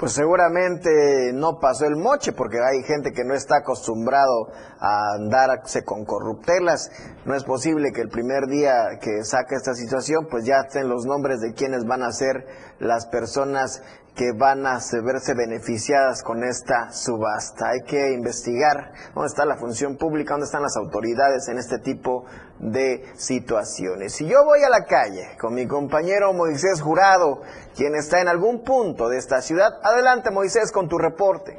Pues 0.00 0.14
seguramente 0.14 1.30
no 1.34 1.58
pasó 1.60 1.84
el 1.84 1.96
moche 1.96 2.32
porque 2.32 2.56
hay 2.56 2.82
gente 2.84 3.12
que 3.12 3.22
no 3.22 3.34
está 3.34 3.58
acostumbrado 3.58 4.48
a 4.80 5.16
andarse 5.16 5.84
con 5.84 6.06
corruptelas. 6.06 6.90
No 7.26 7.34
es 7.34 7.44
posible 7.44 7.92
que 7.92 8.00
el 8.00 8.08
primer 8.08 8.46
día 8.46 8.98
que 8.98 9.22
saque 9.24 9.56
esta 9.56 9.74
situación 9.74 10.26
pues 10.30 10.46
ya 10.46 10.60
estén 10.66 10.88
los 10.88 11.04
nombres 11.04 11.40
de 11.40 11.52
quienes 11.52 11.84
van 11.84 12.02
a 12.02 12.12
ser 12.12 12.46
las 12.78 13.08
personas 13.08 13.82
que 14.16 14.32
van 14.36 14.66
a 14.66 14.80
se- 14.80 15.00
verse 15.00 15.34
beneficiadas 15.34 16.22
con 16.22 16.42
esta 16.44 16.90
subasta. 16.92 17.70
Hay 17.70 17.80
que 17.86 18.12
investigar 18.12 18.92
dónde 19.14 19.28
está 19.28 19.44
la 19.46 19.56
función 19.56 19.96
pública, 19.96 20.34
dónde 20.34 20.46
están 20.46 20.62
las 20.62 20.76
autoridades 20.76 21.48
en 21.48 21.58
este 21.58 21.78
tipo 21.78 22.24
de 22.58 23.04
situaciones. 23.14 24.14
Si 24.14 24.26
yo 24.28 24.44
voy 24.44 24.62
a 24.62 24.68
la 24.68 24.84
calle 24.84 25.36
con 25.40 25.54
mi 25.54 25.66
compañero 25.66 26.32
Moisés 26.32 26.82
Jurado, 26.82 27.40
quien 27.76 27.94
está 27.94 28.20
en 28.20 28.28
algún 28.28 28.62
punto 28.64 29.08
de 29.08 29.18
esta 29.18 29.40
ciudad, 29.40 29.70
adelante 29.82 30.30
Moisés 30.30 30.70
con 30.72 30.88
tu 30.88 30.98
reporte. 30.98 31.58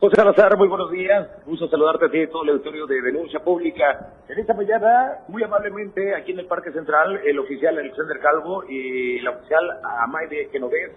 José 0.00 0.16
Salazar, 0.16 0.56
muy 0.58 0.68
buenos 0.68 0.90
días. 0.90 1.28
Gusto 1.46 1.66
saludarte 1.68 2.06
a 2.06 2.10
ti 2.10 2.18
y 2.22 2.26
todo 2.30 2.42
el 2.42 2.50
auditorio 2.50 2.86
de 2.86 3.00
Denuncia 3.00 3.40
Pública. 3.42 4.12
En 4.28 4.38
esta 4.38 4.52
mañana, 4.52 5.20
muy 5.28 5.42
amablemente, 5.42 6.14
aquí 6.14 6.32
en 6.32 6.40
el 6.40 6.46
Parque 6.46 6.72
Central, 6.72 7.20
el 7.24 7.38
oficial 7.38 7.78
Alexander 7.78 8.18
Calvo 8.20 8.64
y 8.68 9.20
la 9.20 9.30
oficial 9.30 9.62
Amaide 10.02 10.48
Genovés, 10.52 10.92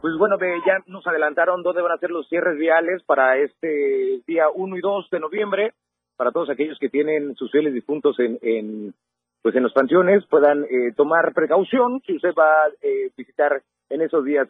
pues 0.00 0.16
bueno, 0.16 0.36
ya 0.66 0.78
nos 0.86 1.06
adelantaron 1.06 1.62
dónde 1.62 1.82
van 1.82 1.92
a 1.92 1.98
ser 1.98 2.10
los 2.10 2.28
cierres 2.28 2.58
viales 2.58 3.02
para 3.04 3.36
este 3.36 4.20
día 4.26 4.46
1 4.52 4.76
y 4.76 4.80
2 4.80 5.10
de 5.10 5.20
noviembre, 5.20 5.72
para 6.16 6.32
todos 6.32 6.50
aquellos 6.50 6.78
que 6.78 6.88
tienen 6.88 7.34
sus 7.36 7.50
fieles 7.50 7.74
difuntos 7.74 8.18
en, 8.18 8.38
en 8.42 8.94
pues 9.42 9.54
en 9.56 9.62
los 9.62 9.72
panteones, 9.72 10.24
puedan 10.26 10.64
eh, 10.64 10.92
tomar 10.96 11.32
precaución 11.32 12.02
si 12.06 12.16
usted 12.16 12.34
va 12.38 12.64
a 12.64 12.68
eh, 12.82 13.10
visitar 13.16 13.62
en 13.88 14.02
esos 14.02 14.24
días. 14.24 14.48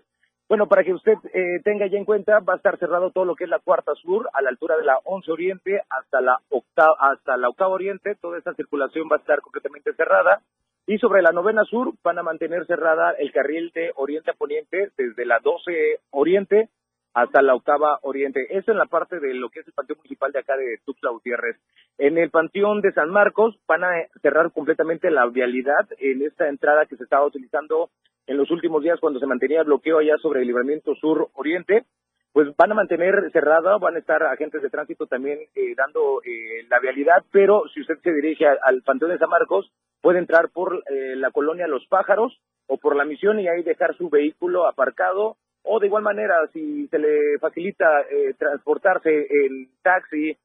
Bueno, 0.49 0.67
para 0.67 0.83
que 0.83 0.93
usted 0.93 1.15
eh, 1.33 1.61
tenga 1.63 1.87
ya 1.87 1.97
en 1.97 2.05
cuenta, 2.05 2.41
va 2.41 2.55
a 2.55 2.57
estar 2.57 2.77
cerrado 2.79 3.13
todo 3.13 3.25
lo 3.25 3.37
que 3.37 3.45
es 3.45 3.51
la 3.51 3.61
cuarta 3.61 3.95
sur, 3.95 4.29
a 4.33 4.43
la 4.43 4.51
altura 4.51 4.77
de 4.77 4.85
la 4.85 4.99
11 5.05 5.31
oriente 5.31 5.81
hasta 5.89 6.21
la 6.21 6.41
octava, 6.49 6.97
hasta 6.99 7.37
la 7.37 7.49
octava 7.49 7.71
oriente, 7.71 8.17
toda 8.21 8.37
esta 8.37 8.53
circulación 8.55 9.09
va 9.11 9.17
a 9.17 9.21
estar 9.21 9.41
completamente 9.41 9.93
cerrada. 9.95 10.43
Y 10.87 10.99
sobre 10.99 11.23
la 11.23 11.33
novena 11.33 11.65
sur 11.65 11.93
van 12.03 12.19
a 12.19 12.23
mantener 12.23 12.67
cerrada 12.67 13.13
el 13.13 13.33
carril 13.33 13.71
de 13.75 13.93
oriente 13.97 14.31
a 14.31 14.35
poniente 14.35 14.91
desde 14.97 15.25
la 15.25 15.39
12 15.39 16.01
oriente 16.11 16.69
hasta 17.15 17.43
la 17.43 17.55
octava 17.55 17.99
oriente. 18.03 18.47
Eso 18.51 18.71
en 18.71 18.79
la 18.79 18.87
parte 18.87 19.19
de 19.21 19.35
lo 19.35 19.51
que 19.51 19.61
es 19.61 19.67
el 19.67 19.73
panteón 19.73 19.99
municipal 19.99 20.33
de 20.33 20.39
acá 20.41 20.57
de 20.57 20.79
Tuxtla 20.85 21.11
Gutiérrez. 21.11 21.57
En 21.99 22.19
el 22.19 22.31
panteón 22.31 22.81
de 22.81 22.93
San 22.93 23.11
Marcos 23.11 23.59
van 23.67 23.85
a 23.85 23.91
cerrar 24.23 24.53
completamente 24.53 25.11
la 25.11 25.27
vialidad 25.27 25.89
en 25.99 26.23
esta 26.23 26.49
entrada 26.49 26.87
que 26.87 26.97
se 26.97 27.05
estaba 27.05 27.27
utilizando 27.27 27.91
en 28.27 28.37
los 28.37 28.51
últimos 28.51 28.83
días 28.83 29.01
cuando 29.01 29.19
se 29.19 29.27
mantenía 29.27 29.65
bloqueo 29.65 29.99
allá 29.99 30.17
sobre 30.19 30.41
el 30.41 30.47
libramiento 30.47 30.95
sur 30.95 31.29
oriente. 31.35 31.85
Pues 32.33 32.49
van 32.57 32.73
a 32.73 32.75
mantener 32.77 33.31
cerrada, 33.33 33.77
van 33.79 33.97
a 33.97 33.99
estar 33.99 34.23
agentes 34.23 34.63
de 34.63 34.71
tránsito 34.71 35.07
también 35.07 35.41
eh, 35.55 35.75
dando 35.77 36.23
eh, 36.25 36.65
la 36.69 36.79
vialidad, 36.79 37.25
pero 37.33 37.65
si 37.75 37.81
usted 37.81 37.99
se 38.03 38.13
dirige 38.13 38.47
al 38.47 38.83
panteón 38.83 39.11
de 39.11 39.19
San 39.19 39.29
Marcos, 39.29 39.73
puede 40.01 40.19
entrar 40.19 40.51
por 40.51 40.83
eh, 40.89 41.17
la 41.17 41.31
colonia 41.31 41.67
Los 41.67 41.87
Pájaros 41.87 42.41
o 42.67 42.79
por 42.79 42.95
la 42.95 43.05
misión 43.05 43.41
y 43.41 43.49
ahí 43.49 43.63
dejar 43.63 43.97
su 43.97 44.09
vehículo 44.09 44.67
aparcado. 44.67 45.37
O 45.63 45.79
de 45.79 45.89
igual 45.89 46.03
manera 46.03 46.37
si 46.53 46.89
se 46.89 46.99
le 46.99 47.39
facilita 47.39 48.03
eh, 48.11 48.33
transportarse 48.39 49.11
en 49.11 49.69
taxi 49.83 50.37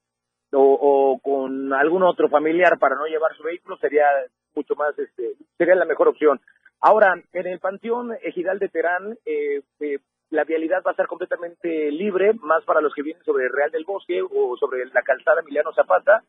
o, 0.51 0.61
o 0.61 1.19
con 1.19 1.71
algún 1.71 2.03
otro 2.03 2.27
familiar 2.27 2.77
para 2.79 2.95
no 2.95 3.05
llevar 3.05 3.33
su 3.35 3.43
vehículo 3.43 3.77
sería 3.77 4.05
mucho 4.55 4.75
más 4.75 4.97
este 4.99 5.33
sería 5.57 5.75
la 5.75 5.85
mejor 5.85 6.09
opción. 6.09 6.41
Ahora 6.81 7.15
en 7.31 7.47
el 7.47 7.59
panteón 7.59 8.13
ejidal 8.23 8.59
de 8.59 8.69
Terán 8.69 9.17
eh, 9.25 9.61
eh, 9.79 9.99
la 10.29 10.43
vialidad 10.43 10.81
va 10.85 10.91
a 10.91 10.93
estar 10.93 11.07
completamente 11.07 11.91
libre 11.91 12.33
más 12.41 12.63
para 12.63 12.81
los 12.81 12.93
que 12.93 13.03
vienen 13.03 13.23
sobre 13.23 13.49
Real 13.49 13.71
del 13.71 13.85
Bosque 13.85 14.21
o 14.21 14.57
sobre 14.57 14.85
la 14.87 15.01
calzada 15.01 15.41
Emiliano 15.41 15.73
Zapata 15.73 16.23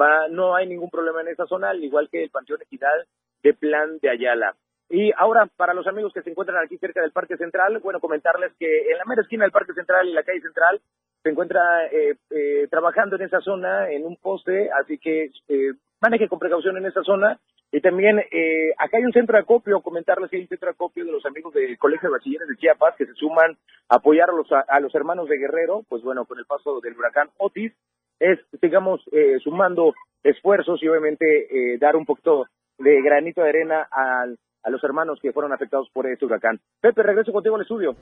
va 0.00 0.28
no 0.28 0.54
hay 0.54 0.66
ningún 0.66 0.90
problema 0.90 1.20
en 1.20 1.28
esa 1.28 1.46
zona 1.46 1.70
al 1.70 1.82
igual 1.82 2.08
que 2.10 2.22
el 2.22 2.30
panteón 2.30 2.62
ejidal 2.62 3.06
de 3.42 3.54
Plan 3.54 3.98
de 4.00 4.10
Ayala. 4.10 4.54
Y 4.88 5.12
ahora, 5.16 5.46
para 5.56 5.72
los 5.72 5.86
amigos 5.86 6.12
que 6.12 6.22
se 6.22 6.30
encuentran 6.30 6.62
aquí 6.64 6.76
cerca 6.78 7.00
del 7.00 7.12
Parque 7.12 7.36
Central, 7.36 7.78
bueno, 7.78 8.00
comentarles 8.00 8.52
que 8.58 8.90
en 8.90 8.98
la 8.98 9.04
mera 9.04 9.22
esquina 9.22 9.44
del 9.44 9.52
Parque 9.52 9.72
Central 9.72 10.08
y 10.08 10.12
la 10.12 10.24
calle 10.24 10.40
Central 10.40 10.80
se 11.22 11.30
encuentra 11.30 11.86
eh, 11.86 12.16
eh, 12.30 12.66
trabajando 12.68 13.16
en 13.16 13.22
esa 13.22 13.40
zona, 13.40 13.90
en 13.90 14.04
un 14.04 14.16
poste, 14.16 14.68
así 14.72 14.98
que 14.98 15.30
eh, 15.48 15.72
maneje 16.00 16.28
con 16.28 16.38
precaución 16.38 16.76
en 16.76 16.86
esa 16.86 17.02
zona. 17.02 17.38
Y 17.72 17.80
también 17.80 18.18
eh, 18.18 18.72
acá 18.78 18.98
hay 18.98 19.04
un 19.04 19.12
centro 19.12 19.36
de 19.36 19.42
acopio, 19.42 19.80
comentarles 19.80 20.30
que 20.30 20.36
hay 20.36 20.42
un 20.42 20.48
centro 20.48 20.66
de 20.66 20.72
acopio 20.72 21.04
de 21.04 21.12
los 21.12 21.24
amigos 21.24 21.54
del 21.54 21.78
Colegio 21.78 22.08
de 22.08 22.14
Bachilleres 22.14 22.48
de 22.48 22.56
Chiapas 22.56 22.96
que 22.96 23.06
se 23.06 23.14
suman 23.14 23.56
a 23.88 23.96
apoyar 23.96 24.30
a 24.30 24.32
los, 24.32 24.48
a, 24.50 24.80
los 24.80 24.94
hermanos 24.94 25.28
de 25.28 25.38
Guerrero, 25.38 25.84
pues 25.88 26.02
bueno, 26.02 26.24
con 26.24 26.38
el 26.38 26.46
paso 26.46 26.80
del 26.80 26.96
huracán 26.96 27.28
Otis, 27.38 27.72
es, 28.18 28.38
sigamos 28.60 29.00
eh, 29.12 29.38
sumando 29.42 29.94
esfuerzos 30.22 30.82
y 30.82 30.88
obviamente 30.88 31.74
eh, 31.74 31.78
dar 31.78 31.96
un 31.96 32.04
poquito 32.04 32.46
de 32.78 33.00
granito 33.02 33.42
de 33.42 33.48
arena 33.48 33.86
al 33.90 34.36
a 34.62 34.70
los 34.70 34.82
hermanos 34.84 35.18
que 35.22 35.32
fueron 35.32 35.52
afectados 35.52 35.88
por 35.92 36.06
este 36.06 36.26
huracán. 36.26 36.60
Pepe, 36.80 37.02
regreso 37.02 37.32
contigo 37.32 37.56
al 37.56 37.62
estudio. 37.62 37.94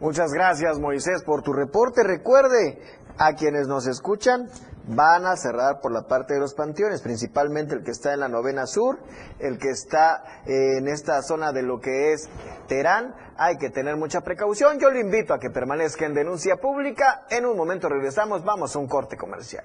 Muchas 0.00 0.32
gracias 0.32 0.80
Moisés 0.80 1.22
por 1.24 1.42
tu 1.42 1.52
reporte. 1.52 2.02
Recuerde, 2.02 2.80
a 3.18 3.34
quienes 3.34 3.68
nos 3.68 3.86
escuchan 3.86 4.46
van 4.86 5.26
a 5.26 5.36
cerrar 5.36 5.80
por 5.80 5.92
la 5.92 6.02
parte 6.06 6.34
de 6.34 6.40
los 6.40 6.54
panteones, 6.54 7.02
principalmente 7.02 7.74
el 7.74 7.82
que 7.82 7.90
está 7.90 8.12
en 8.12 8.20
la 8.20 8.28
novena 8.28 8.66
sur, 8.66 8.98
el 9.38 9.58
que 9.58 9.70
está 9.70 10.22
eh, 10.46 10.78
en 10.78 10.88
esta 10.88 11.22
zona 11.22 11.52
de 11.52 11.62
lo 11.62 11.80
que 11.80 12.12
es 12.12 12.28
Terán. 12.68 13.14
Hay 13.36 13.56
que 13.56 13.70
tener 13.70 13.96
mucha 13.96 14.20
precaución. 14.20 14.78
Yo 14.78 14.90
le 14.90 15.00
invito 15.00 15.34
a 15.34 15.38
que 15.38 15.50
permanezca 15.50 16.06
en 16.06 16.14
denuncia 16.14 16.56
pública. 16.56 17.26
En 17.30 17.46
un 17.46 17.56
momento 17.56 17.88
regresamos, 17.88 18.44
vamos 18.44 18.74
a 18.76 18.78
un 18.78 18.86
corte 18.86 19.16
comercial. 19.16 19.64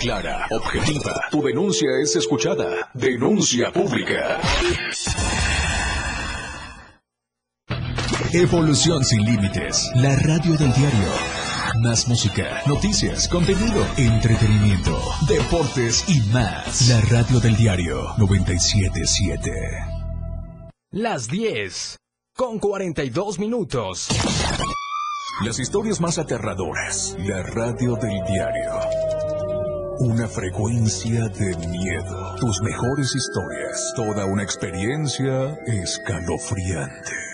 Clara, 0.00 0.46
objetiva. 0.50 1.14
Tu 1.30 1.42
denuncia 1.42 1.88
es 2.02 2.14
escuchada. 2.16 2.90
Denuncia 2.92 3.72
pública. 3.72 4.38
Evolución 8.32 9.02
sin 9.04 9.24
límites. 9.24 9.90
La 9.94 10.14
radio 10.16 10.56
del 10.58 10.72
diario. 10.74 11.33
Más 11.84 12.08
música, 12.08 12.62
noticias, 12.66 13.28
contenido, 13.28 13.86
entretenimiento, 13.98 14.98
deportes 15.28 16.02
y 16.08 16.18
más. 16.32 16.88
La 16.88 16.98
radio 17.02 17.38
del 17.40 17.54
diario 17.56 18.06
977. 18.16 19.52
Las 20.92 21.28
10 21.28 21.98
con 22.34 22.58
42 22.58 23.38
minutos. 23.38 24.08
Las 25.44 25.58
historias 25.58 26.00
más 26.00 26.16
aterradoras. 26.16 27.16
La 27.18 27.42
radio 27.42 27.96
del 27.96 28.18
diario. 28.28 28.80
Una 29.98 30.26
frecuencia 30.26 31.28
de 31.28 31.54
miedo. 31.68 32.34
Tus 32.36 32.62
mejores 32.62 33.14
historias. 33.14 33.92
Toda 33.94 34.24
una 34.24 34.42
experiencia 34.42 35.54
escalofriante. 35.66 37.33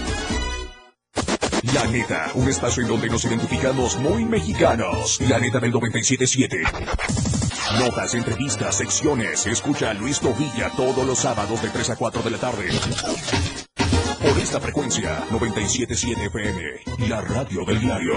La 1.73 1.85
neta, 1.87 2.31
un 2.35 2.49
espacio 2.49 2.83
en 2.83 2.89
donde 2.89 3.07
nos 3.07 3.23
identificamos 3.23 3.97
muy 3.97 4.25
mexicanos. 4.25 5.21
La 5.21 5.39
neta 5.39 5.59
del 5.59 5.71
977. 5.71 6.57
Notas, 7.79 8.13
entrevistas, 8.13 8.77
secciones. 8.77 9.45
Escucha 9.45 9.91
a 9.91 9.93
Luis 9.93 10.19
Tovilla 10.19 10.69
todos 10.75 11.05
los 11.07 11.19
sábados 11.19 11.61
de 11.61 11.69
3 11.69 11.91
a 11.91 11.95
4 11.95 12.23
de 12.23 12.31
la 12.31 12.37
tarde. 12.37 12.67
Por 14.19 14.37
esta 14.37 14.59
frecuencia, 14.59 15.23
977 15.31 16.25
FM. 16.25 17.07
La 17.07 17.21
radio 17.21 17.63
del 17.63 17.79
diario. 17.79 18.13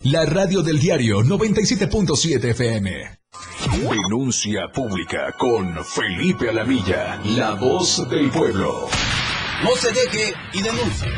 La 0.00 0.24
radio 0.26 0.62
del 0.62 0.78
diario 0.78 1.22
97.7 1.22 2.50
FM. 2.50 3.18
Denuncia 3.82 4.68
pública 4.72 5.32
con 5.36 5.84
Felipe 5.84 6.48
Alamilla, 6.50 7.20
la 7.24 7.54
voz 7.54 8.08
del 8.08 8.30
pueblo. 8.30 8.88
No 9.62 9.74
se 9.76 9.90
deje 9.90 10.34
y 10.52 10.62
denuncie. 10.62 11.08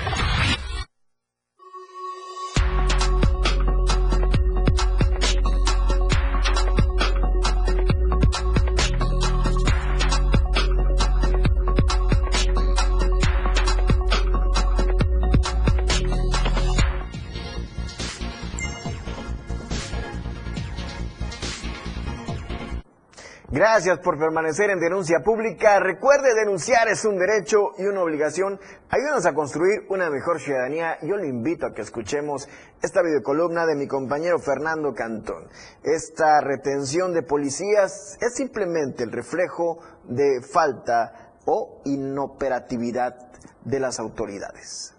Gracias 23.72 24.00
por 24.00 24.18
permanecer 24.18 24.68
en 24.70 24.80
denuncia 24.80 25.20
pública. 25.20 25.78
Recuerde, 25.78 26.34
denunciar 26.34 26.88
es 26.88 27.04
un 27.04 27.16
derecho 27.16 27.70
y 27.78 27.84
una 27.84 28.02
obligación. 28.02 28.58
Ayúdanos 28.88 29.26
a 29.26 29.32
construir 29.32 29.86
una 29.88 30.10
mejor 30.10 30.40
ciudadanía. 30.40 30.98
Yo 31.02 31.16
le 31.16 31.28
invito 31.28 31.66
a 31.66 31.72
que 31.72 31.82
escuchemos 31.82 32.48
esta 32.82 33.00
videocolumna 33.00 33.66
de 33.66 33.76
mi 33.76 33.86
compañero 33.86 34.40
Fernando 34.40 34.92
Cantón. 34.92 35.48
Esta 35.84 36.40
retención 36.40 37.14
de 37.14 37.22
policías 37.22 38.18
es 38.20 38.34
simplemente 38.34 39.04
el 39.04 39.12
reflejo 39.12 39.78
de 40.02 40.42
falta 40.42 41.36
o 41.44 41.80
inoperatividad 41.84 43.14
de 43.64 43.78
las 43.78 44.00
autoridades. 44.00 44.96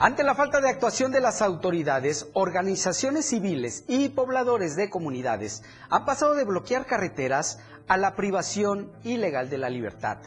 Ante 0.00 0.22
la 0.22 0.36
falta 0.36 0.60
de 0.60 0.68
actuación 0.68 1.10
de 1.10 1.20
las 1.20 1.42
autoridades, 1.42 2.28
organizaciones 2.32 3.26
civiles 3.26 3.82
y 3.88 4.10
pobladores 4.10 4.76
de 4.76 4.90
comunidades 4.90 5.64
han 5.90 6.04
pasado 6.04 6.36
de 6.36 6.44
bloquear 6.44 6.86
carreteras 6.86 7.58
a 7.88 7.96
la 7.96 8.14
privación 8.14 8.92
ilegal 9.02 9.50
de 9.50 9.58
la 9.58 9.68
libertad. 9.68 10.18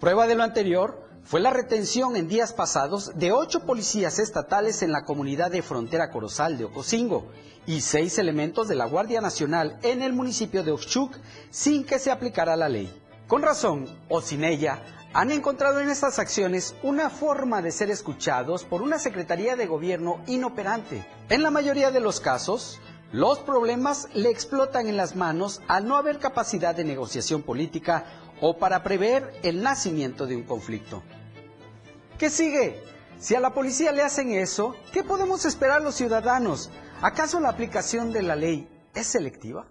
Prueba 0.00 0.26
de 0.26 0.34
lo 0.34 0.42
anterior 0.42 1.02
fue 1.24 1.40
la 1.40 1.48
retención 1.48 2.14
en 2.14 2.28
días 2.28 2.52
pasados 2.52 3.18
de 3.18 3.32
ocho 3.32 3.60
policías 3.64 4.18
estatales 4.18 4.82
en 4.82 4.92
la 4.92 5.06
comunidad 5.06 5.50
de 5.50 5.62
frontera 5.62 6.10
Corozal 6.10 6.58
de 6.58 6.66
Ocosingo 6.66 7.26
y 7.66 7.80
seis 7.80 8.18
elementos 8.18 8.68
de 8.68 8.74
la 8.74 8.84
Guardia 8.84 9.22
Nacional 9.22 9.78
en 9.82 10.02
el 10.02 10.12
municipio 10.12 10.62
de 10.62 10.72
Oxchuc 10.72 11.16
sin 11.48 11.84
que 11.86 11.98
se 11.98 12.10
aplicara 12.10 12.54
la 12.54 12.68
ley. 12.68 12.94
Con 13.28 13.40
razón 13.42 13.86
o 14.10 14.20
sin 14.20 14.44
ella, 14.44 14.78
han 15.12 15.30
encontrado 15.30 15.80
en 15.80 15.88
estas 15.88 16.18
acciones 16.18 16.74
una 16.82 17.10
forma 17.10 17.62
de 17.62 17.72
ser 17.72 17.90
escuchados 17.90 18.64
por 18.64 18.82
una 18.82 18.98
Secretaría 18.98 19.56
de 19.56 19.66
Gobierno 19.66 20.20
inoperante. 20.26 21.06
En 21.28 21.42
la 21.42 21.50
mayoría 21.50 21.90
de 21.90 22.00
los 22.00 22.20
casos, 22.20 22.80
los 23.12 23.38
problemas 23.38 24.08
le 24.14 24.30
explotan 24.30 24.88
en 24.88 24.96
las 24.96 25.16
manos 25.16 25.62
al 25.68 25.86
no 25.86 25.96
haber 25.96 26.18
capacidad 26.18 26.74
de 26.74 26.84
negociación 26.84 27.42
política 27.42 28.04
o 28.40 28.58
para 28.58 28.82
prever 28.82 29.32
el 29.42 29.62
nacimiento 29.62 30.26
de 30.26 30.36
un 30.36 30.42
conflicto. 30.42 31.02
¿Qué 32.18 32.28
sigue? 32.30 32.82
Si 33.18 33.34
a 33.34 33.40
la 33.40 33.54
policía 33.54 33.92
le 33.92 34.02
hacen 34.02 34.32
eso, 34.32 34.74
¿qué 34.92 35.02
podemos 35.02 35.44
esperar 35.46 35.80
los 35.82 35.94
ciudadanos? 35.94 36.70
¿Acaso 37.00 37.40
la 37.40 37.48
aplicación 37.48 38.12
de 38.12 38.22
la 38.22 38.36
ley 38.36 38.68
es 38.94 39.06
selectiva? 39.06 39.66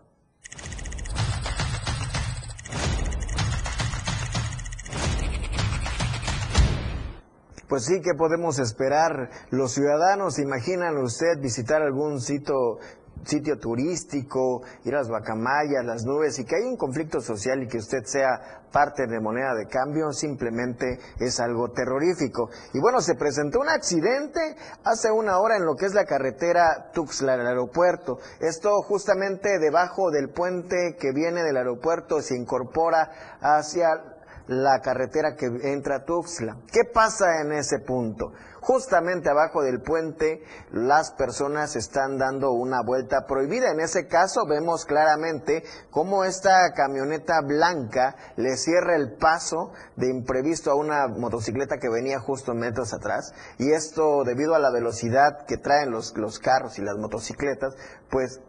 Pues 7.68 7.86
sí, 7.86 8.00
que 8.02 8.14
podemos 8.14 8.60
esperar 8.60 9.30
los 9.50 9.72
ciudadanos? 9.72 10.38
Imaginan 10.38 10.98
usted 10.98 11.40
visitar 11.42 11.82
algún 11.82 12.22
sitio 12.22 12.78
sitio 13.24 13.58
turístico, 13.58 14.62
ir 14.84 14.94
a 14.94 15.00
las 15.00 15.10
bacamayas, 15.10 15.84
las 15.84 16.06
nubes, 16.06 16.38
y 16.40 16.46
que 16.46 16.58
hay 16.58 16.64
un 16.64 16.78
conflicto 16.78 17.20
social 17.22 17.64
y 17.64 17.68
que 17.68 17.78
usted 17.78 18.04
sea 18.06 18.62
parte 18.72 19.08
de 19.08 19.20
moneda 19.20 19.56
de 19.56 19.68
cambio, 19.68 20.12
simplemente 20.12 21.00
es 21.20 21.40
algo 21.40 21.72
terrorífico. 21.72 22.50
Y 22.74 22.80
bueno, 22.80 23.00
se 23.00 23.16
presentó 23.16 23.60
un 23.60 23.70
accidente 23.70 24.56
hace 24.84 25.12
una 25.12 25.40
hora 25.40 25.56
en 25.56 25.66
lo 25.66 25.76
que 25.76 25.86
es 25.86 25.94
la 25.94 26.06
carretera 26.06 26.92
Tuxtla, 26.94 27.36
el 27.36 27.48
aeropuerto. 27.48 28.20
Esto 28.42 28.82
justamente 28.82 29.60
debajo 29.60 30.12
del 30.12 30.30
puente 30.30 30.98
que 31.00 31.14
viene 31.14 31.44
del 31.44 31.58
aeropuerto 31.58 32.22
se 32.22 32.36
incorpora 32.36 33.38
hacia 33.42 34.15
la 34.48 34.80
carretera 34.82 35.36
que 35.36 35.46
entra 35.46 35.98
a 35.98 36.06
Tuxtla. 36.06 36.58
¿Qué 36.72 36.82
pasa 36.94 37.42
en 37.42 37.52
ese 37.54 37.80
punto? 37.80 38.32
Justamente 38.62 39.30
abajo 39.30 39.62
del 39.62 39.82
puente 39.82 40.42
las 40.72 41.12
personas 41.12 41.76
están 41.76 42.18
dando 42.18 42.52
una 42.52 42.82
vuelta 42.84 43.26
prohibida. 43.28 43.72
En 43.72 43.80
ese 43.80 44.08
caso 44.08 44.48
vemos 44.48 44.86
claramente 44.86 45.64
cómo 45.92 46.24
esta 46.24 46.72
camioneta 46.74 47.42
blanca 47.46 48.16
le 48.38 48.58
cierra 48.58 48.96
el 48.96 49.18
paso 49.18 49.72
de 49.96 50.10
imprevisto 50.10 50.72
a 50.72 50.76
una 50.76 51.08
motocicleta 51.08 51.78
que 51.78 51.90
venía 51.90 52.20
justo 52.20 52.56
metros 52.56 52.94
atrás. 52.94 53.34
Y 53.60 53.72
esto 53.72 54.24
debido 54.24 54.56
a 54.56 54.60
la 54.60 54.72
velocidad 54.72 55.46
que 55.46 55.58
traen 55.58 55.92
los, 55.92 56.18
los 56.18 56.40
carros 56.40 56.80
y 56.80 56.82
las 56.82 56.98
motocicletas, 56.98 57.76
pues 58.10 58.42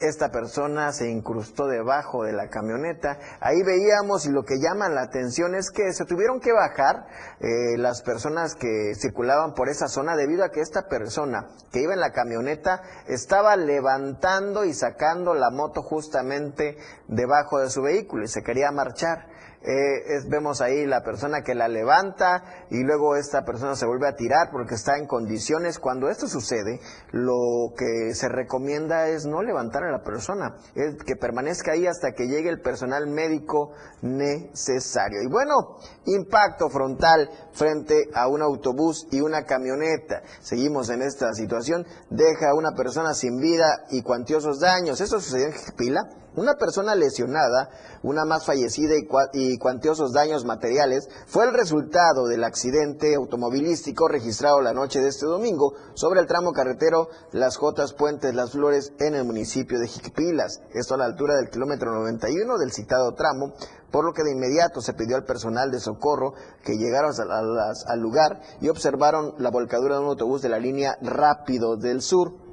esta 0.00 0.30
persona 0.30 0.92
se 0.92 1.08
incrustó 1.10 1.66
debajo 1.66 2.24
de 2.24 2.32
la 2.32 2.48
camioneta. 2.48 3.18
Ahí 3.40 3.62
veíamos 3.62 4.26
y 4.26 4.30
lo 4.30 4.44
que 4.44 4.60
llama 4.60 4.88
la 4.88 5.02
atención 5.02 5.54
es 5.54 5.70
que 5.70 5.92
se 5.92 6.04
tuvieron 6.04 6.40
que 6.40 6.52
bajar 6.52 7.06
eh, 7.40 7.76
las 7.78 8.02
personas 8.02 8.54
que 8.54 8.94
circulaban 8.94 9.54
por 9.54 9.68
esa 9.68 9.88
zona 9.88 10.16
debido 10.16 10.44
a 10.44 10.50
que 10.50 10.60
esta 10.60 10.88
persona 10.88 11.48
que 11.72 11.80
iba 11.80 11.94
en 11.94 12.00
la 12.00 12.12
camioneta 12.12 12.82
estaba 13.08 13.56
levantando 13.56 14.64
y 14.64 14.72
sacando 14.72 15.34
la 15.34 15.50
moto 15.50 15.82
justamente 15.82 16.76
debajo 17.08 17.58
de 17.58 17.70
su 17.70 17.82
vehículo 17.82 18.24
y 18.24 18.28
se 18.28 18.42
quería 18.42 18.70
marchar. 18.70 19.37
Eh, 19.60 20.20
vemos 20.28 20.60
ahí 20.60 20.86
la 20.86 21.02
persona 21.02 21.42
que 21.42 21.54
la 21.54 21.66
levanta 21.66 22.44
y 22.70 22.84
luego 22.84 23.16
esta 23.16 23.44
persona 23.44 23.74
se 23.74 23.86
vuelve 23.86 24.08
a 24.08 24.14
tirar 24.14 24.50
porque 24.52 24.74
está 24.74 24.96
en 24.96 25.06
condiciones. 25.06 25.78
Cuando 25.78 26.08
esto 26.08 26.28
sucede, 26.28 26.80
lo 27.10 27.74
que 27.76 28.14
se 28.14 28.28
recomienda 28.28 29.08
es 29.08 29.26
no 29.26 29.42
levantar 29.42 29.82
a 29.84 29.90
la 29.90 30.02
persona, 30.02 30.56
es 30.74 30.94
que 31.04 31.16
permanezca 31.16 31.72
ahí 31.72 31.86
hasta 31.86 32.12
que 32.12 32.28
llegue 32.28 32.48
el 32.48 32.60
personal 32.60 33.08
médico 33.08 33.72
necesario. 34.02 35.22
Y 35.22 35.28
bueno, 35.28 35.78
impacto 36.06 36.68
frontal 36.70 37.28
frente 37.52 38.08
a 38.14 38.28
un 38.28 38.42
autobús 38.42 39.08
y 39.10 39.20
una 39.20 39.44
camioneta. 39.44 40.22
Seguimos 40.40 40.88
en 40.90 41.02
esta 41.02 41.32
situación, 41.32 41.84
deja 42.10 42.50
a 42.50 42.54
una 42.54 42.72
persona 42.76 43.12
sin 43.12 43.40
vida 43.40 43.84
y 43.90 44.02
cuantiosos 44.02 44.60
daños. 44.60 45.00
Eso 45.00 45.20
sucedió 45.20 45.46
en 45.46 45.54
Pila 45.76 46.00
una 46.38 46.54
persona 46.54 46.94
lesionada, 46.94 47.70
una 48.02 48.24
más 48.24 48.46
fallecida 48.46 48.94
y, 49.32 49.58
cuantiosos 49.58 50.12
daños 50.12 50.44
materiales 50.44 51.08
fue 51.26 51.44
el 51.44 51.52
resultado 51.52 52.26
del 52.26 52.44
accidente 52.44 53.14
automovilístico 53.14 54.08
registrado 54.08 54.60
la 54.60 54.72
noche 54.72 55.00
de 55.00 55.08
este 55.08 55.26
domingo 55.26 55.74
sobre 55.94 56.20
el 56.20 56.26
tramo 56.26 56.52
carretero 56.52 57.08
Las 57.32 57.56
Jotas 57.56 57.92
Puentes 57.92 58.34
Las 58.34 58.52
Flores 58.52 58.92
en 59.00 59.14
el 59.14 59.24
municipio 59.24 59.78
de 59.78 59.88
Jiquipilas, 59.88 60.62
esto 60.74 60.94
a 60.94 60.98
la 60.98 61.06
altura 61.06 61.36
del 61.36 61.50
kilómetro 61.50 61.92
91 61.92 62.58
del 62.58 62.72
citado 62.72 63.14
tramo, 63.14 63.52
por 63.90 64.04
lo 64.04 64.12
que 64.12 64.22
de 64.22 64.32
inmediato 64.32 64.80
se 64.80 64.94
pidió 64.94 65.16
al 65.16 65.24
personal 65.24 65.70
de 65.70 65.80
socorro 65.80 66.34
que 66.62 66.76
llegaron 66.76 67.12
al 67.18 68.00
lugar 68.00 68.40
y 68.60 68.68
observaron 68.68 69.34
la 69.38 69.50
volcadura 69.50 69.96
de 69.96 70.02
un 70.02 70.08
autobús 70.08 70.42
de 70.42 70.50
la 70.50 70.58
línea 70.58 70.98
Rápido 71.00 71.76
del 71.76 72.02
Sur 72.02 72.47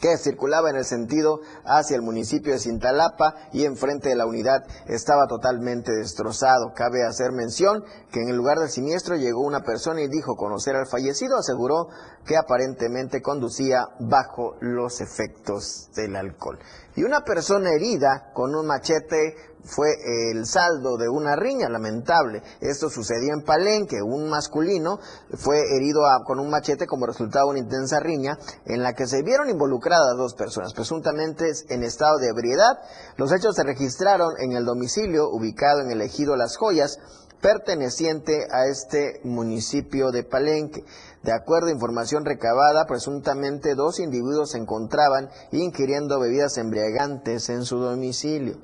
que 0.00 0.16
circulaba 0.16 0.70
en 0.70 0.76
el 0.76 0.84
sentido 0.84 1.40
hacia 1.64 1.96
el 1.96 2.02
municipio 2.02 2.52
de 2.52 2.58
Cintalapa 2.58 3.34
y 3.52 3.64
enfrente 3.64 4.08
de 4.08 4.16
la 4.16 4.26
unidad 4.26 4.64
estaba 4.86 5.26
totalmente 5.26 5.92
destrozado. 5.92 6.72
Cabe 6.74 7.04
hacer 7.04 7.32
mención 7.32 7.84
que 8.10 8.20
en 8.20 8.28
el 8.28 8.36
lugar 8.36 8.58
del 8.58 8.70
siniestro 8.70 9.16
llegó 9.16 9.40
una 9.40 9.62
persona 9.62 10.02
y 10.02 10.08
dijo 10.08 10.36
conocer 10.36 10.76
al 10.76 10.86
fallecido, 10.86 11.36
aseguró 11.36 11.88
que 12.24 12.36
aparentemente 12.36 13.22
conducía 13.22 13.86
bajo 14.00 14.56
los 14.60 15.00
efectos 15.00 15.90
del 15.94 16.16
alcohol. 16.16 16.58
y 16.94 17.04
una 17.04 17.20
persona 17.20 17.70
herida 17.70 18.32
con 18.34 18.56
un 18.56 18.66
machete 18.66 19.36
fue 19.68 19.88
el 20.30 20.46
saldo 20.46 20.96
de 20.96 21.08
una 21.08 21.36
riña 21.36 21.68
lamentable. 21.68 22.42
Esto 22.60 22.88
sucedió 22.88 23.34
en 23.34 23.44
Palenque. 23.44 24.02
Un 24.02 24.28
masculino 24.30 24.98
fue 25.36 25.60
herido 25.76 26.00
con 26.24 26.40
un 26.40 26.48
machete 26.48 26.86
como 26.86 27.06
resultado 27.06 27.46
de 27.46 27.50
una 27.50 27.58
intensa 27.60 28.00
riña 28.00 28.38
en 28.64 28.82
la 28.82 28.94
que 28.94 29.06
se 29.06 29.22
vieron 29.22 29.50
involucradas 29.50 30.16
dos 30.16 30.34
personas, 30.34 30.72
presuntamente 30.72 31.52
en 31.68 31.82
estado 31.82 32.16
de 32.18 32.28
ebriedad. 32.28 32.78
Los 33.16 33.30
hechos 33.30 33.54
se 33.54 33.62
registraron 33.62 34.30
en 34.40 34.52
el 34.52 34.64
domicilio 34.64 35.28
ubicado 35.28 35.80
en 35.80 35.90
el 35.90 36.00
ejido 36.00 36.34
Las 36.36 36.56
Joyas, 36.56 36.98
perteneciente 37.40 38.46
a 38.50 38.66
este 38.66 39.20
municipio 39.22 40.10
de 40.10 40.24
Palenque. 40.24 40.84
De 41.22 41.32
acuerdo 41.32 41.68
a 41.68 41.72
información 41.72 42.24
recabada, 42.24 42.86
presuntamente 42.86 43.74
dos 43.74 44.00
individuos 44.00 44.52
se 44.52 44.58
encontraban 44.58 45.28
ingiriendo 45.52 46.18
bebidas 46.18 46.56
embriagantes 46.58 47.48
en 47.50 47.64
su 47.64 47.78
domicilio. 47.78 48.56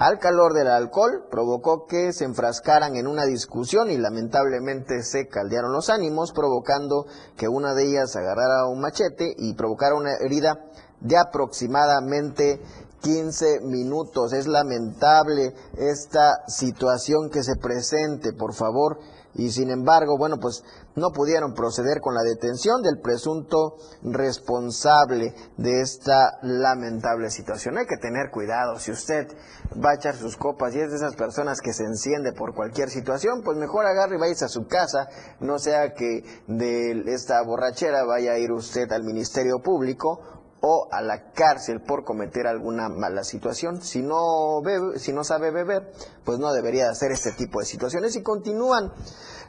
Al 0.00 0.18
calor 0.18 0.54
del 0.54 0.68
alcohol 0.68 1.26
provocó 1.30 1.84
que 1.84 2.14
se 2.14 2.24
enfrascaran 2.24 2.96
en 2.96 3.06
una 3.06 3.26
discusión 3.26 3.90
y 3.90 3.98
lamentablemente 3.98 5.02
se 5.02 5.28
caldearon 5.28 5.74
los 5.74 5.90
ánimos, 5.90 6.32
provocando 6.32 7.04
que 7.36 7.48
una 7.48 7.74
de 7.74 7.84
ellas 7.84 8.16
agarrara 8.16 8.66
un 8.66 8.80
machete 8.80 9.34
y 9.36 9.52
provocara 9.52 9.94
una 9.94 10.14
herida 10.14 10.64
de 11.00 11.18
aproximadamente 11.18 12.62
15 13.02 13.60
minutos. 13.60 14.32
Es 14.32 14.46
lamentable 14.46 15.52
esta 15.76 16.46
situación 16.48 17.28
que 17.28 17.42
se 17.42 17.56
presente, 17.56 18.32
por 18.32 18.54
favor. 18.54 19.00
Y 19.34 19.50
sin 19.50 19.70
embargo, 19.70 20.16
bueno, 20.18 20.36
pues 20.40 20.64
no 20.96 21.10
pudieron 21.10 21.54
proceder 21.54 22.00
con 22.00 22.14
la 22.14 22.22
detención 22.22 22.82
del 22.82 23.00
presunto 23.00 23.76
responsable 24.02 25.34
de 25.56 25.80
esta 25.80 26.38
lamentable 26.42 27.30
situación. 27.30 27.78
Hay 27.78 27.86
que 27.86 27.96
tener 27.96 28.30
cuidado. 28.30 28.78
Si 28.78 28.90
usted 28.90 29.28
va 29.82 29.90
a 29.90 29.94
echar 29.94 30.16
sus 30.16 30.36
copas 30.36 30.74
y 30.74 30.80
es 30.80 30.90
de 30.90 30.96
esas 30.96 31.14
personas 31.14 31.60
que 31.60 31.72
se 31.72 31.84
enciende 31.84 32.32
por 32.32 32.54
cualquier 32.54 32.90
situación, 32.90 33.42
pues 33.44 33.56
mejor 33.56 33.86
agarre 33.86 34.16
y 34.16 34.18
vaya 34.18 34.32
a 34.32 34.48
su 34.48 34.66
casa. 34.66 35.08
No 35.40 35.58
sea 35.58 35.94
que 35.94 36.24
de 36.46 37.02
esta 37.12 37.42
borrachera 37.42 38.04
vaya 38.04 38.32
a 38.32 38.38
ir 38.38 38.52
usted 38.52 38.90
al 38.92 39.04
Ministerio 39.04 39.60
Público 39.62 40.39
o 40.60 40.88
a 40.90 41.02
la 41.02 41.32
cárcel 41.32 41.80
por 41.80 42.04
cometer 42.04 42.46
alguna 42.46 42.88
mala 42.88 43.24
situación. 43.24 43.80
Si 43.82 44.02
no 44.02 44.60
si 44.96 45.12
no 45.12 45.24
sabe 45.24 45.50
beber, 45.50 45.92
pues 46.24 46.38
no 46.38 46.52
debería 46.52 46.84
de 46.84 46.90
hacer 46.90 47.12
este 47.12 47.32
tipo 47.32 47.60
de 47.60 47.66
situaciones 47.66 48.16
y 48.16 48.22
continúan 48.22 48.92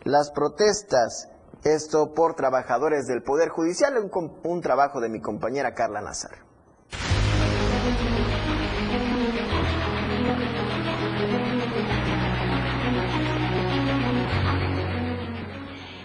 las 0.04 0.32
protestas. 0.32 1.30
Esto 1.64 2.14
por 2.14 2.34
trabajadores 2.34 3.06
del 3.06 3.22
Poder 3.22 3.50
Judicial, 3.50 3.96
un, 3.98 4.40
un 4.44 4.62
trabajo 4.62 5.00
de 5.00 5.10
mi 5.10 5.22
compañera 5.22 5.76
Carla 5.76 6.02
Nazar. 6.02 6.51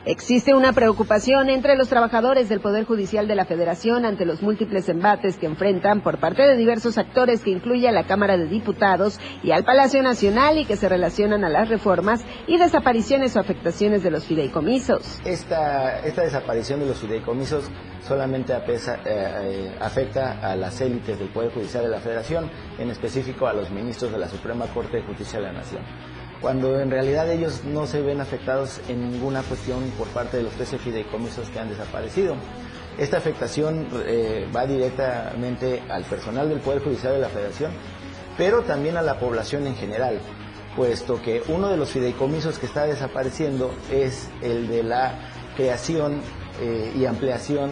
Existe 0.07 0.55
una 0.55 0.73
preocupación 0.73 1.51
entre 1.51 1.75
los 1.75 1.89
trabajadores 1.89 2.49
del 2.49 2.61
Poder 2.61 2.85
Judicial 2.85 3.27
de 3.27 3.35
la 3.35 3.45
Federación 3.45 4.05
ante 4.05 4.25
los 4.25 4.41
múltiples 4.41 4.89
embates 4.89 5.37
que 5.37 5.47
enfrentan 5.47 6.01
por 6.01 6.21
parte 6.21 6.43
de 6.43 6.57
diversos 6.57 6.97
actores 6.97 7.43
que 7.43 7.51
incluye 7.51 7.89
a 7.89 7.93
la 7.93 8.07
Cámara 8.07 8.37
de 8.37 8.47
Diputados 8.47 9.19
y 9.43 9.51
al 9.51 9.65
Palacio 9.65 10.05
Nacional 10.05 10.59
y 10.59 10.65
que 10.65 10.77
se 10.77 10.89
relacionan 10.89 11.45
a 11.45 11.49
las 11.49 11.69
reformas 11.69 12.25
y 12.47 12.57
desapariciones 12.57 13.35
o 13.35 13.41
afectaciones 13.41 14.05
de 14.05 14.13
los 14.13 14.27
fideicomisos. 14.27 15.19
Esta, 15.25 15.99
esta 16.07 16.23
desaparición 16.23 16.79
de 16.79 16.87
los 16.87 17.01
fideicomisos 17.01 17.69
solamente 18.07 18.53
eh, 18.53 18.79
eh, 19.05 19.77
afecta 19.81 20.39
a 20.41 20.55
las 20.55 20.81
élites 20.81 21.19
del 21.19 21.31
Poder 21.31 21.51
Judicial 21.51 21.83
de 21.83 21.91
la 21.91 21.99
Federación, 21.99 22.49
en 22.79 22.91
específico 22.91 23.49
a 23.49 23.53
los 23.53 23.73
ministros 23.73 24.13
de 24.13 24.19
la 24.19 24.29
Suprema 24.29 24.67
Corte 24.67 24.99
de 24.99 25.03
Justicia 25.03 25.41
de 25.41 25.47
la 25.47 25.53
Nación, 25.53 25.83
cuando 26.41 26.80
en 26.80 26.91
realidad 26.91 27.30
ellos 27.30 27.64
no 27.64 27.87
se 27.87 28.03
ven 28.03 28.20
afectados 28.20 28.80
en 28.89 29.11
ninguna 29.11 29.43
cuestión 29.43 29.82
por 29.99 30.09
parte 30.09 30.37
de 30.37 30.43
los 30.45 30.53
13 30.53 30.78
fideicomisos 30.78 31.49
que 31.51 31.59
han 31.59 31.68
desaparecido. 31.68 32.37
Esta 32.99 33.18
afectación 33.18 33.89
eh, 34.07 34.49
va 34.55 34.66
directamente 34.66 35.82
al 35.89 36.05
personal 36.05 36.49
del 36.49 36.61
Poder 36.61 36.82
Judicial 36.82 37.14
de 37.14 37.20
la 37.20 37.28
Federación, 37.28 37.72
pero 38.39 38.62
también 38.62 38.97
a 38.97 39.03
la 39.03 39.18
población 39.18 39.66
en 39.66 39.76
general, 39.76 40.20
puesto 40.74 41.20
que 41.20 41.43
uno 41.49 41.68
de 41.68 41.76
los 41.76 41.91
fideicomisos 41.91 42.59
que 42.59 42.66
está 42.66 42.87
desapareciendo 42.87 43.74
es 43.91 44.28
el 44.43 44.68
de 44.68 44.82
la 44.82 45.14
creación 45.57 46.20
eh, 46.61 46.93
y 46.97 47.05
ampliación 47.05 47.70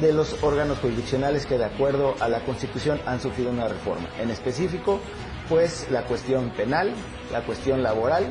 de 0.00 0.12
los 0.12 0.42
órganos 0.42 0.78
jurisdiccionales 0.78 1.46
que 1.46 1.58
de 1.58 1.64
acuerdo 1.64 2.14
a 2.20 2.28
la 2.28 2.40
Constitución 2.40 3.00
han 3.06 3.20
sufrido 3.20 3.50
una 3.50 3.66
reforma. 3.68 4.08
En 4.20 4.30
específico, 4.30 5.00
pues 5.50 5.90
la 5.90 6.04
cuestión 6.04 6.50
penal, 6.50 6.92
la 7.32 7.42
cuestión 7.42 7.82
laboral 7.82 8.24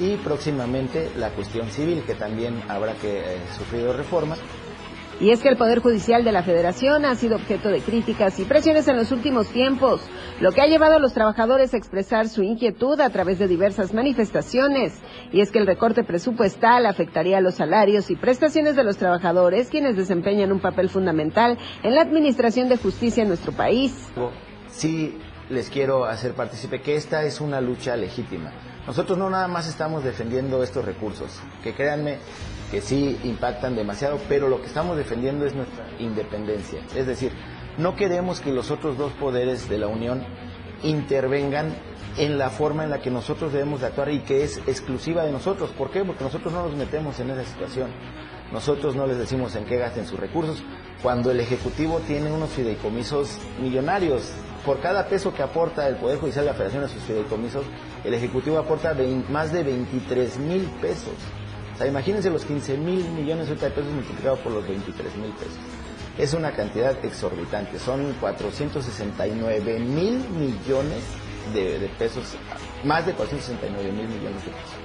y 0.00 0.16
próximamente 0.16 1.10
la 1.18 1.28
cuestión 1.30 1.68
civil, 1.70 2.02
que 2.04 2.14
también 2.14 2.62
habrá 2.66 2.94
que 2.94 3.18
eh, 3.18 3.38
sufrir 3.56 3.86
reformas. 3.90 4.40
Y 5.20 5.30
es 5.30 5.40
que 5.40 5.50
el 5.50 5.58
Poder 5.58 5.80
Judicial 5.80 6.24
de 6.24 6.32
la 6.32 6.42
Federación 6.42 7.04
ha 7.04 7.14
sido 7.14 7.36
objeto 7.36 7.68
de 7.68 7.80
críticas 7.80 8.40
y 8.40 8.44
presiones 8.44 8.88
en 8.88 8.96
los 8.96 9.12
últimos 9.12 9.48
tiempos, 9.48 10.00
lo 10.40 10.50
que 10.50 10.62
ha 10.62 10.66
llevado 10.66 10.96
a 10.96 10.98
los 10.98 11.12
trabajadores 11.12 11.74
a 11.74 11.76
expresar 11.76 12.28
su 12.28 12.42
inquietud 12.42 12.98
a 13.00 13.10
través 13.10 13.38
de 13.38 13.46
diversas 13.46 13.92
manifestaciones. 13.92 14.98
Y 15.30 15.42
es 15.42 15.52
que 15.52 15.58
el 15.58 15.66
recorte 15.66 16.02
presupuestal 16.02 16.86
afectaría 16.86 17.42
los 17.42 17.56
salarios 17.56 18.10
y 18.10 18.16
prestaciones 18.16 18.74
de 18.76 18.82
los 18.82 18.96
trabajadores, 18.96 19.68
quienes 19.68 19.94
desempeñan 19.94 20.50
un 20.50 20.60
papel 20.60 20.88
fundamental 20.88 21.58
en 21.82 21.94
la 21.94 22.00
administración 22.00 22.70
de 22.70 22.78
justicia 22.78 23.22
en 23.22 23.28
nuestro 23.28 23.52
país. 23.52 24.10
Sí 24.68 25.14
les 25.52 25.68
quiero 25.68 26.06
hacer 26.06 26.34
partícipe 26.34 26.80
que 26.80 26.96
esta 26.96 27.24
es 27.24 27.40
una 27.40 27.60
lucha 27.60 27.96
legítima. 27.96 28.52
Nosotros 28.86 29.16
no 29.16 29.30
nada 29.30 29.46
más 29.46 29.68
estamos 29.68 30.02
defendiendo 30.02 30.62
estos 30.62 30.84
recursos, 30.84 31.40
que 31.62 31.74
créanme 31.74 32.18
que 32.70 32.80
sí 32.80 33.18
impactan 33.22 33.76
demasiado, 33.76 34.18
pero 34.28 34.48
lo 34.48 34.60
que 34.60 34.66
estamos 34.66 34.96
defendiendo 34.96 35.44
es 35.44 35.54
nuestra 35.54 35.86
independencia. 35.98 36.80
Es 36.96 37.06
decir, 37.06 37.32
no 37.78 37.94
queremos 37.94 38.40
que 38.40 38.50
los 38.50 38.70
otros 38.70 38.96
dos 38.96 39.12
poderes 39.12 39.68
de 39.68 39.78
la 39.78 39.86
Unión 39.86 40.24
intervengan 40.82 41.74
en 42.16 42.38
la 42.38 42.50
forma 42.50 42.84
en 42.84 42.90
la 42.90 43.00
que 43.00 43.10
nosotros 43.10 43.52
debemos 43.52 43.80
de 43.80 43.86
actuar 43.86 44.10
y 44.10 44.20
que 44.20 44.42
es 44.42 44.58
exclusiva 44.66 45.22
de 45.24 45.32
nosotros. 45.32 45.70
¿Por 45.70 45.90
qué? 45.90 46.04
Porque 46.04 46.24
nosotros 46.24 46.52
no 46.52 46.64
nos 46.64 46.76
metemos 46.76 47.20
en 47.20 47.30
esa 47.30 47.44
situación. 47.44 47.90
Nosotros 48.52 48.94
no 48.94 49.06
les 49.06 49.16
decimos 49.16 49.54
en 49.54 49.64
qué 49.64 49.78
gasten 49.78 50.06
sus 50.06 50.20
recursos, 50.20 50.62
cuando 51.02 51.30
el 51.30 51.40
Ejecutivo 51.40 52.00
tiene 52.06 52.30
unos 52.30 52.50
fideicomisos 52.50 53.38
millonarios. 53.60 54.30
Por 54.64 54.80
cada 54.80 55.06
peso 55.08 55.34
que 55.34 55.42
aporta 55.42 55.88
el 55.88 55.96
Poder 55.96 56.18
Judicial 56.18 56.44
de 56.44 56.52
la 56.52 56.56
Federación 56.56 56.84
a 56.84 56.88
sus 56.88 57.02
fideicomisos, 57.02 57.64
el 58.04 58.14
Ejecutivo 58.14 58.58
aporta 58.58 58.94
más 59.28 59.52
de 59.52 59.64
23 59.64 60.38
mil 60.38 60.62
pesos. 60.80 61.14
O 61.74 61.78
sea, 61.78 61.86
imagínense 61.86 62.30
los 62.30 62.44
15 62.44 62.76
mil 62.76 63.02
millones 63.10 63.48
de 63.48 63.56
pesos 63.56 63.90
multiplicados 63.92 64.38
por 64.40 64.52
los 64.52 64.66
23 64.66 65.16
mil 65.16 65.32
pesos. 65.32 65.58
Es 66.16 66.34
una 66.34 66.52
cantidad 66.52 66.96
exorbitante, 67.04 67.78
son 67.78 68.14
469 68.20 69.78
mil 69.80 70.18
millones 70.30 71.02
de, 71.52 71.78
de 71.80 71.88
pesos, 71.88 72.34
más 72.84 73.04
de 73.06 73.14
469 73.14 73.90
mil 73.90 74.06
millones 74.06 74.44
de 74.44 74.50
pesos. 74.50 74.82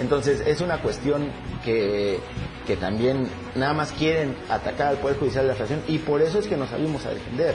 Entonces 0.00 0.42
es 0.46 0.62
una 0.62 0.80
cuestión 0.80 1.30
que, 1.62 2.18
que 2.66 2.76
también 2.76 3.28
nada 3.54 3.74
más 3.74 3.92
quieren 3.92 4.34
atacar 4.48 4.88
al 4.88 4.96
Poder 4.96 5.18
Judicial 5.18 5.44
de 5.44 5.48
la 5.48 5.54
Federación 5.54 5.82
y 5.88 5.98
por 5.98 6.22
eso 6.22 6.38
es 6.38 6.46
que 6.46 6.56
nos 6.56 6.70
salimos 6.70 7.04
a 7.04 7.10
defender. 7.10 7.54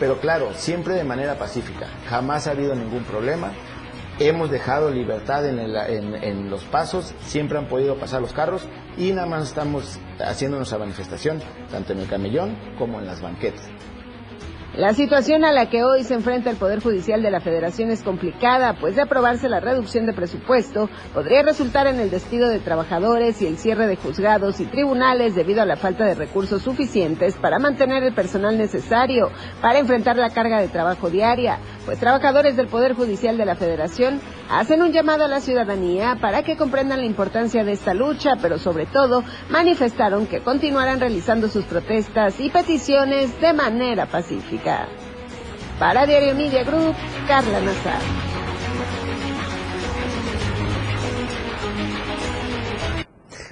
Pero 0.00 0.20
claro, 0.20 0.50
siempre 0.54 0.94
de 0.94 1.04
manera 1.04 1.36
pacífica, 1.38 1.88
jamás 2.08 2.46
ha 2.46 2.52
habido 2.52 2.74
ningún 2.74 3.04
problema. 3.04 3.52
Hemos 4.20 4.50
dejado 4.50 4.90
libertad 4.90 5.46
en, 5.46 5.58
el- 5.60 5.76
en- 5.76 6.14
en 6.16 6.50
los 6.50 6.64
pasos, 6.64 7.14
siempre 7.24 7.56
han 7.58 7.66
podido 7.66 7.96
pasar 7.96 8.20
los 8.20 8.32
carros 8.32 8.62
y 8.96 9.12
nada 9.12 9.26
más 9.28 9.44
estamos 9.48 9.98
haciendo 10.20 10.56
nuestra 10.56 10.78
manifestación, 10.78 11.40
tanto 11.70 11.92
en 11.92 12.00
el 12.00 12.08
camellón 12.08 12.56
como 12.78 12.98
en 12.98 13.06
las 13.06 13.20
banquetas. 13.20 13.64
La 14.78 14.94
situación 14.94 15.44
a 15.44 15.50
la 15.50 15.68
que 15.68 15.82
hoy 15.82 16.04
se 16.04 16.14
enfrenta 16.14 16.50
el 16.50 16.56
Poder 16.56 16.80
Judicial 16.80 17.20
de 17.20 17.32
la 17.32 17.40
Federación 17.40 17.90
es 17.90 18.04
complicada, 18.04 18.76
pues 18.78 18.94
de 18.94 19.02
aprobarse 19.02 19.48
la 19.48 19.58
reducción 19.58 20.06
de 20.06 20.12
presupuesto, 20.12 20.88
podría 21.12 21.42
resultar 21.42 21.88
en 21.88 21.98
el 21.98 22.12
despido 22.12 22.48
de 22.48 22.60
trabajadores 22.60 23.42
y 23.42 23.48
el 23.48 23.58
cierre 23.58 23.88
de 23.88 23.96
juzgados 23.96 24.60
y 24.60 24.66
tribunales 24.66 25.34
debido 25.34 25.62
a 25.62 25.66
la 25.66 25.74
falta 25.74 26.04
de 26.04 26.14
recursos 26.14 26.62
suficientes 26.62 27.34
para 27.34 27.58
mantener 27.58 28.04
el 28.04 28.14
personal 28.14 28.56
necesario 28.56 29.32
para 29.60 29.80
enfrentar 29.80 30.16
la 30.16 30.30
carga 30.30 30.60
de 30.60 30.68
trabajo 30.68 31.10
diaria, 31.10 31.58
pues 31.88 32.00
trabajadores 32.00 32.54
del 32.54 32.68
Poder 32.68 32.92
Judicial 32.92 33.38
de 33.38 33.46
la 33.46 33.54
Federación 33.54 34.20
hacen 34.50 34.82
un 34.82 34.92
llamado 34.92 35.24
a 35.24 35.28
la 35.28 35.40
ciudadanía 35.40 36.18
para 36.20 36.42
que 36.42 36.54
comprendan 36.54 36.98
la 36.98 37.06
importancia 37.06 37.64
de 37.64 37.72
esta 37.72 37.94
lucha, 37.94 38.32
pero 38.42 38.58
sobre 38.58 38.84
todo 38.84 39.24
manifestaron 39.48 40.26
que 40.26 40.42
continuarán 40.42 41.00
realizando 41.00 41.48
sus 41.48 41.64
protestas 41.64 42.40
y 42.40 42.50
peticiones 42.50 43.40
de 43.40 43.54
manera 43.54 44.04
pacífica. 44.04 44.86
Para 45.78 46.04
Diario 46.04 46.34
Media 46.34 46.62
Group, 46.62 46.94
Carla 47.26 47.58
Nazar. 47.58 48.27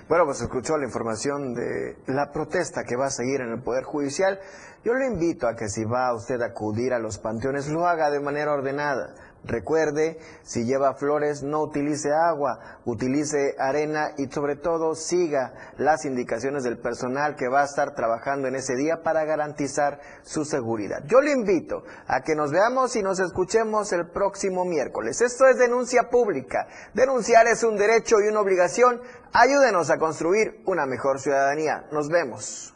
Bueno, 0.08 0.24
pues 0.24 0.40
escuchó 0.40 0.78
la 0.78 0.84
información 0.84 1.52
de 1.52 1.96
la 2.06 2.30
protesta 2.30 2.84
que 2.84 2.94
va 2.94 3.06
a 3.06 3.10
seguir 3.10 3.40
en 3.40 3.50
el 3.50 3.60
Poder 3.60 3.82
Judicial. 3.82 4.38
Yo 4.84 4.94
le 4.94 5.08
invito 5.08 5.48
a 5.48 5.56
que 5.56 5.68
si 5.68 5.84
va 5.84 6.14
usted 6.14 6.40
a 6.42 6.46
acudir 6.46 6.92
a 6.92 7.00
los 7.00 7.18
panteones, 7.18 7.66
lo 7.68 7.88
haga 7.88 8.08
de 8.08 8.20
manera 8.20 8.52
ordenada. 8.52 9.12
Recuerde, 9.44 10.18
si 10.42 10.64
lleva 10.64 10.94
flores, 10.94 11.42
no 11.44 11.62
utilice 11.62 12.10
agua, 12.12 12.80
utilice 12.84 13.54
arena 13.58 14.10
y 14.16 14.26
sobre 14.26 14.56
todo 14.56 14.94
siga 14.94 15.54
las 15.78 16.04
indicaciones 16.04 16.64
del 16.64 16.78
personal 16.78 17.36
que 17.36 17.48
va 17.48 17.62
a 17.62 17.66
estar 17.66 17.94
trabajando 17.94 18.48
en 18.48 18.56
ese 18.56 18.74
día 18.74 19.02
para 19.04 19.24
garantizar 19.24 20.00
su 20.22 20.44
seguridad. 20.44 21.04
Yo 21.06 21.20
le 21.20 21.32
invito 21.32 21.84
a 22.08 22.22
que 22.22 22.34
nos 22.34 22.50
veamos 22.50 22.96
y 22.96 23.02
nos 23.02 23.20
escuchemos 23.20 23.92
el 23.92 24.10
próximo 24.10 24.64
miércoles. 24.64 25.20
Esto 25.20 25.46
es 25.46 25.58
denuncia 25.58 26.10
pública. 26.10 26.66
Denunciar 26.94 27.46
es 27.46 27.62
un 27.62 27.76
derecho 27.76 28.16
y 28.20 28.28
una 28.28 28.40
obligación. 28.40 29.00
Ayúdenos 29.32 29.90
a 29.90 29.98
construir 29.98 30.60
una 30.66 30.86
mejor 30.86 31.20
ciudadanía. 31.20 31.86
Nos 31.92 32.08
vemos. 32.08 32.75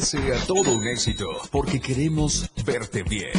sea 0.00 0.38
todo 0.46 0.76
un 0.76 0.86
éxito, 0.86 1.26
porque 1.50 1.80
queremos 1.80 2.50
verte 2.64 3.02
bien. 3.02 3.32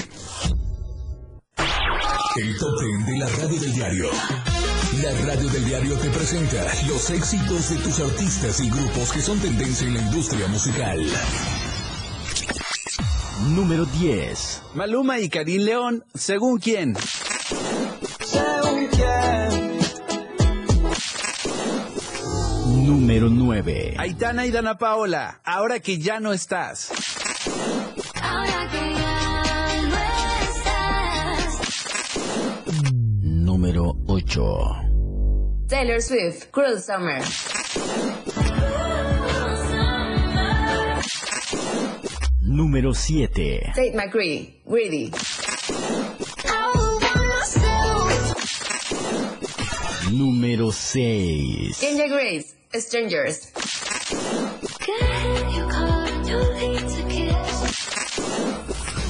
El 2.37 2.57
top 2.57 2.79
de 3.05 3.17
la 3.17 3.27
radio 3.27 3.59
del 3.59 3.73
diario. 3.73 4.09
La 5.03 5.11
radio 5.25 5.49
del 5.49 5.65
diario 5.65 5.97
te 5.97 6.09
presenta 6.09 6.63
los 6.87 7.09
éxitos 7.09 7.69
de 7.69 7.75
tus 7.77 7.99
artistas 7.99 8.59
y 8.61 8.69
grupos 8.69 9.11
que 9.11 9.21
son 9.21 9.39
tendencia 9.39 9.87
en 9.87 9.95
la 9.95 10.01
industria 10.01 10.47
musical. 10.47 11.05
Número 13.55 13.85
10. 13.85 14.61
Maluma 14.75 15.19
y 15.19 15.29
Karim 15.29 15.63
León, 15.63 16.03
según 16.13 16.59
quién. 16.59 16.95
Número 23.19 23.33
9. 23.33 23.95
Aitana 23.97 24.45
y 24.45 24.51
Dana 24.51 24.77
Paola, 24.77 25.41
ahora 25.43 25.79
que 25.79 25.97
ya 25.97 26.19
no 26.19 26.33
estás. 26.33 26.91
Ahora 28.21 28.69
que 28.71 28.93
ya 28.93 29.81
no 29.89 29.97
estás. 30.51 31.59
Número 33.23 33.95
8. 34.05 34.43
Taylor 35.67 35.99
Swift, 35.99 36.51
Cruel 36.51 36.79
Summer. 36.79 37.23
Número 42.41 42.93
7. 42.93 43.71
Tate 43.73 43.93
McCree, 43.95 44.61
Greedy. 44.63 45.11
Número 50.11 50.71
6. 50.71 51.77
Kenya 51.79 52.07
Grace, 52.07 52.56
Strangers. 52.73 53.51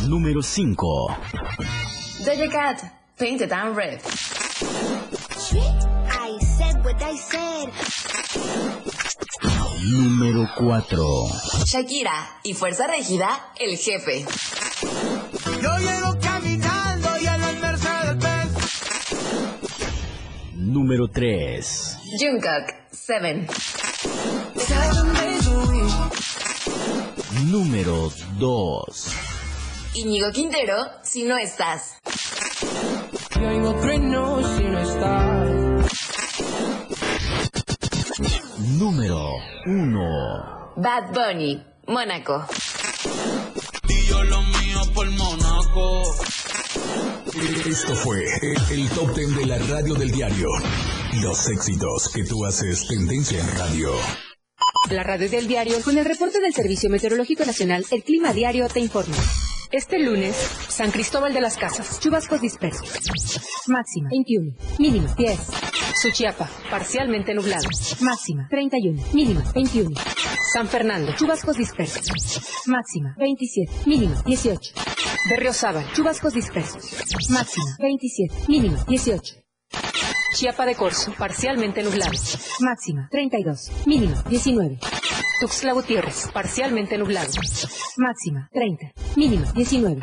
Número 0.07 0.41
5. 0.41 0.75
Doja 2.23 2.49
Cat, 2.49 2.83
Painted 3.17 3.51
and 3.51 3.75
Red. 3.75 4.01
I 6.09 6.37
said 6.39 6.83
what 6.83 7.01
I 7.01 7.17
said. 7.17 7.71
Número 9.91 10.47
4. 10.55 11.65
Shakira 11.65 12.39
y 12.43 12.53
Fuerza 12.53 12.87
Regida, 12.87 13.53
El 13.59 13.77
Jefe. 13.77 14.25
Yo 15.61 15.77
llego 15.79 16.17
caminando 16.21 17.09
y 17.19 17.27
en 17.27 17.43
el 17.43 17.59
Mercedes. 17.59 18.47
Número 20.55 21.07
3. 21.07 21.97
Jungkook, 22.19 22.86
Seven. 22.97 23.47
Número 27.45 28.11
2. 28.39 29.07
Íñigo 29.93 30.31
Quintero, 30.31 30.75
Si 31.03 31.23
no 31.23 31.37
estás. 31.37 31.99
Número 38.77 39.29
1. 39.67 40.73
Bad 40.77 41.13
Bunny, 41.13 41.63
Mónaco. 41.87 42.45
Y 43.87 44.05
yo 44.07 44.23
lo 44.23 44.41
mío 44.41 44.81
por 44.93 45.09
Monaco. 45.11 46.03
Esto 47.39 47.93
fue 47.93 48.25
el, 48.71 48.89
top 48.89 49.13
ten 49.13 49.35
de 49.35 49.45
la 49.45 49.59
radio 49.59 49.93
del 49.93 50.09
diario. 50.09 50.47
Los 51.21 51.47
éxitos 51.49 52.09
que 52.11 52.23
tú 52.23 52.43
haces 52.43 52.87
tendencia 52.87 53.39
en 53.39 53.47
radio. 53.55 53.91
La 54.89 55.03
radio 55.03 55.29
del 55.29 55.47
diario, 55.47 55.79
con 55.83 55.95
el 55.99 56.05
reporte 56.05 56.39
del 56.39 56.51
Servicio 56.53 56.89
Meteorológico 56.89 57.45
Nacional, 57.45 57.85
el 57.91 58.03
Clima 58.03 58.33
Diario 58.33 58.67
te 58.69 58.79
informa. 58.79 59.15
Este 59.71 59.99
lunes, 59.99 60.35
San 60.67 60.89
Cristóbal 60.89 61.31
de 61.31 61.41
las 61.41 61.57
Casas, 61.57 61.99
chubascos 61.99 62.41
dispersos. 62.41 62.89
Máxima 63.67 64.09
21, 64.09 64.55
mínima 64.79 65.13
10. 65.15 65.39
Suchiapa, 66.01 66.49
parcialmente 66.71 67.35
nublado. 67.35 67.69
Máxima 68.01 68.47
31, 68.49 69.03
mínima 69.13 69.43
21. 69.53 69.95
San 70.53 70.67
Fernando, 70.67 71.13
chubascos 71.15 71.57
dispersos. 71.57 72.07
Máxima 72.65 73.15
27, 73.19 73.71
mínima 73.85 74.23
18. 74.25 74.86
Berriozábal, 75.29 75.85
chubascos 75.93 76.33
dispersos. 76.33 76.83
Máxima 77.29 77.75
27, 77.79 78.45
mínima 78.47 78.83
18. 78.87 79.35
Chiapa 80.33 80.65
de 80.65 80.75
Corzo, 80.75 81.11
parcialmente 81.17 81.83
nublado. 81.83 82.13
Máxima 82.61 83.09
32, 83.11 83.71
mínima 83.85 84.23
19. 84.29 84.79
Tuxtla 85.41 85.73
Gutiérrez, 85.73 86.29
parcialmente 86.33 86.97
nublado. 86.97 87.31
Máxima 87.97 88.47
30, 88.53 88.93
mínima 89.17 89.51
19. 89.51 90.01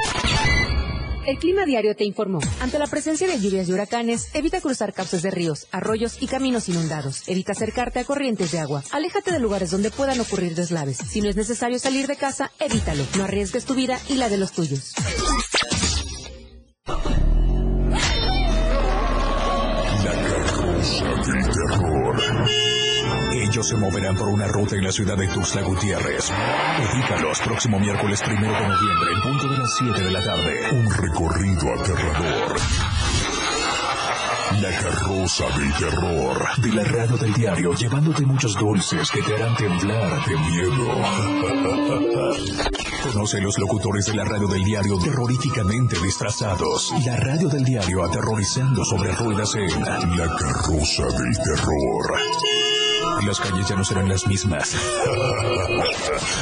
El 1.26 1.38
Clima 1.38 1.64
Diario 1.64 1.96
te 1.96 2.04
informó. 2.04 2.38
Ante 2.60 2.78
la 2.78 2.86
presencia 2.86 3.26
de 3.26 3.40
lluvias 3.40 3.68
y 3.68 3.72
huracanes, 3.72 4.28
evita 4.34 4.60
cruzar 4.60 4.92
cauces 4.92 5.22
de 5.22 5.30
ríos, 5.30 5.66
arroyos 5.72 6.22
y 6.22 6.26
caminos 6.26 6.68
inundados. 6.68 7.26
Evita 7.28 7.52
acercarte 7.52 8.00
a 8.00 8.04
corrientes 8.04 8.52
de 8.52 8.58
agua. 8.58 8.82
Aléjate 8.90 9.32
de 9.32 9.40
lugares 9.40 9.70
donde 9.70 9.90
puedan 9.90 10.20
ocurrir 10.20 10.54
deslaves. 10.54 10.98
Si 10.98 11.22
no 11.22 11.30
es 11.30 11.36
necesario 11.36 11.78
salir 11.78 12.06
de 12.06 12.16
casa, 12.16 12.50
evítalo. 12.60 13.04
No 13.16 13.24
arriesgues 13.24 13.64
tu 13.64 13.74
vida 13.74 13.98
y 14.08 14.16
la 14.16 14.28
de 14.28 14.38
los 14.38 14.52
tuyos. 14.52 14.92
Ellos 23.54 23.68
se 23.68 23.76
moverán 23.76 24.16
por 24.16 24.26
una 24.30 24.48
ruta 24.48 24.74
en 24.74 24.82
la 24.82 24.90
ciudad 24.90 25.16
de 25.16 25.28
Tuxtla 25.28 25.62
Gutiérrez. 25.62 26.28
Edítalos 26.92 27.38
próximo 27.38 27.78
miércoles 27.78 28.20
primero 28.20 28.52
de 28.52 28.66
noviembre, 28.66 29.12
en 29.14 29.22
punto 29.22 29.48
de 29.48 29.58
las 29.58 29.76
7 29.78 30.02
de 30.02 30.10
la 30.10 30.24
tarde. 30.24 30.70
Un 30.72 30.90
recorrido 30.92 31.72
aterrador. 31.72 32.56
La 34.60 34.76
carroza 34.76 35.44
del 35.56 35.72
terror 35.74 36.48
de 36.56 36.72
la 36.72 36.82
radio 36.82 37.16
del 37.16 37.32
diario, 37.34 37.74
llevándote 37.74 38.26
muchos 38.26 38.56
dulces 38.56 39.08
que 39.12 39.22
te 39.22 39.34
harán 39.34 39.54
temblar 39.54 40.24
de 40.26 40.36
miedo. 40.36 40.88
Conoce 43.04 43.40
los 43.40 43.56
locutores 43.60 44.06
de 44.06 44.14
la 44.14 44.24
radio 44.24 44.48
del 44.48 44.64
diario 44.64 44.98
terroríficamente 44.98 45.96
disfrazados. 46.02 46.92
La 47.06 47.14
radio 47.18 47.48
del 47.48 47.62
diario 47.62 48.02
aterrorizando 48.02 48.84
sobre 48.84 49.12
ruedas 49.12 49.54
en 49.54 49.80
La 50.16 50.26
carroza 50.34 51.04
del 51.04 51.36
terror. 51.44 52.73
Las 53.22 53.40
calles 53.40 53.68
ya 53.68 53.76
no 53.76 53.84
serán 53.84 54.08
las 54.08 54.26
mismas. 54.26 54.74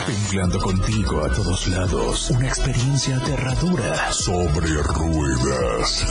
Temblando 0.07 0.59
contigo 0.61 1.25
a 1.25 1.29
todos 1.29 1.68
lados. 1.68 2.31
Una 2.31 2.49
experiencia 2.49 3.16
aterradora 3.16 4.12
sobre 4.12 4.68
ruedas. 4.83 6.05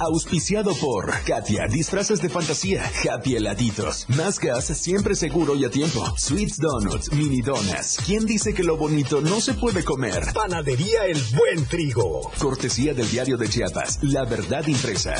Auspiciado 0.00 0.74
por 0.76 1.12
Katia, 1.24 1.66
disfraces 1.66 2.22
de 2.22 2.28
fantasía, 2.28 2.88
happy 3.10 3.34
heladitos, 3.34 4.06
más 4.08 4.38
gas, 4.38 4.66
siempre 4.66 5.16
seguro 5.16 5.56
y 5.56 5.64
a 5.64 5.70
tiempo, 5.70 6.14
sweets 6.16 6.58
donuts, 6.58 7.12
mini 7.12 7.42
donuts. 7.42 7.98
¿Quién 8.06 8.24
dice 8.24 8.54
que 8.54 8.62
lo 8.62 8.76
bonito 8.76 9.20
no 9.20 9.40
se 9.40 9.54
puede 9.54 9.84
comer? 9.84 10.22
Panadería 10.32 11.04
El 11.06 11.20
Buen 11.34 11.66
Trigo. 11.66 12.30
Cortesía 12.38 12.94
del 12.94 13.10
diario 13.10 13.36
de 13.36 13.48
Chiapas, 13.48 13.98
La 14.02 14.24
Verdad 14.24 14.66
Impresa. 14.68 15.14